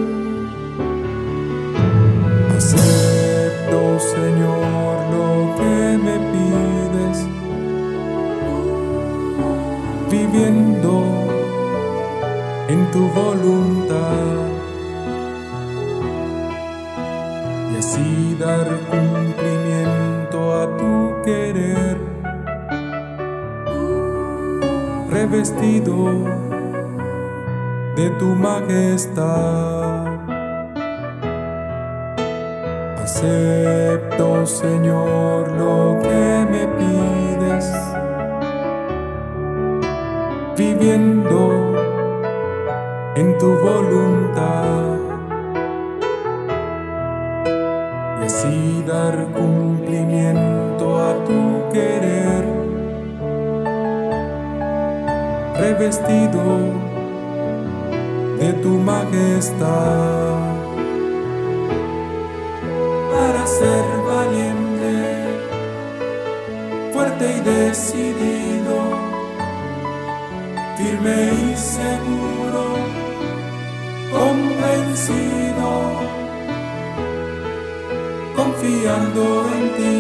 En 12.68 12.92
tu 12.92 13.10
voluntad. 13.10 14.36
Y 17.74 17.78
así 17.78 18.38
dar 18.40 18.68
cumplimiento 18.90 20.54
a 20.62 20.78
tu 20.78 21.22
querer, 21.24 21.98
revestido 25.10 25.96
de 27.96 28.10
tu 28.20 28.26
majestad. 28.36 30.06
Acepto, 33.04 34.46
Señor, 34.46 35.52
lo 35.52 36.00
que 36.02 36.46
me 36.52 36.68
pides, 36.78 37.72
viviendo 40.78 41.74
en 43.16 43.38
tu 43.38 43.48
voluntad. 43.60 44.98
Y 48.22 48.26
así 48.26 48.84
dar 48.88 49.28
cumplimiento 49.34 50.98
a 50.98 51.14
tu 51.26 51.70
querer, 51.72 52.46
revestido 55.56 56.44
de 58.40 58.54
tu 58.54 58.70
majestad. 58.70 60.36
Para 63.12 63.48
ser 63.48 63.86
valiente, 64.06 64.94
fuerte 66.94 67.26
y 67.38 67.40
decidido, 67.40 68.85
firme 70.86 71.32
y 71.52 71.56
seguro, 71.56 72.64
convencido, 74.12 75.70
confiando 78.36 79.24
en 79.58 79.64
ti, 79.78 79.98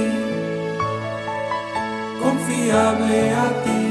confiable 2.24 3.20
a 3.46 3.48
ti, 3.64 3.84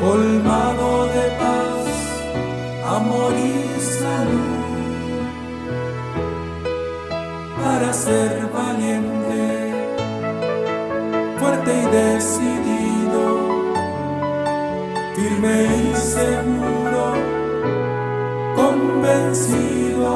colmado 0.00 1.06
de 1.16 1.24
paz, 1.42 1.84
amor 2.98 3.32
y 3.34 3.80
salud 3.80 4.60
para 7.62 7.92
ser 7.92 8.48
valiente, 8.52 9.44
fuerte 11.38 11.70
y 11.82 11.86
decidido, 11.96 12.59
firme 15.20 15.66
y 15.92 15.96
seguro, 15.96 17.04
convencido, 18.56 20.12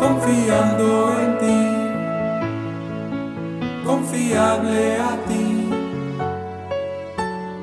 confiando 0.00 0.88
en 1.22 1.30
ti, 1.42 1.64
confiable 3.84 4.96
a 4.96 5.12
ti, 5.28 5.48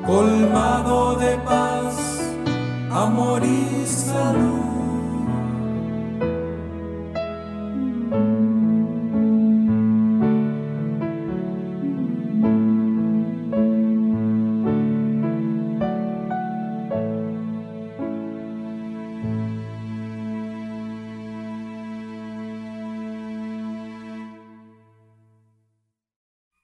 colmado 0.06 1.16
de 1.16 1.36
paz, 1.38 1.94
amor 2.90 3.42
y 3.44 3.84
salud. 3.86 4.57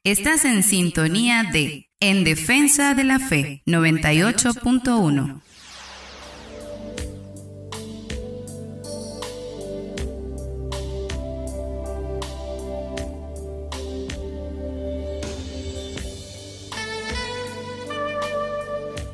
Estás 0.07 0.45
en 0.45 0.63
sintonía 0.63 1.45
de 1.51 1.89
En 1.99 2.25
Defensa 2.25 2.93
de 2.93 3.05
la 3.05 3.19
Fe 3.19 3.63
98.1. 3.65 5.41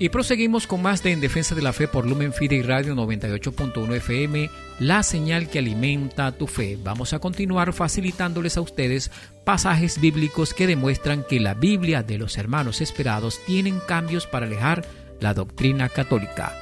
Y 0.03 0.09
proseguimos 0.09 0.67
con 0.67 0.81
más 0.81 1.03
de 1.03 1.13
En 1.13 1.21
Defensa 1.21 1.55
de 1.55 1.61
la 1.61 1.75
Fe 1.75 1.87
por 1.87 2.07
Lumen 2.07 2.33
Fide 2.33 2.57
y 2.57 2.63
Radio 2.63 2.95
98.1 2.95 3.97
FM, 3.97 4.49
la 4.79 5.03
señal 5.03 5.51
que 5.51 5.59
alimenta 5.59 6.33
tu 6.33 6.47
fe. 6.47 6.79
Vamos 6.83 7.13
a 7.13 7.19
continuar 7.19 7.75
facilitándoles 7.75 8.57
a 8.57 8.63
ustedes 8.63 9.11
pasajes 9.45 10.01
bíblicos 10.01 10.55
que 10.55 10.67
demuestran 10.67 11.23
que 11.23 11.39
la 11.39 11.53
Biblia 11.53 12.03
de 12.03 12.17
los 12.17 12.39
hermanos 12.39 12.81
esperados 12.81 13.41
tienen 13.45 13.79
cambios 13.87 14.27
para 14.27 14.47
alejar 14.47 14.87
la 15.21 15.35
doctrina 15.35 15.91
católica. 15.91 16.55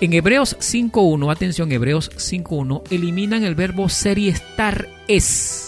En 0.00 0.12
Hebreos 0.12 0.56
5.1, 0.60 1.32
atención, 1.32 1.72
Hebreos 1.72 2.12
5.1, 2.12 2.84
eliminan 2.92 3.42
el 3.42 3.56
verbo 3.56 3.88
ser 3.88 4.18
y 4.18 4.28
estar 4.28 4.88
es 5.08 5.67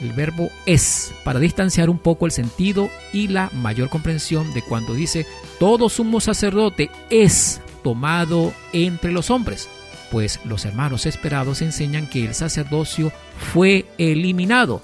el 0.00 0.12
verbo 0.12 0.50
es, 0.66 1.12
para 1.24 1.40
distanciar 1.40 1.88
un 1.88 1.98
poco 1.98 2.26
el 2.26 2.32
sentido 2.32 2.90
y 3.12 3.28
la 3.28 3.50
mayor 3.52 3.88
comprensión 3.88 4.52
de 4.52 4.62
cuando 4.62 4.94
dice 4.94 5.26
todo 5.58 5.88
sumo 5.88 6.20
sacerdote 6.20 6.90
es 7.10 7.60
tomado 7.82 8.52
entre 8.72 9.12
los 9.12 9.30
hombres, 9.30 9.68
pues 10.10 10.40
los 10.44 10.64
hermanos 10.64 11.06
esperados 11.06 11.62
enseñan 11.62 12.08
que 12.08 12.24
el 12.24 12.34
sacerdocio 12.34 13.12
fue 13.52 13.86
eliminado. 13.98 14.82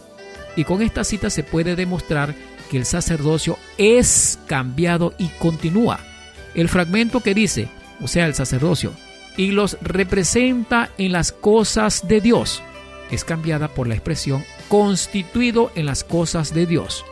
Y 0.57 0.65
con 0.65 0.83
esta 0.83 1.05
cita 1.05 1.31
se 1.31 1.43
puede 1.43 1.77
demostrar 1.77 2.35
que 2.71 2.77
el 2.77 2.85
sacerdocio 2.85 3.59
es 3.79 4.39
cambiado 4.47 5.15
y 5.19 5.29
continúa. 5.39 6.01
El 6.55 6.69
fragmento 6.69 7.21
que 7.21 7.35
dice, 7.35 7.69
o 8.01 8.09
sea, 8.09 8.27
el 8.27 8.35
sacerdocio, 8.35 8.93
y 9.37 9.51
los 9.51 9.79
representa 9.81 10.91
en 10.99 11.13
las 11.13 11.33
cosas 11.33 12.07
de 12.07 12.21
Dios, 12.21 12.63
es 13.11 13.25
cambiada 13.25 13.69
por 13.69 13.87
la 13.87 13.95
expresión 13.95 14.45
constituido 14.73 15.70
en 15.74 15.85
las 15.85 16.03
cosas 16.03 16.55
de 16.55 16.65
Dios. 16.65 17.05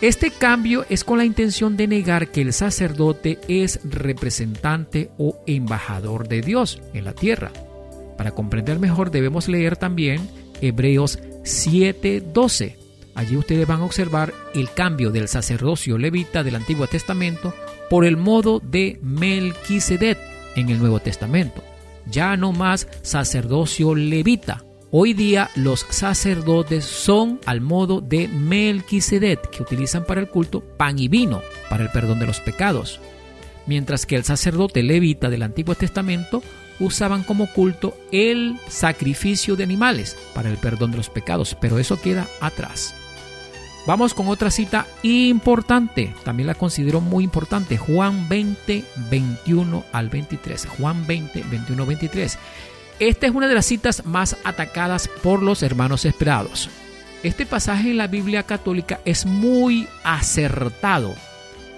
Este 0.00 0.30
cambio 0.30 0.86
es 0.88 1.04
con 1.04 1.18
la 1.18 1.26
intención 1.26 1.76
de 1.76 1.86
negar 1.86 2.28
que 2.28 2.40
el 2.40 2.54
sacerdote 2.54 3.38
es 3.48 3.80
representante 3.84 5.10
o 5.18 5.42
embajador 5.46 6.26
de 6.26 6.40
Dios 6.40 6.80
en 6.94 7.04
la 7.04 7.12
tierra. 7.12 7.52
Para 8.16 8.30
comprender 8.30 8.78
mejor 8.78 9.10
debemos 9.10 9.46
leer 9.46 9.76
también 9.76 10.26
Hebreos 10.62 11.18
7:12. 11.44 12.78
Allí 13.14 13.36
ustedes 13.36 13.66
van 13.66 13.82
a 13.82 13.84
observar 13.84 14.32
el 14.54 14.72
cambio 14.72 15.10
del 15.10 15.28
sacerdocio 15.28 15.98
levita 15.98 16.42
del 16.42 16.56
Antiguo 16.56 16.86
Testamento 16.86 17.52
por 17.90 18.06
el 18.06 18.16
modo 18.16 18.58
de 18.58 18.98
Melquisedec 19.02 20.16
en 20.56 20.70
el 20.70 20.78
Nuevo 20.78 20.98
Testamento. 21.00 21.62
Ya 22.10 22.38
no 22.38 22.52
más 22.52 22.88
sacerdocio 23.02 23.94
levita, 23.94 24.64
Hoy 24.92 25.14
día 25.14 25.50
los 25.54 25.86
sacerdotes 25.88 26.84
son 26.84 27.38
al 27.46 27.60
modo 27.60 28.00
de 28.00 28.26
Melquisedec, 28.26 29.48
que 29.48 29.62
utilizan 29.62 30.04
para 30.04 30.20
el 30.20 30.28
culto 30.28 30.62
pan 30.62 30.98
y 30.98 31.06
vino, 31.06 31.42
para 31.68 31.84
el 31.84 31.90
perdón 31.90 32.18
de 32.18 32.26
los 32.26 32.40
pecados. 32.40 32.98
Mientras 33.66 34.04
que 34.04 34.16
el 34.16 34.24
sacerdote 34.24 34.82
levita 34.82 35.30
del 35.30 35.44
Antiguo 35.44 35.76
Testamento 35.76 36.42
usaban 36.80 37.22
como 37.22 37.52
culto 37.52 37.96
el 38.10 38.56
sacrificio 38.66 39.54
de 39.54 39.62
animales 39.62 40.16
para 40.34 40.50
el 40.50 40.56
perdón 40.56 40.90
de 40.90 40.96
los 40.96 41.08
pecados, 41.08 41.56
pero 41.60 41.78
eso 41.78 42.00
queda 42.00 42.26
atrás. 42.40 42.96
Vamos 43.86 44.12
con 44.12 44.26
otra 44.26 44.50
cita 44.50 44.86
importante, 45.02 46.12
también 46.24 46.48
la 46.48 46.54
considero 46.54 47.00
muy 47.00 47.22
importante, 47.22 47.78
Juan 47.78 48.28
20, 48.28 48.84
21 49.08 49.84
al 49.92 50.08
23. 50.08 50.66
Juan 50.66 51.06
20, 51.06 51.44
21, 51.48 51.86
23. 51.86 52.38
Esta 53.00 53.26
es 53.26 53.34
una 53.34 53.48
de 53.48 53.54
las 53.54 53.66
citas 53.66 54.06
más 54.06 54.36
atacadas 54.44 55.08
por 55.22 55.42
los 55.42 55.62
hermanos 55.62 56.04
esperados. 56.04 56.70
Este 57.22 57.46
pasaje 57.46 57.90
en 57.90 57.96
la 57.96 58.06
Biblia 58.06 58.44
católica 58.44 59.00
es 59.04 59.26
muy 59.26 59.88
acertado 60.04 61.14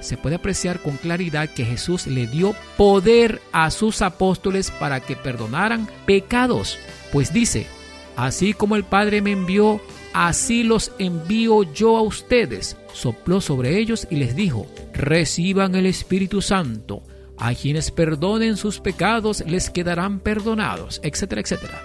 se 0.02 0.16
puede 0.16 0.34
apreciar 0.36 0.80
con 0.80 0.96
claridad 0.96 1.48
que 1.48 1.64
Jesús 1.64 2.06
le 2.06 2.26
dio 2.26 2.54
poder 2.76 3.40
a 3.52 3.70
sus 3.70 4.02
apóstoles 4.02 4.70
para 4.70 5.00
que 5.00 5.16
perdonaran 5.16 5.88
pecados. 6.06 6.78
Pues 7.12 7.32
dice, 7.32 7.66
así 8.16 8.52
como 8.52 8.76
el 8.76 8.84
Padre 8.84 9.22
me 9.22 9.32
envió, 9.32 9.80
así 10.12 10.64
los 10.64 10.92
envío 10.98 11.62
yo 11.72 11.96
a 11.96 12.02
ustedes. 12.02 12.76
Sopló 12.92 13.40
sobre 13.40 13.78
ellos 13.78 14.06
y 14.10 14.16
les 14.16 14.34
dijo, 14.34 14.66
reciban 14.92 15.74
el 15.76 15.86
Espíritu 15.86 16.42
Santo. 16.42 17.02
A 17.38 17.54
quienes 17.54 17.90
perdonen 17.90 18.56
sus 18.56 18.80
pecados 18.80 19.42
les 19.46 19.70
quedarán 19.70 20.20
perdonados, 20.20 21.00
etcétera, 21.02 21.40
etcétera. 21.40 21.82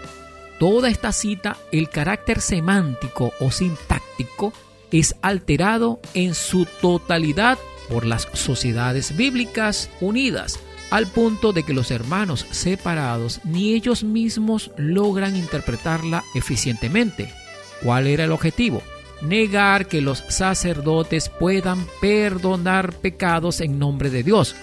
Toda 0.60 0.90
esta 0.90 1.11
cita, 1.11 1.57
el 1.72 1.90
carácter 1.90 2.41
semántico 2.41 3.32
o 3.40 3.52
sintáctico 3.52 4.53
es 4.91 5.15
alterado 5.22 5.99
en 6.14 6.34
su 6.34 6.65
totalidad 6.82 7.57
por 7.90 8.06
las 8.06 8.28
sociedades 8.34 9.15
bíblicas 9.15 9.90
unidas, 10.02 10.60
al 10.90 11.07
punto 11.07 11.53
de 11.53 11.64
que 11.64 11.74
los 11.74 11.91
hermanos 11.91 12.45
separados 12.52 13.41
ni 13.44 13.74
ellos 13.74 14.03
mismos 14.03 14.72
logran 14.78 15.36
interpretarla 15.36 16.24
eficientemente. 16.34 17.32
¿Cuál 17.84 18.07
era 18.07 18.24
el 18.24 18.32
objetivo? 18.32 18.82
Negar 19.22 19.88
que 19.88 20.02
los 20.02 20.24
sacerdotes 20.30 21.30
puedan 21.30 21.86
perdonar 22.02 22.94
pecados 22.94 23.61
en 23.61 23.80
nombre 23.80 24.10
de 24.10 24.24
Dios. 24.24 24.56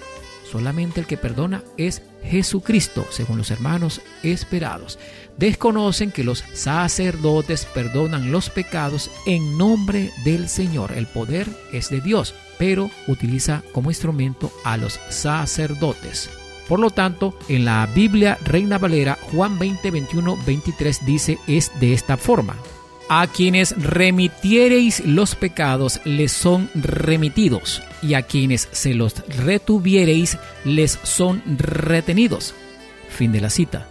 Solamente 0.54 1.00
el 1.00 1.06
que 1.08 1.16
perdona 1.16 1.64
es 1.76 2.02
Jesucristo, 2.22 3.04
según 3.10 3.38
los 3.38 3.50
hermanos 3.50 4.00
esperados. 4.22 5.00
Desconocen 5.36 6.12
que 6.12 6.22
los 6.22 6.44
sacerdotes 6.54 7.64
perdonan 7.64 8.30
los 8.30 8.50
pecados 8.50 9.10
en 9.26 9.58
nombre 9.58 10.12
del 10.24 10.48
Señor. 10.48 10.92
El 10.92 11.08
poder 11.08 11.48
es 11.72 11.90
de 11.90 12.00
Dios, 12.00 12.36
pero 12.56 12.88
utiliza 13.08 13.64
como 13.72 13.90
instrumento 13.90 14.52
a 14.62 14.76
los 14.76 15.00
sacerdotes. 15.10 16.30
Por 16.68 16.78
lo 16.78 16.90
tanto, 16.90 17.36
en 17.48 17.64
la 17.64 17.88
Biblia 17.92 18.38
Reina 18.44 18.78
Valera, 18.78 19.18
Juan 19.32 19.58
20, 19.58 19.90
21, 19.90 20.38
23 20.46 21.04
dice 21.04 21.38
es 21.48 21.72
de 21.80 21.94
esta 21.94 22.16
forma. 22.16 22.54
A 23.08 23.26
quienes 23.26 23.76
remitiereis 23.76 25.04
los 25.04 25.34
pecados 25.34 26.00
les 26.04 26.32
son 26.32 26.70
remitidos, 26.74 27.82
y 28.02 28.14
a 28.14 28.22
quienes 28.22 28.68
se 28.72 28.94
los 28.94 29.16
retuviereis 29.44 30.38
les 30.64 30.98
son 31.02 31.42
retenidos. 31.58 32.54
Fin 33.10 33.30
de 33.30 33.42
la 33.42 33.50
cita. 33.50 33.86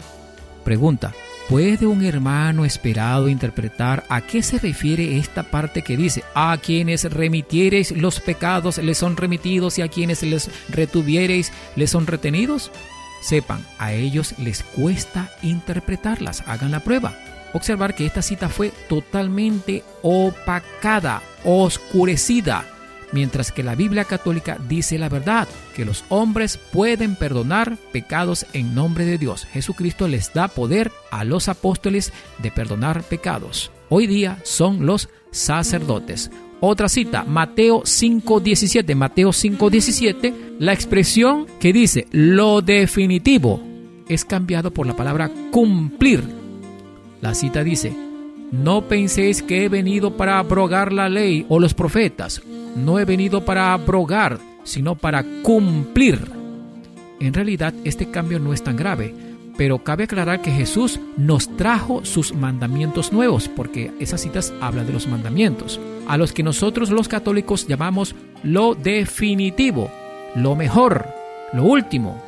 Pregunta. 0.64 1.14
¿Puede 1.49 1.85
un 1.85 2.03
hermano 2.03 2.64
esperado 2.64 3.27
interpretar 3.27 4.06
a 4.07 4.22
qué 4.22 4.41
se 4.41 4.60
refiere 4.60 5.18
esta 5.18 5.44
parte 5.44 5.81
que 5.81 5.98
dice, 5.98 6.23
a 6.34 6.57
quienes 6.57 7.03
remitiereis 7.03 7.91
los 7.91 8.22
pecados 8.22 8.77
les 8.77 8.98
son 8.98 9.18
remitidos 9.18 9.77
y 9.77 9.81
a 9.81 9.90
quienes 9.90 10.23
les 10.23 10.49
retuviereis 10.69 11.52
les 11.76 11.91
son 11.91 12.07
retenidos? 12.07 12.72
Sepan, 13.22 13.64
a 13.77 13.94
ellos 13.94 14.35
les 14.40 14.64
cuesta 14.64 15.30
interpretarlas, 15.44 16.44
hagan 16.48 16.72
la 16.72 16.80
prueba 16.80 17.14
observar 17.54 17.96
que 17.96 18.06
esta 18.06 18.22
cita 18.22 18.50
fue 18.50 18.72
totalmente 18.90 19.84
opacada, 20.02 21.22
oscurecida, 21.44 22.66
mientras 23.12 23.52
que 23.52 23.64
la 23.64 23.76
Biblia 23.76 24.06
católica 24.06 24.58
dice 24.68 24.98
la 24.98 25.08
verdad, 25.08 25.48
que 25.76 25.86
los 25.86 26.04
hombres 26.10 26.58
pueden 26.58 27.16
perdonar 27.16 27.78
pecados 27.92 28.46
en 28.54 28.76
nombre 28.76 29.06
de 29.06 29.18
Dios. 29.18 29.46
Jesucristo 29.46 30.08
les 30.08 30.34
da 30.34 30.48
poder 30.48 30.92
a 31.12 31.24
los 31.24 31.48
apóstoles 31.48 32.12
de 32.40 32.52
perdonar 32.52 33.04
pecados. 33.04 33.72
Hoy 33.90 34.08
día 34.08 34.40
son 34.44 34.86
los 34.86 35.10
sacerdotes. 35.32 36.32
Otra 36.60 36.90
cita, 36.90 37.24
Mateo 37.26 37.84
5.17. 37.84 38.96
Mateo 38.96 39.30
5.17, 39.30 40.58
la 40.60 40.74
expresión 40.74 41.46
que 41.60 41.74
dice 41.74 42.08
lo 42.12 42.62
definitivo 42.62 43.62
es 44.08 44.26
cambiado 44.26 44.72
por 44.72 44.88
la 44.88 44.96
palabra 44.96 45.30
cumplir 45.52 46.43
la 47.24 47.34
cita 47.34 47.64
dice, 47.64 47.95
no 48.52 48.82
penséis 48.90 49.41
que 49.41 49.64
he 49.64 49.70
venido 49.70 50.18
para 50.18 50.40
abrogar 50.40 50.91
la 50.91 51.08
ley 51.08 51.45
o 51.48 51.58
los 51.58 51.74
profetas. 51.74 52.41
No 52.76 53.00
he 53.00 53.06
venido 53.06 53.45
para 53.45 53.72
abrogar, 53.72 54.40
sino 54.66 54.95
para 54.95 55.24
cumplir. 55.41 56.20
En 57.22 57.34
realidad 57.34 57.74
este 57.86 58.12
cambio 58.12 58.40
no 58.40 58.52
es 58.52 58.62
tan 58.62 58.76
grave, 58.76 59.16
pero 59.56 59.86
cabe 59.86 60.04
aclarar 60.04 60.41
que 60.41 60.52
Jesús 60.52 61.00
nos 61.16 61.48
trajo 61.56 62.04
sus 62.04 62.36
mandamientos 62.36 63.14
nuevos, 63.14 63.48
porque 63.48 63.94
esas 64.02 64.20
citas 64.20 64.54
hablan 64.60 64.86
de 64.86 64.91
los 64.91 65.08
mandamientos, 65.08 65.80
a 66.10 66.18
los 66.18 66.34
que 66.34 66.44
nosotros 66.44 66.90
los 66.90 67.08
católicos 67.08 67.68
llamamos 67.68 68.16
lo 68.44 68.76
definitivo, 68.76 69.90
lo 70.36 70.58
mejor, 70.58 71.08
lo 71.54 71.64
último. 71.64 72.22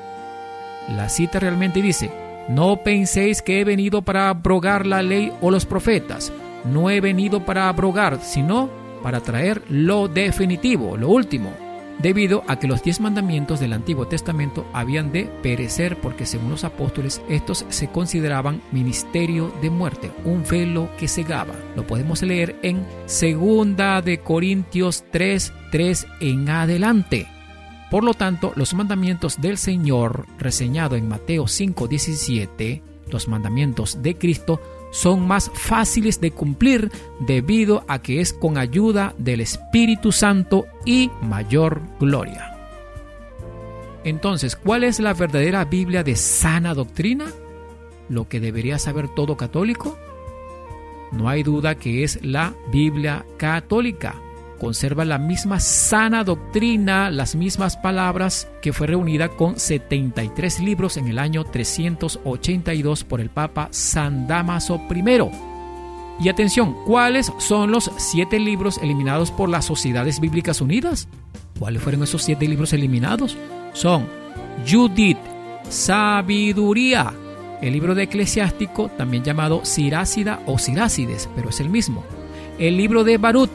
La 0.95 1.09
cita 1.09 1.41
realmente 1.41 1.81
dice, 1.81 2.09
no 2.47 2.77
penséis 2.83 3.41
que 3.41 3.59
he 3.59 3.63
venido 3.63 4.01
para 4.01 4.29
abrogar 4.29 4.85
la 4.85 5.01
ley 5.01 5.31
o 5.41 5.51
los 5.51 5.65
profetas. 5.65 6.31
No 6.63 6.89
he 6.89 7.01
venido 7.01 7.45
para 7.45 7.69
abrogar, 7.69 8.19
sino 8.21 8.69
para 9.03 9.21
traer 9.21 9.61
lo 9.69 10.07
definitivo, 10.07 10.97
lo 10.97 11.09
último, 11.09 11.53
debido 11.99 12.43
a 12.47 12.57
que 12.57 12.67
los 12.67 12.83
diez 12.83 12.99
mandamientos 12.99 13.59
del 13.59 13.73
Antiguo 13.73 14.07
Testamento 14.07 14.65
habían 14.73 15.11
de 15.11 15.25
perecer 15.43 15.97
porque 15.97 16.25
según 16.25 16.49
los 16.51 16.63
apóstoles 16.63 17.21
estos 17.29 17.65
se 17.69 17.87
consideraban 17.87 18.61
ministerio 18.71 19.53
de 19.61 19.69
muerte, 19.69 20.11
un 20.23 20.43
velo 20.49 20.89
que 20.97 21.07
cegaba. 21.07 21.53
Lo 21.75 21.85
podemos 21.85 22.21
leer 22.21 22.55
en 22.63 22.85
Segunda 23.05 24.01
de 24.01 24.19
Corintios 24.19 25.03
3, 25.11 25.53
3 25.71 26.07
en 26.21 26.49
adelante. 26.49 27.34
Por 27.89 28.03
lo 28.03 28.13
tanto, 28.13 28.51
los 28.55 28.73
mandamientos 28.73 29.39
del 29.39 29.57
Señor, 29.57 30.25
reseñado 30.39 30.95
en 30.95 31.07
Mateo 31.07 31.47
5:17, 31.47 32.81
los 33.11 33.27
mandamientos 33.27 34.01
de 34.01 34.15
Cristo, 34.15 34.59
son 34.91 35.27
más 35.27 35.51
fáciles 35.53 36.19
de 36.21 36.31
cumplir 36.31 36.91
debido 37.19 37.83
a 37.87 38.01
que 38.01 38.21
es 38.21 38.33
con 38.33 38.57
ayuda 38.57 39.13
del 39.17 39.41
Espíritu 39.41 40.11
Santo 40.11 40.65
y 40.85 41.11
mayor 41.21 41.81
gloria. 41.99 42.55
Entonces, 44.03 44.55
¿cuál 44.55 44.83
es 44.83 44.99
la 44.99 45.13
verdadera 45.13 45.65
Biblia 45.65 46.03
de 46.03 46.15
sana 46.15 46.73
doctrina? 46.73 47.25
Lo 48.07 48.27
que 48.27 48.39
debería 48.39 48.79
saber 48.79 49.09
todo 49.09 49.35
católico. 49.35 49.97
No 51.11 51.27
hay 51.27 51.43
duda 51.43 51.75
que 51.75 52.03
es 52.03 52.23
la 52.23 52.53
Biblia 52.71 53.25
católica 53.37 54.15
conserva 54.59 55.05
la 55.05 55.17
misma 55.17 55.59
sana 55.59 56.23
doctrina, 56.23 57.09
las 57.11 57.35
mismas 57.35 57.77
palabras 57.77 58.47
que 58.61 58.73
fue 58.73 58.87
reunida 58.87 59.29
con 59.29 59.59
73 59.59 60.59
libros 60.59 60.97
en 60.97 61.07
el 61.07 61.19
año 61.19 61.43
382 61.43 63.03
por 63.03 63.21
el 63.21 63.29
Papa 63.29 63.67
San 63.71 64.27
Damaso 64.27 64.81
I. 64.89 65.03
Y 66.19 66.29
atención, 66.29 66.75
¿cuáles 66.85 67.31
son 67.39 67.71
los 67.71 67.91
siete 67.97 68.39
libros 68.39 68.77
eliminados 68.81 69.31
por 69.31 69.49
las 69.49 69.65
Sociedades 69.65 70.19
Bíblicas 70.19 70.61
Unidas? 70.61 71.07
¿Cuáles 71.59 71.81
fueron 71.81 72.03
esos 72.03 72.23
siete 72.23 72.47
libros 72.47 72.73
eliminados? 72.73 73.37
Son 73.73 74.07
Judith, 74.69 75.17
Sabiduría, 75.69 77.13
el 77.61 77.73
libro 77.73 77.95
de 77.95 78.03
Eclesiástico, 78.03 78.89
también 78.97 79.23
llamado 79.23 79.65
Sirácida 79.65 80.41
o 80.45 80.57
Sirácides, 80.57 81.29
pero 81.35 81.49
es 81.49 81.59
el 81.59 81.69
mismo. 81.69 82.03
El 82.59 82.77
libro 82.77 83.03
de 83.03 83.17
Barut, 83.17 83.49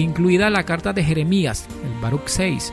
incluida 0.00 0.50
la 0.50 0.64
carta 0.64 0.92
de 0.92 1.04
Jeremías, 1.04 1.66
el 1.84 2.00
Baruch 2.00 2.26
6, 2.26 2.72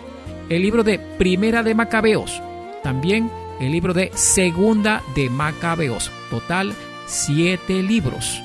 el 0.49 0.61
libro 0.61 0.83
de 0.83 0.99
Primera 0.99 1.63
de 1.63 1.75
Macabeos, 1.75 2.41
también 2.83 3.31
el 3.59 3.71
libro 3.71 3.93
de 3.93 4.11
Segunda 4.13 5.01
de 5.15 5.29
Macabeos, 5.29 6.11
total 6.29 6.73
siete 7.07 7.81
libros 7.81 8.41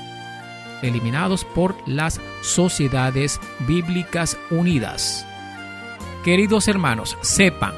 eliminados 0.83 1.45
por 1.45 1.77
las 1.87 2.21
Sociedades 2.43 3.41
Bíblicas 3.67 4.39
Unidas. 4.51 5.27
Queridos 6.25 6.69
hermanos, 6.69 7.17
sepan, 7.21 7.75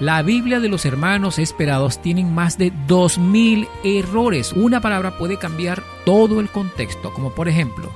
la 0.00 0.22
Biblia 0.22 0.58
de 0.60 0.68
los 0.68 0.84
hermanos 0.84 1.38
esperados 1.38 2.00
tienen 2.00 2.34
más 2.34 2.58
de 2.58 2.72
2.000 2.88 3.68
errores. 3.84 4.52
Una 4.52 4.80
palabra 4.80 5.16
puede 5.16 5.38
cambiar 5.38 5.82
todo 6.04 6.40
el 6.40 6.48
contexto, 6.48 7.12
como 7.12 7.30
por 7.30 7.48
ejemplo, 7.48 7.90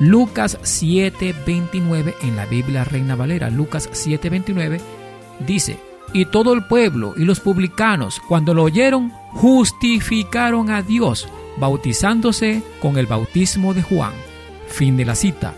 Lucas 0.00 0.58
7:29 0.62 2.14
en 2.22 2.34
la 2.34 2.46
Biblia 2.46 2.84
Reina 2.84 3.16
Valera, 3.16 3.50
Lucas 3.50 3.90
7:29 3.92 4.80
dice, 5.46 5.78
y 6.14 6.24
todo 6.24 6.54
el 6.54 6.64
pueblo 6.64 7.12
y 7.16 7.24
los 7.24 7.40
publicanos, 7.40 8.20
cuando 8.26 8.54
lo 8.54 8.64
oyeron, 8.64 9.12
justificaron 9.32 10.70
a 10.70 10.82
Dios, 10.82 11.28
bautizándose 11.58 12.62
con 12.80 12.96
el 12.96 13.06
bautismo 13.06 13.74
de 13.74 13.82
Juan. 13.82 14.12
Fin 14.68 14.96
de 14.96 15.04
la 15.04 15.14
cita. 15.14 15.54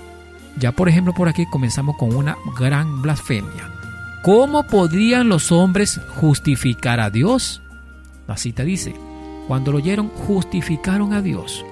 Ya 0.58 0.72
por 0.72 0.88
ejemplo 0.88 1.14
por 1.14 1.28
aquí 1.28 1.46
comenzamos 1.46 1.96
con 1.96 2.14
una 2.14 2.36
gran 2.58 3.00
blasfemia. 3.00 3.70
¿Cómo 4.24 4.64
podrían 4.64 5.28
los 5.28 5.52
hombres 5.52 6.00
justificar 6.16 7.00
a 7.00 7.10
Dios? 7.10 7.62
La 8.26 8.36
cita 8.36 8.64
dice, 8.64 8.94
cuando 9.46 9.72
lo 9.72 9.78
oyeron, 9.78 10.08
justificaron 10.08 11.12
a 11.12 11.22
Dios. 11.22 11.64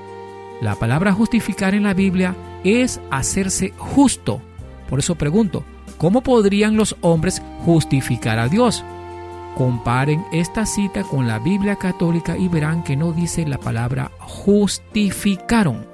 La 0.61 0.75
palabra 0.75 1.13
justificar 1.13 1.75
en 1.75 1.85
la 1.85 1.95
Biblia 1.95 2.37
es 2.65 3.01
hacerse 3.11 3.73
justo, 3.79 4.43
Por 4.89 4.99
eso 4.99 5.15
pregunto, 5.15 5.65
¿cómo 5.99 6.21
podrían 6.21 6.77
los 6.77 6.97
hombres 7.01 7.41
justificar 7.65 8.39
a 8.41 8.49
Dios? 8.49 8.85
Comparen 9.57 10.25
esta 10.33 10.67
cita 10.67 11.05
con 11.05 11.29
la 11.29 11.39
Biblia 11.39 11.77
católica 11.77 12.37
y 12.37 12.49
verán 12.49 12.83
que 12.83 12.97
no 12.97 13.13
dice 13.13 13.47
la 13.47 13.59
palabra 13.59 14.11
justificaron. 14.19 15.87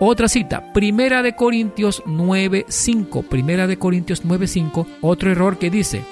Otra 0.00 0.28
cita, 0.28 0.72
Primera 0.72 1.22
de 1.22 1.36
Corintios 1.36 2.02
9:5, 2.06 3.22
Primera 3.22 3.66
de 3.66 3.78
Corintios 3.78 4.24
9:5, 4.24 4.86
otro 5.00 5.30
error 5.30 5.58
que 5.58 5.70
dice, 5.70 6.02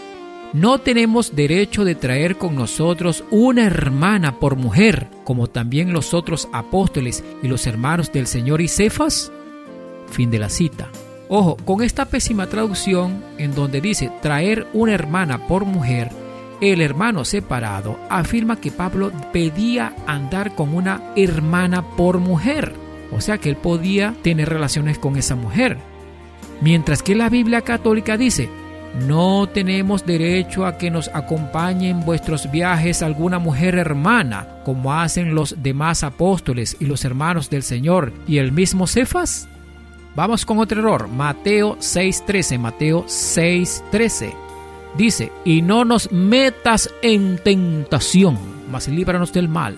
no 0.53 0.79
tenemos 0.79 1.37
derecho 1.37 1.85
de 1.85 1.95
traer 1.95 2.37
con 2.37 2.55
nosotros 2.55 3.25
una 3.31 3.67
hermana 3.67 4.41
por 4.41 4.57
mujer, 4.57 5.09
como 5.25 5.47
también 5.49 5.93
los 5.93 6.15
otros 6.15 6.49
apóstoles 6.53 7.23
y 7.43 7.49
los 7.49 7.67
hermanos 7.67 8.13
del 8.13 8.27
Señor 8.27 8.61
y 8.61 8.69
Cefas. 8.69 9.31
Fin 10.11 10.31
de 10.31 10.39
la 10.39 10.49
cita. 10.49 10.89
Ojo, 11.29 11.57
con 11.57 11.83
esta 11.83 12.07
pésima 12.07 12.47
traducción 12.47 13.23
en 13.37 13.55
donde 13.55 13.83
dice 13.83 14.11
traer 14.23 14.67
una 14.73 14.95
hermana 14.95 15.47
por 15.47 15.67
mujer, 15.67 16.11
el 16.63 16.81
hermano 16.81 17.27
separado 17.27 17.99
afirma 18.09 18.61
que 18.61 18.71
Pablo 18.71 19.13
pedía 19.33 19.95
andar 20.07 20.55
con 20.55 20.75
una 20.75 21.13
hermana 21.15 21.83
por 21.97 22.19
mujer, 22.19 22.73
o 23.13 23.21
sea 23.21 23.37
que 23.37 23.51
él 23.51 23.57
podía 23.57 24.15
tener 24.23 24.49
relaciones 24.49 24.99
con 24.99 25.17
esa 25.17 25.35
mujer. 25.35 25.77
Mientras 26.63 27.03
que 27.03 27.15
la 27.15 27.29
Biblia 27.29 27.61
católica 27.61 28.17
dice, 28.17 28.49
no 29.07 29.49
tenemos 29.49 30.05
derecho 30.05 30.67
a 30.67 30.79
que 30.79 30.91
nos 30.91 31.09
acompañe 31.15 31.91
en 31.91 32.05
vuestros 32.05 32.51
viajes 32.51 33.03
alguna 33.03 33.39
mujer 33.39 33.77
hermana, 33.77 34.47
como 34.65 34.93
hacen 34.95 35.35
los 35.35 35.57
demás 35.63 36.03
apóstoles 36.05 36.77
y 36.81 36.87
los 36.87 37.05
hermanos 37.05 37.51
del 37.51 37.63
Señor 37.63 38.13
y 38.27 38.39
el 38.39 38.53
mismo 38.53 38.87
Cefas. 38.87 39.49
Vamos 40.15 40.45
con 40.45 40.59
otro 40.59 40.81
error, 40.81 41.09
Mateo 41.09 41.77
6:13, 41.79 42.59
Mateo 42.59 43.05
6:13. 43.07 44.33
Dice, 44.97 45.31
y 45.45 45.63
no 45.63 45.85
nos 45.85 46.11
metas 46.11 46.91
en 47.03 47.39
tentación, 47.39 48.39
mas 48.71 48.89
líbranos 48.89 49.33
del 49.33 49.49
mal. 49.49 49.77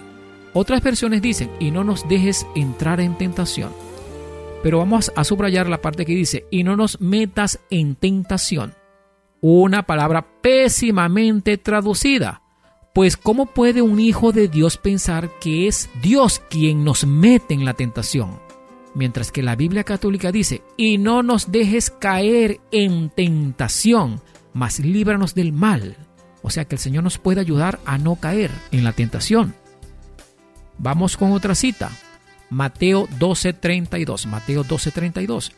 Otras 0.55 0.83
versiones 0.83 1.21
dicen, 1.21 1.51
y 1.61 1.71
no 1.71 1.85
nos 1.85 2.09
dejes 2.09 2.47
entrar 2.55 3.01
en 3.01 3.19
tentación. 3.19 3.71
Pero 4.63 4.79
vamos 4.79 5.13
a 5.15 5.25
subrayar 5.25 5.69
la 5.69 5.81
parte 5.81 6.07
que 6.07 6.15
dice, 6.15 6.47
y 6.51 6.65
no 6.65 6.77
nos 6.77 7.01
metas 7.01 7.61
en 7.71 7.95
tentación. 7.95 8.80
Una 9.41 9.85
palabra 9.85 10.27
pésimamente 10.43 11.57
traducida. 11.57 12.43
Pues 12.95 13.17
¿cómo 13.17 13.47
puede 13.47 13.81
un 13.81 13.99
hijo 13.99 14.33
de 14.33 14.49
Dios 14.49 14.77
pensar 14.77 15.31
que 15.41 15.67
es 15.67 15.89
Dios 16.03 16.43
quien 16.51 16.85
nos 16.85 17.07
mete 17.07 17.55
en 17.55 17.65
la 17.65 17.75
tentación? 17.75 18.39
Mientras 18.95 19.33
que 19.33 19.43
la 19.43 19.57
Biblia 19.57 19.85
católica 19.85 20.33
dice, 20.33 20.63
y 20.77 20.99
no 20.99 21.23
nos 21.23 21.53
dejes 21.53 21.91
caer 21.91 22.61
en 22.73 23.09
tentación, 23.09 24.21
mas 24.53 24.81
líbranos 24.81 25.35
del 25.35 25.53
mal. 25.53 25.97
O 26.43 26.51
sea 26.51 26.65
que 26.65 26.75
el 26.75 26.81
Señor 26.81 27.05
nos 27.05 27.19
puede 27.19 27.41
ayudar 27.41 27.79
a 27.87 27.97
no 27.97 28.17
caer 28.17 28.51
en 28.73 28.85
la 28.85 28.93
tentación. 28.93 29.55
Vamos 30.77 31.17
con 31.17 31.33
otra 31.33 31.55
cita. 31.55 31.91
Mateo 32.51 33.07
12:32. 33.19 34.27
Mateo 34.27 34.65
12:32. 34.65 35.53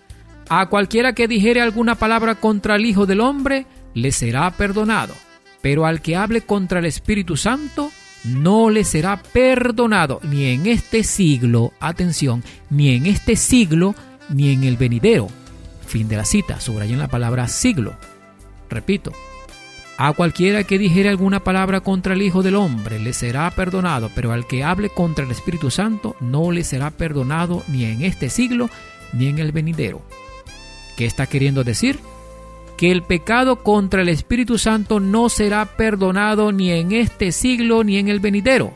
A 0.49 0.67
cualquiera 0.67 1.15
que 1.15 1.29
dijere 1.29 1.61
alguna 1.61 1.95
palabra 1.95 2.35
contra 2.35 2.77
el 2.77 2.85
Hijo 2.85 3.07
del 3.07 3.21
Hombre, 3.21 3.67
le 3.95 4.13
será 4.13 4.51
perdonado. 4.51 5.15
Pero 5.61 5.87
al 5.87 6.03
que 6.03 6.17
hable 6.17 6.43
contra 6.43 6.81
el 6.81 6.87
Espíritu 6.87 7.37
Santo, 7.37 7.91
no 8.25 8.71
le 8.71 8.85
será 8.85 9.23
perdonado 9.23 10.21
ni 10.23 10.45
en 10.47 10.67
este 10.67 11.05
siglo, 11.05 11.73
atención, 11.81 12.43
ni 12.71 12.95
en 12.95 13.07
este 13.07 13.37
siglo, 13.37 13.95
ni 14.29 14.53
en 14.53 14.65
el 14.65 14.77
venidero. 14.77 15.29
Fin 15.87 16.09
de 16.09 16.17
la 16.17 16.25
cita, 16.25 16.61
subrayen 16.61 16.99
la 16.99 17.09
palabra 17.09 17.49
siglo. 17.49 17.97
Repito, 18.71 19.13
a 19.99 20.13
cualquiera 20.15 20.65
que 20.65 20.79
dijere 20.79 21.09
alguna 21.09 21.45
palabra 21.45 21.81
contra 21.81 22.15
el 22.15 22.23
Hijo 22.23 22.43
del 22.43 22.57
Hombre 22.57 22.99
le 22.99 23.13
será 23.13 23.51
perdonado, 23.51 24.11
pero 24.15 24.33
al 24.33 24.47
que 24.47 24.65
hable 24.65 24.89
contra 24.89 25.25
el 25.25 25.31
Espíritu 25.31 25.71
Santo 25.71 26.17
no 26.21 26.51
le 26.51 26.65
será 26.65 26.91
perdonado 26.91 27.63
ni 27.69 27.85
en 27.85 28.03
este 28.03 28.31
siglo, 28.31 28.71
ni 29.13 29.27
en 29.29 29.39
el 29.39 29.53
venidero. 29.53 30.03
¿Qué 30.97 31.07
está 31.07 31.27
queriendo 31.27 31.65
decir? 31.65 31.99
Que 32.77 32.91
el 32.91 33.03
pecado 33.03 33.63
contra 33.63 34.03
el 34.03 34.09
Espíritu 34.09 34.59
Santo 34.59 35.01
no 35.01 35.29
será 35.29 35.77
perdonado 35.77 36.53
ni 36.53 36.71
en 36.71 36.93
este 36.93 37.33
siglo 37.33 37.85
ni 37.85 37.99
en 37.99 38.09
el 38.09 38.21
venidero. 38.21 38.73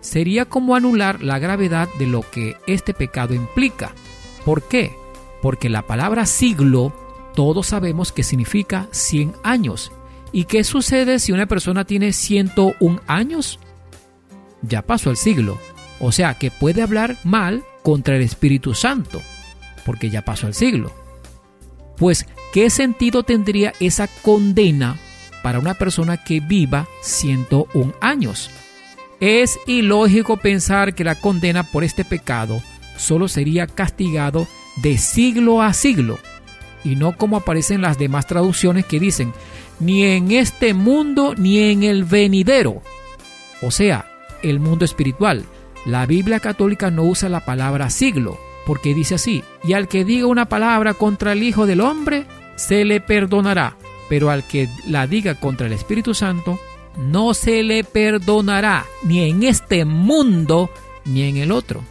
Sería 0.00 0.46
como 0.46 0.74
anular 0.74 1.22
la 1.22 1.38
gravedad 1.38 1.88
de 1.98 2.06
lo 2.06 2.22
que 2.30 2.56
este 2.66 2.94
pecado 2.94 3.34
implica. 3.34 3.92
¿Por 4.44 4.62
qué? 4.62 4.92
Porque 5.42 5.68
la 5.68 5.86
palabra 5.86 6.26
siglo 6.26 6.94
todos 7.34 7.68
sabemos 7.68 8.12
que 8.12 8.22
significa 8.22 8.88
100 8.90 9.34
años. 9.42 9.92
¿Y 10.32 10.44
qué 10.44 10.64
sucede 10.64 11.18
si 11.18 11.32
una 11.32 11.46
persona 11.46 11.84
tiene 11.84 12.12
101 12.12 13.00
años? 13.06 13.58
Ya 14.62 14.82
pasó 14.82 15.10
el 15.10 15.16
siglo. 15.16 15.58
O 16.00 16.12
sea 16.12 16.34
que 16.34 16.50
puede 16.50 16.82
hablar 16.82 17.16
mal 17.24 17.62
contra 17.82 18.16
el 18.16 18.22
Espíritu 18.22 18.74
Santo, 18.74 19.20
porque 19.84 20.10
ya 20.10 20.22
pasó 20.22 20.46
el 20.46 20.54
siglo. 20.54 20.92
Pues, 22.00 22.26
¿qué 22.54 22.70
sentido 22.70 23.24
tendría 23.24 23.74
esa 23.78 24.08
condena 24.22 24.96
para 25.42 25.58
una 25.58 25.74
persona 25.74 26.16
que 26.16 26.40
viva 26.40 26.88
101 27.02 27.92
años? 28.00 28.50
Es 29.20 29.58
ilógico 29.66 30.38
pensar 30.38 30.94
que 30.94 31.04
la 31.04 31.14
condena 31.14 31.62
por 31.62 31.84
este 31.84 32.06
pecado 32.06 32.62
solo 32.96 33.28
sería 33.28 33.66
castigado 33.66 34.48
de 34.82 34.96
siglo 34.96 35.60
a 35.60 35.74
siglo, 35.74 36.18
y 36.84 36.96
no 36.96 37.18
como 37.18 37.36
aparecen 37.36 37.82
las 37.82 37.98
demás 37.98 38.26
traducciones 38.26 38.86
que 38.86 38.98
dicen, 38.98 39.34
ni 39.78 40.04
en 40.04 40.32
este 40.32 40.72
mundo 40.72 41.34
ni 41.36 41.58
en 41.58 41.82
el 41.82 42.04
venidero. 42.04 42.80
O 43.60 43.70
sea, 43.70 44.06
el 44.42 44.58
mundo 44.58 44.86
espiritual. 44.86 45.44
La 45.84 46.06
Biblia 46.06 46.40
católica 46.40 46.90
no 46.90 47.02
usa 47.02 47.28
la 47.28 47.44
palabra 47.44 47.90
siglo, 47.90 48.38
porque 48.66 48.94
dice 48.94 49.16
así, 49.16 49.42
y 49.64 49.72
al 49.72 49.88
que 49.88 50.04
diga 50.04 50.26
una 50.26 50.48
palabra 50.48 50.94
contra 50.94 51.32
el 51.32 51.42
Hijo 51.42 51.66
del 51.66 51.80
Hombre, 51.80 52.26
se 52.56 52.84
le 52.84 53.00
perdonará, 53.00 53.76
pero 54.08 54.30
al 54.30 54.46
que 54.46 54.68
la 54.86 55.06
diga 55.06 55.34
contra 55.34 55.66
el 55.66 55.72
Espíritu 55.72 56.14
Santo, 56.14 56.58
no 56.98 57.34
se 57.34 57.62
le 57.62 57.84
perdonará, 57.84 58.84
ni 59.02 59.28
en 59.28 59.42
este 59.42 59.84
mundo, 59.84 60.70
ni 61.04 61.22
en 61.22 61.36
el 61.36 61.52
otro. 61.52 61.82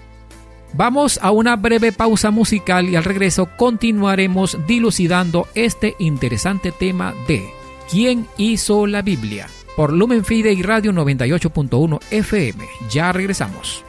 Vamos 0.74 1.20
a 1.22 1.32
una 1.32 1.56
breve 1.56 1.92
pausa 1.92 2.30
musical 2.30 2.88
y 2.90 2.96
al 2.96 3.04
regreso 3.04 3.50
continuaremos 3.58 4.58
dilucidando 4.68 5.48
este 5.56 5.96
interesante 5.98 6.72
tema 6.72 7.16
de 7.28 7.50
¿Quién 7.90 8.28
hizo 8.38 8.86
la 8.86 9.02
Biblia? 9.02 9.48
Por 9.76 9.94
Lumen 9.94 10.24
Fide 10.24 10.54
y 10.54 10.62
Radio 10.62 10.92
98.1 10.92 12.00
FM. 12.12 12.68
Ya 12.92 13.12
regresamos. 13.12 13.89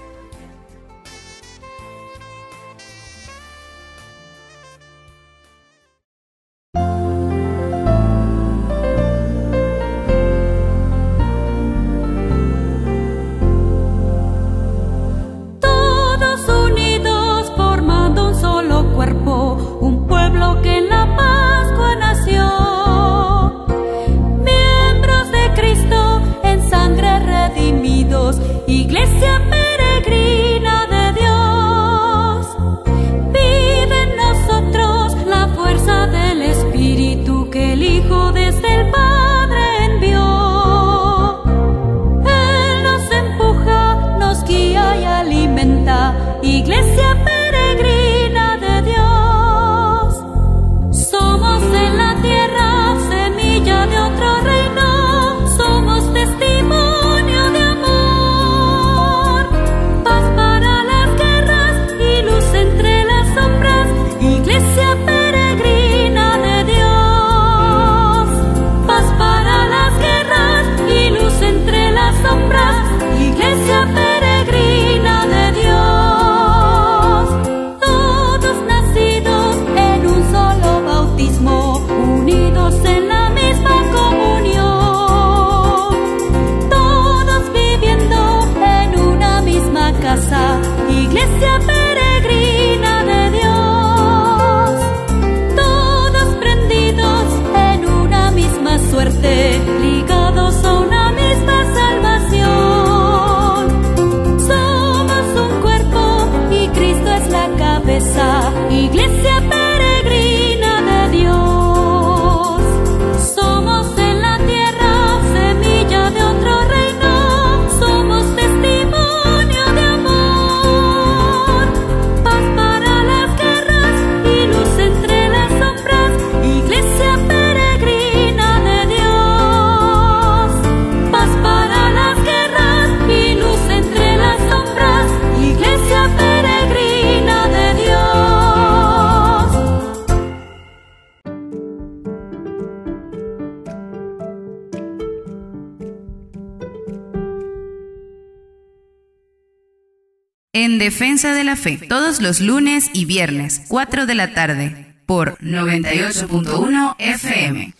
Todos 151.88 152.20
los 152.20 152.40
lunes 152.40 152.90
y 152.92 153.04
viernes, 153.04 153.62
4 153.68 154.06
de 154.06 154.14
la 154.14 154.32
tarde, 154.32 154.94
por 155.06 155.36
98.1 155.38 156.96
FM. 156.98 157.74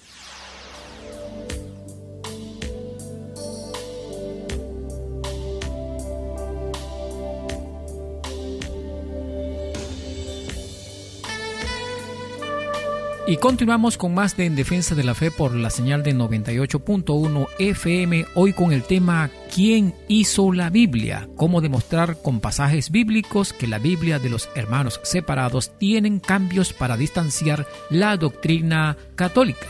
Y 13.31 13.37
continuamos 13.37 13.97
con 13.97 14.13
más 14.13 14.37
de 14.37 14.47
En 14.47 14.57
Defensa 14.57 14.97
de 14.97 15.05
la 15.05 15.15
Fe 15.15 15.31
por 15.31 15.55
la 15.55 15.71
señal 15.71 16.03
de 16.03 16.17
98.1 16.17 17.47
FM, 17.61 18.27
hoy 18.35 18.53
con 18.53 18.73
el 18.73 18.83
tema 18.83 19.31
¿Quién 19.55 19.95
hizo 20.09 20.53
la 20.53 20.69
Biblia? 20.69 21.29
Cómo 21.37 21.61
demostrar 21.61 22.21
con 22.23 22.41
pasajes 22.41 22.91
bíblicos 22.91 23.53
que 23.53 23.69
la 23.69 23.79
Biblia 23.79 24.19
de 24.19 24.31
los 24.31 24.49
hermanos 24.57 24.99
separados 25.05 25.79
tienen 25.79 26.19
cambios 26.19 26.73
para 26.73 26.97
distanciar 26.97 27.69
la 27.89 28.17
doctrina 28.17 28.97
católica. 29.15 29.69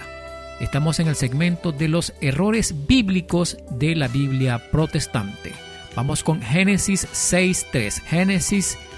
Estamos 0.58 0.98
en 0.98 1.08
el 1.08 1.14
segmento 1.14 1.70
de 1.70 1.88
los 1.88 2.14
errores 2.22 2.86
bíblicos 2.86 3.58
de 3.72 3.94
la 3.94 4.08
Biblia 4.08 4.70
protestante. 4.70 5.52
Vamos 5.94 6.24
con 6.24 6.40
Génesis 6.40 7.06
6.3. 7.12 8.04
Génesis 8.04 8.78
6.3. 8.78 8.89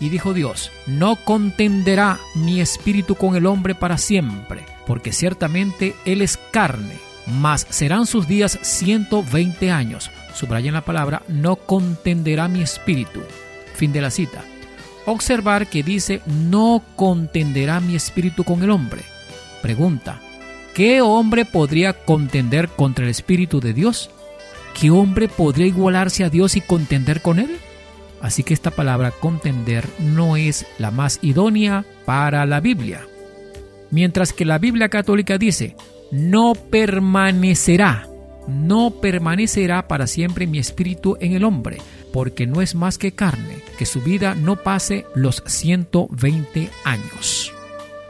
Y 0.00 0.08
dijo 0.08 0.34
Dios, 0.34 0.70
no 0.86 1.16
contenderá 1.16 2.18
mi 2.34 2.60
espíritu 2.60 3.14
con 3.14 3.36
el 3.36 3.46
hombre 3.46 3.74
para 3.74 3.98
siempre, 3.98 4.64
porque 4.86 5.12
ciertamente 5.12 5.94
él 6.04 6.22
es 6.22 6.38
carne, 6.50 6.94
mas 7.26 7.66
serán 7.70 8.06
sus 8.06 8.26
días 8.28 8.58
120 8.62 9.70
años. 9.70 10.10
Subrayen 10.34 10.74
la 10.74 10.82
palabra, 10.82 11.22
no 11.28 11.56
contenderá 11.56 12.48
mi 12.48 12.62
espíritu. 12.62 13.22
Fin 13.74 13.92
de 13.92 14.00
la 14.00 14.10
cita. 14.10 14.44
Observar 15.06 15.66
que 15.68 15.82
dice, 15.82 16.20
no 16.26 16.82
contenderá 16.96 17.80
mi 17.80 17.94
espíritu 17.94 18.44
con 18.44 18.62
el 18.62 18.70
hombre. 18.70 19.02
Pregunta, 19.62 20.20
¿qué 20.74 21.00
hombre 21.00 21.44
podría 21.44 21.92
contender 21.92 22.68
contra 22.68 23.04
el 23.04 23.10
espíritu 23.10 23.60
de 23.60 23.72
Dios? 23.72 24.10
¿Qué 24.78 24.90
hombre 24.90 25.28
podría 25.28 25.66
igualarse 25.66 26.22
a 26.22 26.28
Dios 26.28 26.56
y 26.56 26.60
contender 26.60 27.22
con 27.22 27.38
él? 27.38 27.58
Así 28.26 28.42
que 28.42 28.54
esta 28.54 28.72
palabra 28.72 29.12
contender 29.12 29.88
no 30.00 30.36
es 30.36 30.66
la 30.80 30.90
más 30.90 31.20
idónea 31.22 31.84
para 32.04 32.44
la 32.44 32.58
Biblia. 32.58 33.06
Mientras 33.92 34.32
que 34.32 34.44
la 34.44 34.58
Biblia 34.58 34.88
católica 34.88 35.38
dice, 35.38 35.76
no 36.10 36.54
permanecerá, 36.54 38.08
no 38.48 39.00
permanecerá 39.00 39.86
para 39.86 40.08
siempre 40.08 40.48
mi 40.48 40.58
espíritu 40.58 41.16
en 41.20 41.34
el 41.34 41.44
hombre, 41.44 41.78
porque 42.12 42.48
no 42.48 42.62
es 42.62 42.74
más 42.74 42.98
que 42.98 43.12
carne, 43.12 43.62
que 43.78 43.86
su 43.86 44.00
vida 44.00 44.34
no 44.34 44.56
pase 44.56 45.06
los 45.14 45.44
120 45.46 46.68
años. 46.82 47.52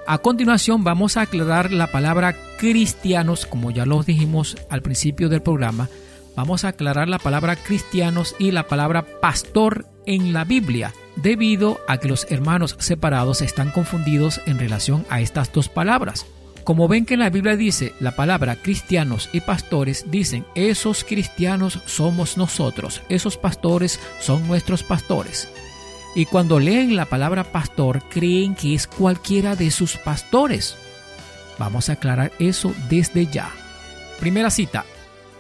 A 0.07 0.17
continuación 0.17 0.83
vamos 0.83 1.19
a 1.19 1.23
aclarar 1.23 1.75
la 1.75 1.89
palabra 1.89 2.35
cristianos, 2.57 3.45
como 3.45 3.71
ya 3.71 3.85
lo 3.85 4.03
dijimos 4.03 4.57
al 4.71 4.81
principio 4.81 5.29
del 5.29 5.43
programa, 5.43 5.91
vamos 6.37 6.65
a 6.65 6.69
aclarar 6.69 7.09
la 7.09 7.19
palabra 7.19 7.57
cristianos 7.57 8.37
y 8.39 8.53
la 8.53 8.69
palabra 8.69 9.05
pastor 9.21 9.87
en 10.05 10.33
la 10.33 10.45
Biblia, 10.45 10.93
debido 11.17 11.81
a 11.89 11.99
que 11.99 12.09
los 12.09 12.27
hermanos 12.31 12.77
separados 12.79 13.43
están 13.43 13.71
confundidos 13.71 14.41
en 14.47 14.59
relación 14.59 15.05
a 15.09 15.21
estas 15.21 15.53
dos 15.53 15.69
palabras. 15.69 16.27
Como 16.63 16.89
ven 16.89 17.07
que 17.07 17.15
en 17.15 17.21
la 17.21 17.31
Biblia 17.31 17.57
dice 17.57 17.95
la 18.01 18.17
palabra 18.17 18.57
cristianos 18.57 19.31
y 19.33 19.41
pastores, 19.41 20.11
dicen 20.11 20.45
esos 20.55 21.05
cristianos 21.05 21.81
somos 21.87 22.37
nosotros, 22.37 23.03
esos 23.09 23.37
pastores 23.37 24.01
son 24.21 24.47
nuestros 24.47 24.83
pastores. 24.83 25.49
Y 26.15 26.27
cuando 26.27 26.59
leen 26.59 26.97
la 26.97 27.05
palabra 27.05 27.45
pastor 27.45 28.03
creen 28.09 28.55
que 28.55 28.75
es 28.75 28.87
cualquiera 28.87 29.55
de 29.55 29.71
sus 29.71 29.97
pastores. 29.97 30.77
Vamos 31.59 31.89
a 31.89 31.93
aclarar 31.93 32.33
eso 32.39 32.75
desde 32.89 33.27
ya. 33.27 33.51
Primera 34.19 34.51
cita, 34.51 34.85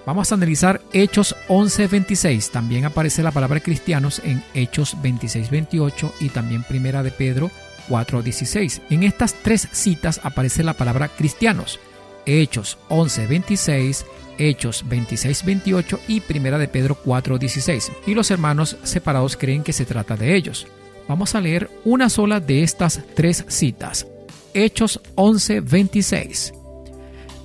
Vamos 0.06 0.30
a 0.30 0.36
analizar 0.36 0.80
Hechos 0.92 1.34
11:26. 1.48 2.50
También 2.52 2.84
aparece 2.84 3.24
la 3.24 3.32
palabra 3.32 3.58
cristianos 3.58 4.22
en 4.24 4.42
Hechos 4.54 4.96
26:28 5.02 6.12
y 6.20 6.28
también 6.28 6.62
Primera 6.62 7.02
de 7.02 7.10
Pedro 7.10 7.50
4:16. 7.88 8.82
En 8.88 9.02
estas 9.02 9.34
tres 9.34 9.68
citas 9.72 10.20
aparece 10.22 10.62
la 10.62 10.74
palabra 10.74 11.08
cristianos. 11.08 11.80
Hechos 12.24 12.78
11:26, 12.88 14.06
Hechos 14.38 14.84
26:28 14.88 15.98
y 16.06 16.20
Primera 16.20 16.58
de 16.58 16.68
Pedro 16.68 16.96
4:16. 17.04 17.90
Y 18.06 18.14
los 18.14 18.30
hermanos 18.30 18.76
separados 18.84 19.36
creen 19.36 19.64
que 19.64 19.72
se 19.72 19.86
trata 19.86 20.16
de 20.16 20.36
ellos. 20.36 20.68
Vamos 21.08 21.34
a 21.34 21.40
leer 21.40 21.68
una 21.84 22.10
sola 22.10 22.38
de 22.38 22.62
estas 22.62 23.00
tres 23.16 23.44
citas. 23.48 24.06
Hechos 24.54 25.00
11:26. 25.16 26.55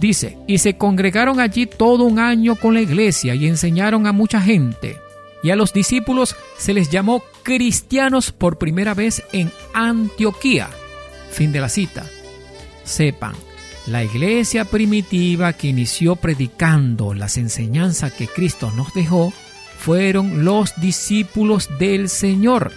Dice, 0.01 0.35
y 0.47 0.57
se 0.57 0.77
congregaron 0.77 1.39
allí 1.39 1.67
todo 1.67 2.05
un 2.05 2.17
año 2.17 2.55
con 2.55 2.73
la 2.73 2.81
iglesia 2.81 3.35
y 3.35 3.45
enseñaron 3.45 4.07
a 4.07 4.11
mucha 4.11 4.41
gente. 4.41 4.97
Y 5.43 5.51
a 5.51 5.55
los 5.55 5.73
discípulos 5.73 6.35
se 6.57 6.73
les 6.73 6.89
llamó 6.89 7.23
cristianos 7.43 8.31
por 8.31 8.57
primera 8.57 8.95
vez 8.95 9.21
en 9.31 9.51
Antioquía. 9.75 10.71
Fin 11.29 11.51
de 11.51 11.61
la 11.61 11.69
cita. 11.69 12.03
Sepan, 12.83 13.35
la 13.85 14.03
iglesia 14.03 14.65
primitiva 14.65 15.53
que 15.53 15.67
inició 15.67 16.15
predicando 16.15 17.13
las 17.13 17.37
enseñanzas 17.37 18.11
que 18.11 18.27
Cristo 18.27 18.71
nos 18.71 18.95
dejó 18.95 19.31
fueron 19.77 20.43
los 20.43 20.73
discípulos 20.81 21.69
del 21.77 22.09
Señor, 22.09 22.71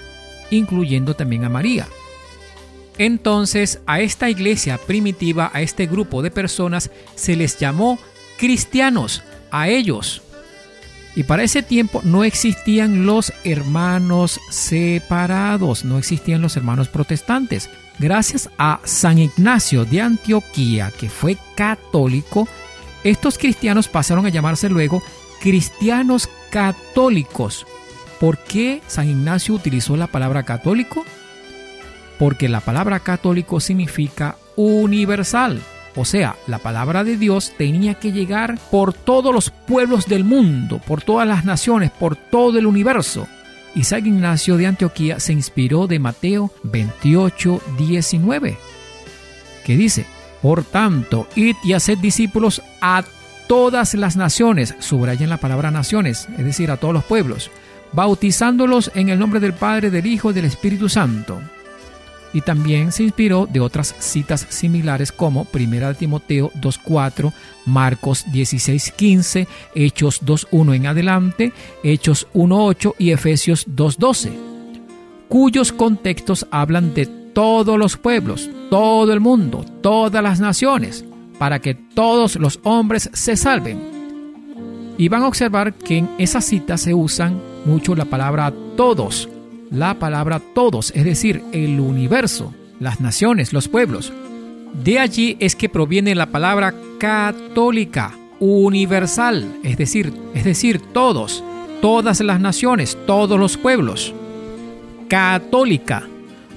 incluyendo 0.50 1.14
también 1.14 1.44
a 1.44 1.48
María. 1.48 1.88
Entonces 2.98 3.80
a 3.86 4.00
esta 4.00 4.30
iglesia 4.30 4.78
primitiva, 4.78 5.50
a 5.52 5.62
este 5.62 5.86
grupo 5.86 6.22
de 6.22 6.30
personas, 6.30 6.90
se 7.14 7.36
les 7.36 7.58
llamó 7.58 7.98
cristianos, 8.38 9.22
a 9.50 9.68
ellos. 9.68 10.22
Y 11.16 11.22
para 11.22 11.44
ese 11.44 11.62
tiempo 11.62 12.00
no 12.02 12.24
existían 12.24 13.06
los 13.06 13.32
hermanos 13.44 14.40
separados, 14.50 15.84
no 15.84 15.98
existían 15.98 16.42
los 16.42 16.56
hermanos 16.56 16.88
protestantes. 16.88 17.70
Gracias 18.00 18.50
a 18.58 18.80
San 18.82 19.18
Ignacio 19.18 19.84
de 19.84 20.00
Antioquía, 20.00 20.92
que 20.98 21.08
fue 21.08 21.36
católico, 21.54 22.48
estos 23.04 23.38
cristianos 23.38 23.86
pasaron 23.86 24.26
a 24.26 24.30
llamarse 24.30 24.68
luego 24.68 25.02
cristianos 25.40 26.28
católicos. 26.50 27.66
¿Por 28.18 28.38
qué 28.38 28.80
San 28.88 29.08
Ignacio 29.08 29.54
utilizó 29.54 29.96
la 29.96 30.08
palabra 30.08 30.42
católico? 30.42 31.04
Porque 32.24 32.48
la 32.48 32.62
palabra 32.62 33.00
católico 33.00 33.60
significa 33.60 34.36
universal. 34.56 35.60
O 35.94 36.06
sea, 36.06 36.36
la 36.46 36.58
palabra 36.58 37.04
de 37.04 37.18
Dios 37.18 37.52
tenía 37.58 37.96
que 37.96 38.12
llegar 38.12 38.58
por 38.70 38.94
todos 38.94 39.34
los 39.34 39.50
pueblos 39.50 40.06
del 40.06 40.24
mundo, 40.24 40.80
por 40.86 41.02
todas 41.02 41.28
las 41.28 41.44
naciones, 41.44 41.90
por 41.90 42.16
todo 42.16 42.58
el 42.58 42.64
universo. 42.64 43.28
Y 43.74 43.84
San 43.84 44.06
Ignacio 44.06 44.56
de 44.56 44.66
Antioquía 44.66 45.20
se 45.20 45.34
inspiró 45.34 45.86
de 45.86 45.98
Mateo 45.98 46.50
28, 46.62 47.60
19, 47.76 48.56
que 49.66 49.76
dice, 49.76 50.06
Por 50.40 50.64
tanto, 50.64 51.28
id 51.34 51.56
y 51.62 51.74
haced 51.74 51.98
discípulos 51.98 52.62
a 52.80 53.04
todas 53.48 53.92
las 53.92 54.16
naciones, 54.16 54.74
subrayen 54.78 55.28
la 55.28 55.36
palabra 55.36 55.70
naciones, 55.70 56.26
es 56.38 56.44
decir, 56.46 56.70
a 56.70 56.78
todos 56.78 56.94
los 56.94 57.04
pueblos, 57.04 57.50
bautizándolos 57.92 58.92
en 58.94 59.10
el 59.10 59.18
nombre 59.18 59.40
del 59.40 59.52
Padre, 59.52 59.90
del 59.90 60.06
Hijo 60.06 60.30
y 60.30 60.32
del 60.32 60.46
Espíritu 60.46 60.88
Santo 60.88 61.42
y 62.34 62.40
también 62.40 62.92
se 62.92 63.04
inspiró 63.04 63.48
de 63.50 63.60
otras 63.60 63.94
citas 64.00 64.46
similares 64.50 65.12
como 65.12 65.46
1 65.54 65.94
Timoteo 65.94 66.50
2.4, 66.60 67.32
Marcos 67.64 68.26
16.15, 68.26 69.46
Hechos 69.74 70.22
2.1 70.22 70.74
en 70.74 70.86
adelante, 70.88 71.52
Hechos 71.82 72.26
1.8 72.34 72.94
y 72.98 73.12
Efesios 73.12 73.66
2.12, 73.68 74.32
cuyos 75.28 75.72
contextos 75.72 76.46
hablan 76.50 76.92
de 76.92 77.06
todos 77.06 77.78
los 77.78 77.96
pueblos, 77.96 78.50
todo 78.68 79.12
el 79.12 79.20
mundo, 79.20 79.64
todas 79.80 80.22
las 80.22 80.40
naciones, 80.40 81.04
para 81.38 81.60
que 81.60 81.74
todos 81.74 82.36
los 82.36 82.58
hombres 82.64 83.10
se 83.12 83.36
salven. 83.36 83.94
Y 84.98 85.08
van 85.08 85.22
a 85.22 85.28
observar 85.28 85.74
que 85.74 85.98
en 85.98 86.10
esas 86.18 86.44
citas 86.44 86.80
se 86.80 86.94
usan 86.94 87.40
mucho 87.64 87.94
la 87.94 88.04
palabra 88.04 88.52
todos, 88.76 89.28
la 89.74 89.94
palabra 89.94 90.40
todos, 90.54 90.92
es 90.94 91.04
decir, 91.04 91.42
el 91.52 91.80
universo, 91.80 92.54
las 92.80 93.00
naciones, 93.00 93.52
los 93.52 93.68
pueblos. 93.68 94.12
De 94.72 94.98
allí 94.98 95.36
es 95.40 95.56
que 95.56 95.68
proviene 95.68 96.14
la 96.14 96.26
palabra 96.26 96.74
católica, 96.98 98.16
universal, 98.40 99.58
es 99.62 99.76
decir, 99.76 100.12
es 100.34 100.44
decir, 100.44 100.80
todos, 100.92 101.42
todas 101.80 102.20
las 102.20 102.40
naciones, 102.40 102.96
todos 103.06 103.38
los 103.38 103.56
pueblos. 103.56 104.14
Católica. 105.08 106.08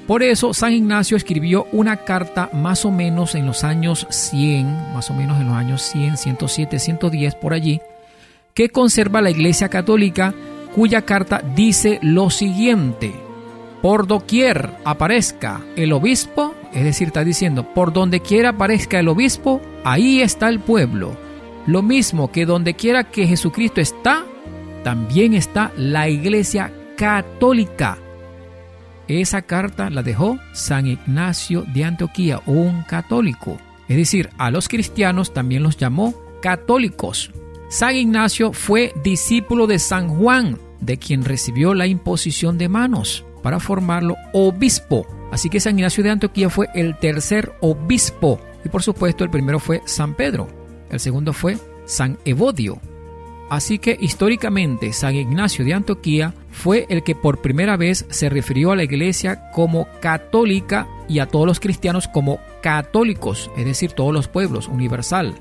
Por 0.06 0.24
eso 0.24 0.54
San 0.54 0.74
Ignacio 0.74 1.18
escribió 1.18 1.68
una 1.74 1.98
carta 1.98 2.50
más 2.54 2.86
o 2.86 2.92
menos 2.92 3.36
en 3.36 3.46
los 3.46 3.64
años 3.64 4.08
100, 4.10 4.94
más 4.94 5.10
o 5.10 5.14
menos 5.14 5.40
en 5.40 5.48
los 5.48 5.56
años 5.56 5.82
100, 5.82 6.18
107, 6.18 6.80
110 6.80 7.36
por 7.36 7.54
allí, 7.54 7.82
que 8.54 8.70
conserva 8.70 9.22
la 9.22 9.30
Iglesia 9.30 9.68
Católica 9.70 10.34
cuya 10.78 11.02
carta 11.02 11.42
dice 11.56 11.98
lo 12.04 12.30
siguiente. 12.30 13.16
Por 13.82 14.06
doquier 14.06 14.76
aparezca 14.86 15.60
el 15.76 15.92
obispo, 15.92 16.54
es 16.72 16.84
decir, 16.84 17.08
está 17.08 17.24
diciendo, 17.24 17.74
por 17.74 17.92
donde 17.94 18.20
quiera 18.20 18.50
aparezca 18.50 19.00
el 19.00 19.08
obispo, 19.08 19.60
ahí 19.84 20.22
está 20.22 20.50
el 20.50 20.60
pueblo. 20.60 21.18
Lo 21.66 21.82
mismo 21.82 22.32
que 22.32 22.46
donde 22.46 22.76
quiera 22.76 23.06
que 23.06 23.26
Jesucristo 23.26 23.82
está, 23.82 24.24
también 24.84 25.34
está 25.34 25.72
la 25.78 26.10
iglesia 26.10 26.72
católica. 26.96 27.98
Esa 29.08 29.42
carta 29.42 29.90
la 29.90 30.04
dejó 30.04 30.38
San 30.54 30.86
Ignacio 30.86 31.64
de 31.74 31.86
Antioquía, 31.86 32.40
un 32.46 32.84
católico. 32.84 33.58
Es 33.88 33.98
decir, 33.98 34.30
a 34.38 34.52
los 34.52 34.68
cristianos 34.68 35.34
también 35.34 35.64
los 35.64 35.76
llamó 35.76 36.14
católicos. 36.40 37.32
San 37.68 37.96
Ignacio 37.96 38.54
fue 38.54 38.94
discípulo 39.04 39.66
de 39.66 39.80
San 39.80 40.08
Juan, 40.08 40.67
de 40.82 40.98
quien 40.98 41.26
recibió 41.26 41.74
la 41.74 41.88
imposición 41.88 42.58
de 42.58 42.70
manos 42.70 43.26
para 43.44 43.60
formarlo 43.60 44.16
obispo. 44.34 45.08
Así 45.32 45.50
que 45.50 45.60
San 45.60 45.78
Ignacio 45.78 46.04
de 46.04 46.12
Antioquía 46.12 46.50
fue 46.50 46.68
el 46.74 46.98
tercer 46.98 47.54
obispo. 47.62 48.40
Y 48.64 48.70
por 48.70 48.84
supuesto 48.84 49.24
el 49.24 49.30
primero 49.30 49.60
fue 49.60 49.82
San 49.86 50.16
Pedro. 50.16 50.48
El 50.90 51.00
segundo 51.00 51.34
fue 51.34 51.58
San 51.86 52.18
Evodio. 52.26 52.80
Así 53.50 53.80
que 53.80 53.98
históricamente 54.00 54.92
San 54.92 55.16
Ignacio 55.16 55.64
de 55.64 55.74
Antioquía 55.74 56.34
fue 56.52 56.86
el 56.90 57.04
que 57.04 57.16
por 57.16 57.42
primera 57.42 57.78
vez 57.78 58.06
se 58.10 58.30
refirió 58.30 58.72
a 58.72 58.76
la 58.76 58.84
iglesia 58.84 59.50
como 59.54 59.88
católica 60.02 60.88
y 61.08 61.20
a 61.20 61.28
todos 61.28 61.46
los 61.46 61.60
cristianos 61.60 62.10
como 62.10 62.40
católicos, 62.62 63.50
es 63.56 63.64
decir, 63.64 63.94
todos 63.94 64.14
los 64.14 64.28
pueblos, 64.28 64.68
universal. 64.68 65.36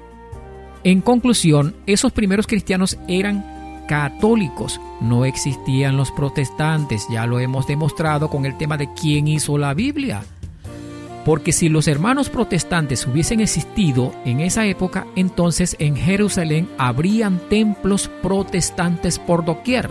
En 0.84 1.00
conclusión, 1.00 1.74
esos 1.86 2.12
primeros 2.12 2.46
cristianos 2.46 2.96
eran 3.08 3.55
católicos, 3.86 4.80
no 5.00 5.24
existían 5.24 5.96
los 5.96 6.10
protestantes, 6.12 7.06
ya 7.10 7.26
lo 7.26 7.40
hemos 7.40 7.66
demostrado 7.66 8.28
con 8.28 8.44
el 8.44 8.56
tema 8.56 8.76
de 8.76 8.92
quién 8.92 9.28
hizo 9.28 9.58
la 9.58 9.74
Biblia. 9.74 10.22
Porque 11.24 11.52
si 11.52 11.68
los 11.68 11.88
hermanos 11.88 12.28
protestantes 12.28 13.04
hubiesen 13.04 13.40
existido 13.40 14.12
en 14.24 14.40
esa 14.40 14.64
época, 14.66 15.06
entonces 15.16 15.74
en 15.80 15.96
Jerusalén 15.96 16.68
habrían 16.78 17.40
templos 17.48 18.08
protestantes 18.22 19.18
por 19.18 19.44
doquier. 19.44 19.90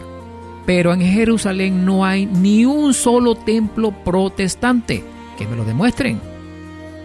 Pero 0.66 0.94
en 0.94 1.02
Jerusalén 1.02 1.86
no 1.86 2.06
hay 2.06 2.26
ni 2.26 2.66
un 2.66 2.94
solo 2.94 3.36
templo 3.36 3.92
protestante. 3.92 5.04
Que 5.38 5.46
me 5.46 5.58
lo 5.58 5.66
demuestren. 5.66 6.22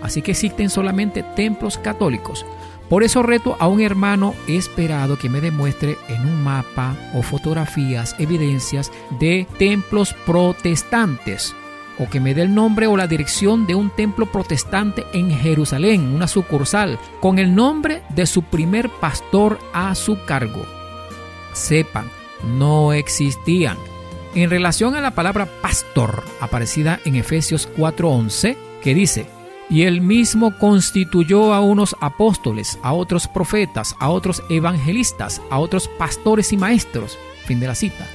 Así 0.01 0.23
que 0.23 0.31
existen 0.31 0.71
solamente 0.71 1.25
templos 1.35 1.77
católicos. 1.77 2.47
Por 2.91 3.05
eso 3.05 3.23
reto 3.23 3.57
a 3.61 3.69
un 3.69 3.81
hermano 3.81 4.35
esperado 4.49 5.17
que 5.17 5.29
me 5.29 5.41
demuestre 5.41 5.97
en 6.09 6.23
un 6.23 6.43
mapa 6.43 6.97
o 7.15 7.23
fotografías, 7.23 8.17
evidencias 8.19 8.91
de 9.21 9.47
templos 9.59 10.13
protestantes 10.27 11.55
o 12.01 12.11
que 12.11 12.19
me 12.19 12.35
dé 12.35 12.43
el 12.43 12.53
nombre 12.53 12.89
o 12.89 12.97
la 12.97 13.07
dirección 13.07 13.65
de 13.67 13.77
un 13.77 13.91
templo 13.91 14.27
protestante 14.27 15.05
en 15.13 15.31
Jerusalén, 15.31 16.13
una 16.13 16.27
sucursal, 16.27 16.99
con 17.21 17.39
el 17.39 17.55
nombre 17.55 18.03
de 18.09 18.27
su 18.27 18.43
primer 18.43 18.89
pastor 18.89 19.61
a 19.73 19.95
su 19.95 20.25
cargo. 20.25 20.67
Sepan, 21.53 22.11
no 22.59 22.93
existían. 22.93 23.77
En 24.35 24.51
relación 24.51 24.97
a 24.97 25.01
la 25.01 25.13
palabra 25.13 25.47
pastor, 25.61 26.25
aparecida 26.41 26.99
en 27.05 27.15
Efesios 27.15 27.69
4:11, 27.77 28.57
que 28.83 28.95
dice, 28.95 29.27
y 29.71 29.85
él 29.85 30.01
mismo 30.01 30.59
constituyó 30.59 31.55
a 31.55 31.61
unos 31.61 31.97
apóstoles, 32.01 32.79
a 32.83 32.93
otros 32.93 33.29
profetas, 33.29 33.95
a 34.01 34.11
otros 34.11 34.43
evangelistas, 34.51 35.41
a 35.49 35.61
otros 35.61 35.89
pastores 35.97 36.53
y 36.53 36.57
maestros. 36.57 37.17
Fin 37.47 37.61
de 37.61 37.69
la 37.69 37.77
cita. 37.77 38.07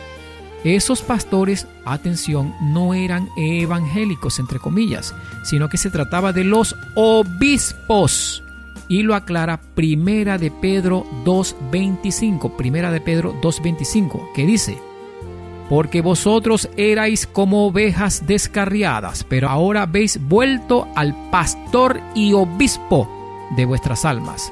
Esos 0.65 1.01
pastores, 1.01 1.67
atención, 1.85 2.53
no 2.59 2.93
eran 2.93 3.29
evangélicos, 3.37 4.39
entre 4.39 4.59
comillas, 4.59 5.15
sino 5.43 5.69
que 5.69 5.77
se 5.77 5.91
trataba 5.91 6.33
de 6.33 6.43
los 6.43 6.75
obispos. 6.95 8.43
Y 8.87 9.03
lo 9.03 9.15
aclara 9.15 9.61
Primera 9.75 10.37
de 10.37 10.51
Pedro 10.51 11.05
2.25, 11.23 12.55
Primera 12.55 12.91
de 12.91 12.99
Pedro 12.99 13.33
2.25, 13.41 14.33
que 14.33 14.45
dice, 14.45 14.77
porque 15.69 16.01
vosotros 16.01 16.69
erais 16.77 17.25
como 17.27 17.67
ovejas 17.67 18.27
descarriadas, 18.27 19.23
pero 19.23 19.49
ahora 19.49 19.83
habéis 19.83 20.19
vuelto 20.21 20.87
al 20.95 21.15
pastor 21.31 21.99
y 22.13 22.33
obispo 22.33 23.09
de 23.55 23.65
vuestras 23.65 24.05
almas. 24.05 24.51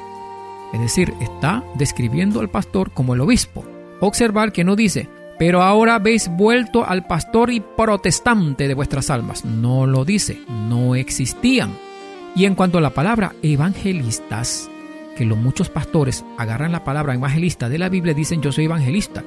Es 0.73 0.79
decir, 0.79 1.13
está 1.21 1.63
describiendo 1.75 2.39
al 2.39 2.49
pastor 2.49 2.91
como 2.91 3.13
el 3.13 3.21
obispo. 3.21 3.63
Observar 3.99 4.51
que 4.51 4.63
no 4.63 4.75
dice, 4.75 5.07
pero 5.37 5.61
ahora 5.61 5.95
habéis 5.95 6.29
vuelto 6.29 6.85
al 6.85 7.05
pastor 7.05 7.51
y 7.51 7.59
protestante 7.59 8.67
de 8.67 8.73
vuestras 8.73 9.09
almas. 9.09 9.45
No 9.45 9.85
lo 9.85 10.05
dice, 10.05 10.39
no 10.47 10.95
existían. 10.95 11.77
Y 12.35 12.45
en 12.45 12.55
cuanto 12.55 12.79
a 12.79 12.81
la 12.81 12.89
palabra 12.89 13.33
evangelistas, 13.43 14.69
que 15.15 15.25
los 15.25 15.37
muchos 15.37 15.69
pastores 15.69 16.25
agarran 16.39 16.71
la 16.71 16.83
palabra 16.83 17.13
evangelista 17.13 17.69
de 17.69 17.77
la 17.77 17.89
Biblia, 17.89 18.15
dicen 18.15 18.41
yo 18.41 18.51
soy 18.51 18.65
evangelista. 18.65 19.23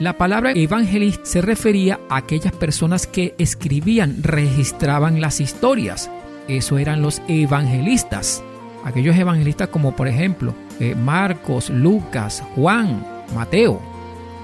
La 0.00 0.18
palabra 0.18 0.50
evangelista 0.50 1.24
se 1.24 1.40
refería 1.40 2.00
a 2.08 2.16
aquellas 2.16 2.52
personas 2.52 3.06
que 3.06 3.36
escribían, 3.38 4.24
registraban 4.24 5.20
las 5.20 5.40
historias. 5.40 6.10
Eso 6.48 6.78
eran 6.78 7.00
los 7.00 7.22
evangelistas. 7.28 8.42
Aquellos 8.84 9.14
evangelistas 9.14 9.68
como 9.68 9.94
por 9.94 10.08
ejemplo 10.08 10.52
eh, 10.80 10.96
Marcos, 10.96 11.70
Lucas, 11.70 12.42
Juan, 12.56 13.06
Mateo. 13.36 13.80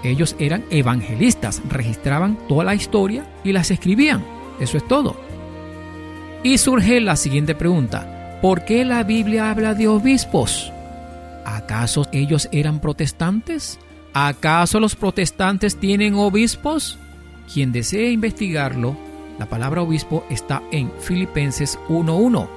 Ellos 0.05 0.37
eran 0.39 0.65
evangelistas, 0.71 1.61
registraban 1.69 2.39
toda 2.47 2.63
la 2.63 2.77
historia 2.77 3.27
y 3.43 3.51
las 3.51 3.73
escribían. 3.73 4.25
Eso 4.61 4.77
es 4.77 4.87
todo. 4.87 5.17
Y 6.45 6.59
surge 6.59 7.01
la 7.01 7.17
siguiente 7.17 7.57
pregunta. 7.57 8.39
¿Por 8.41 8.65
qué 8.65 8.85
la 8.85 9.03
Biblia 9.03 9.51
habla 9.51 9.75
de 9.75 9.89
obispos? 9.89 10.73
¿Acaso 11.45 12.07
ellos 12.13 12.49
eran 12.53 12.79
protestantes? 12.79 13.81
¿Acaso 14.13 14.81
los 14.81 14.97
protestantes 14.97 15.77
tienen 15.77 16.15
obispos? 16.15 16.99
Quien 17.53 17.73
desee 17.73 18.11
investigarlo, 18.11 18.97
la 19.39 19.47
palabra 19.47 19.83
obispo 19.83 20.25
está 20.31 20.63
en 20.73 20.91
Filipenses 21.01 21.79
1.1, 21.89 22.49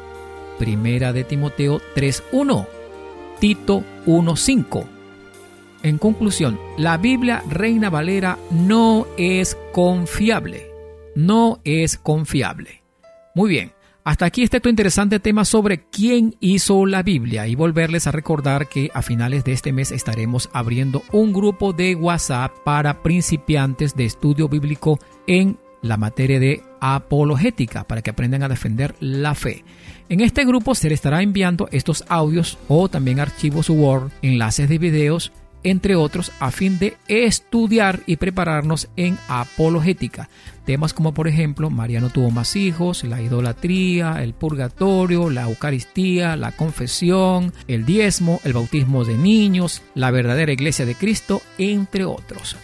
Primera 0.58 1.14
de 1.14 1.24
Timoteo 1.24 1.80
3.1, 1.96 2.68
Tito 3.40 3.84
1.5. 4.06 4.86
En 5.84 5.98
conclusión, 5.98 6.60
la 6.78 6.98
Biblia 6.98 7.44
Reina 7.50 7.90
Valera 7.90 8.38
no 8.52 9.06
es 9.18 9.58
confiable. 9.74 10.72
No 11.16 11.60
es 11.64 11.98
confiable. 11.98 12.84
Muy 13.36 13.50
bien, 13.50 13.74
hasta 14.04 14.26
aquí 14.26 14.44
este 14.44 14.60
tu 14.60 14.70
interesante 14.70 15.20
tema 15.20 15.46
sobre 15.46 15.86
quién 15.86 16.36
hizo 16.40 16.86
la 16.86 17.04
Biblia 17.04 17.48
y 17.48 17.56
volverles 17.56 18.06
a 18.06 18.12
recordar 18.12 18.68
que 18.68 18.92
a 18.94 19.02
finales 19.02 19.46
de 19.46 19.54
este 19.54 19.72
mes 19.72 19.92
estaremos 19.92 20.50
abriendo 20.52 21.04
un 21.12 21.32
grupo 21.32 21.72
de 21.72 21.96
WhatsApp 21.96 22.52
para 22.66 23.02
principiantes 23.02 23.96
de 23.96 24.06
estudio 24.06 24.50
bíblico 24.50 25.00
en 25.26 25.58
la 25.82 25.98
materia 25.98 26.40
de 26.40 26.64
apologética 26.82 27.86
para 27.86 28.02
que 28.02 28.10
aprendan 28.10 28.44
a 28.44 28.50
defender 28.50 28.96
la 29.00 29.36
fe. 29.36 29.64
En 30.10 30.20
este 30.20 30.44
grupo 30.44 30.76
se 30.76 30.90
les 30.90 30.98
estará 30.98 31.22
enviando 31.22 31.70
estos 31.72 32.04
audios 32.10 32.58
o 32.68 32.90
también 32.90 33.20
archivos 33.20 33.70
Word, 33.70 34.12
enlaces 34.22 34.68
de 34.68 34.78
videos 34.78 35.32
entre 35.64 35.96
otros, 35.96 36.32
a 36.40 36.52
fin 36.52 36.78
de 36.78 36.98
estudiar 37.08 38.02
y 38.06 38.18
prepararnos 38.18 38.90
en 38.96 39.18
apologética. 39.28 40.30
Temas 40.66 40.94
como 40.94 41.14
por 41.14 41.28
ejemplo, 41.28 41.70
Mariano 41.70 42.10
tuvo 42.10 42.32
más 42.32 42.56
hijos, 42.56 43.04
la 43.04 43.22
idolatría, 43.22 44.24
el 44.24 44.34
purgatorio, 44.34 45.30
la 45.30 45.44
Eucaristía, 45.44 46.38
la 46.38 46.54
confesión, 46.54 47.52
el 47.68 47.86
diezmo, 47.86 48.40
el 48.46 48.54
bautismo 48.54 49.04
de 49.04 49.18
niños, 49.18 49.82
la 49.94 50.12
verdadera 50.12 50.54
iglesia 50.54 50.86
de 50.86 50.96
Cristo, 50.96 51.42
entre 51.58 52.06
otros. 52.06 52.56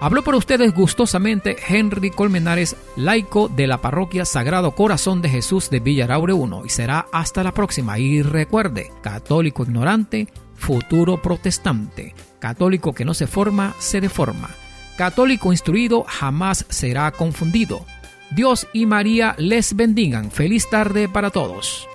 Habló 0.00 0.22
por 0.22 0.36
ustedes 0.36 0.72
gustosamente 0.72 1.56
Henry 1.68 2.10
Colmenares, 2.10 2.76
laico 2.94 3.48
de 3.48 3.66
la 3.66 3.78
parroquia 3.78 4.24
Sagrado 4.24 4.70
Corazón 4.76 5.20
de 5.20 5.28
Jesús 5.28 5.68
de 5.68 5.80
Villaraure 5.80 6.32
1 6.32 6.64
y 6.64 6.68
será 6.68 7.06
hasta 7.12 7.42
la 7.42 7.52
próxima. 7.52 7.98
Y 7.98 8.22
recuerde, 8.22 8.92
católico 9.02 9.64
ignorante, 9.64 10.28
futuro 10.60 11.20
protestante, 11.20 12.14
católico 12.38 12.92
que 12.92 13.04
no 13.04 13.14
se 13.14 13.26
forma, 13.26 13.74
se 13.78 14.00
deforma. 14.00 14.50
Católico 14.96 15.50
instruido 15.50 16.04
jamás 16.06 16.66
será 16.68 17.10
confundido. 17.10 17.84
Dios 18.30 18.68
y 18.72 18.86
María 18.86 19.34
les 19.38 19.74
bendigan. 19.74 20.30
Feliz 20.30 20.68
tarde 20.70 21.08
para 21.08 21.30
todos. 21.30 21.88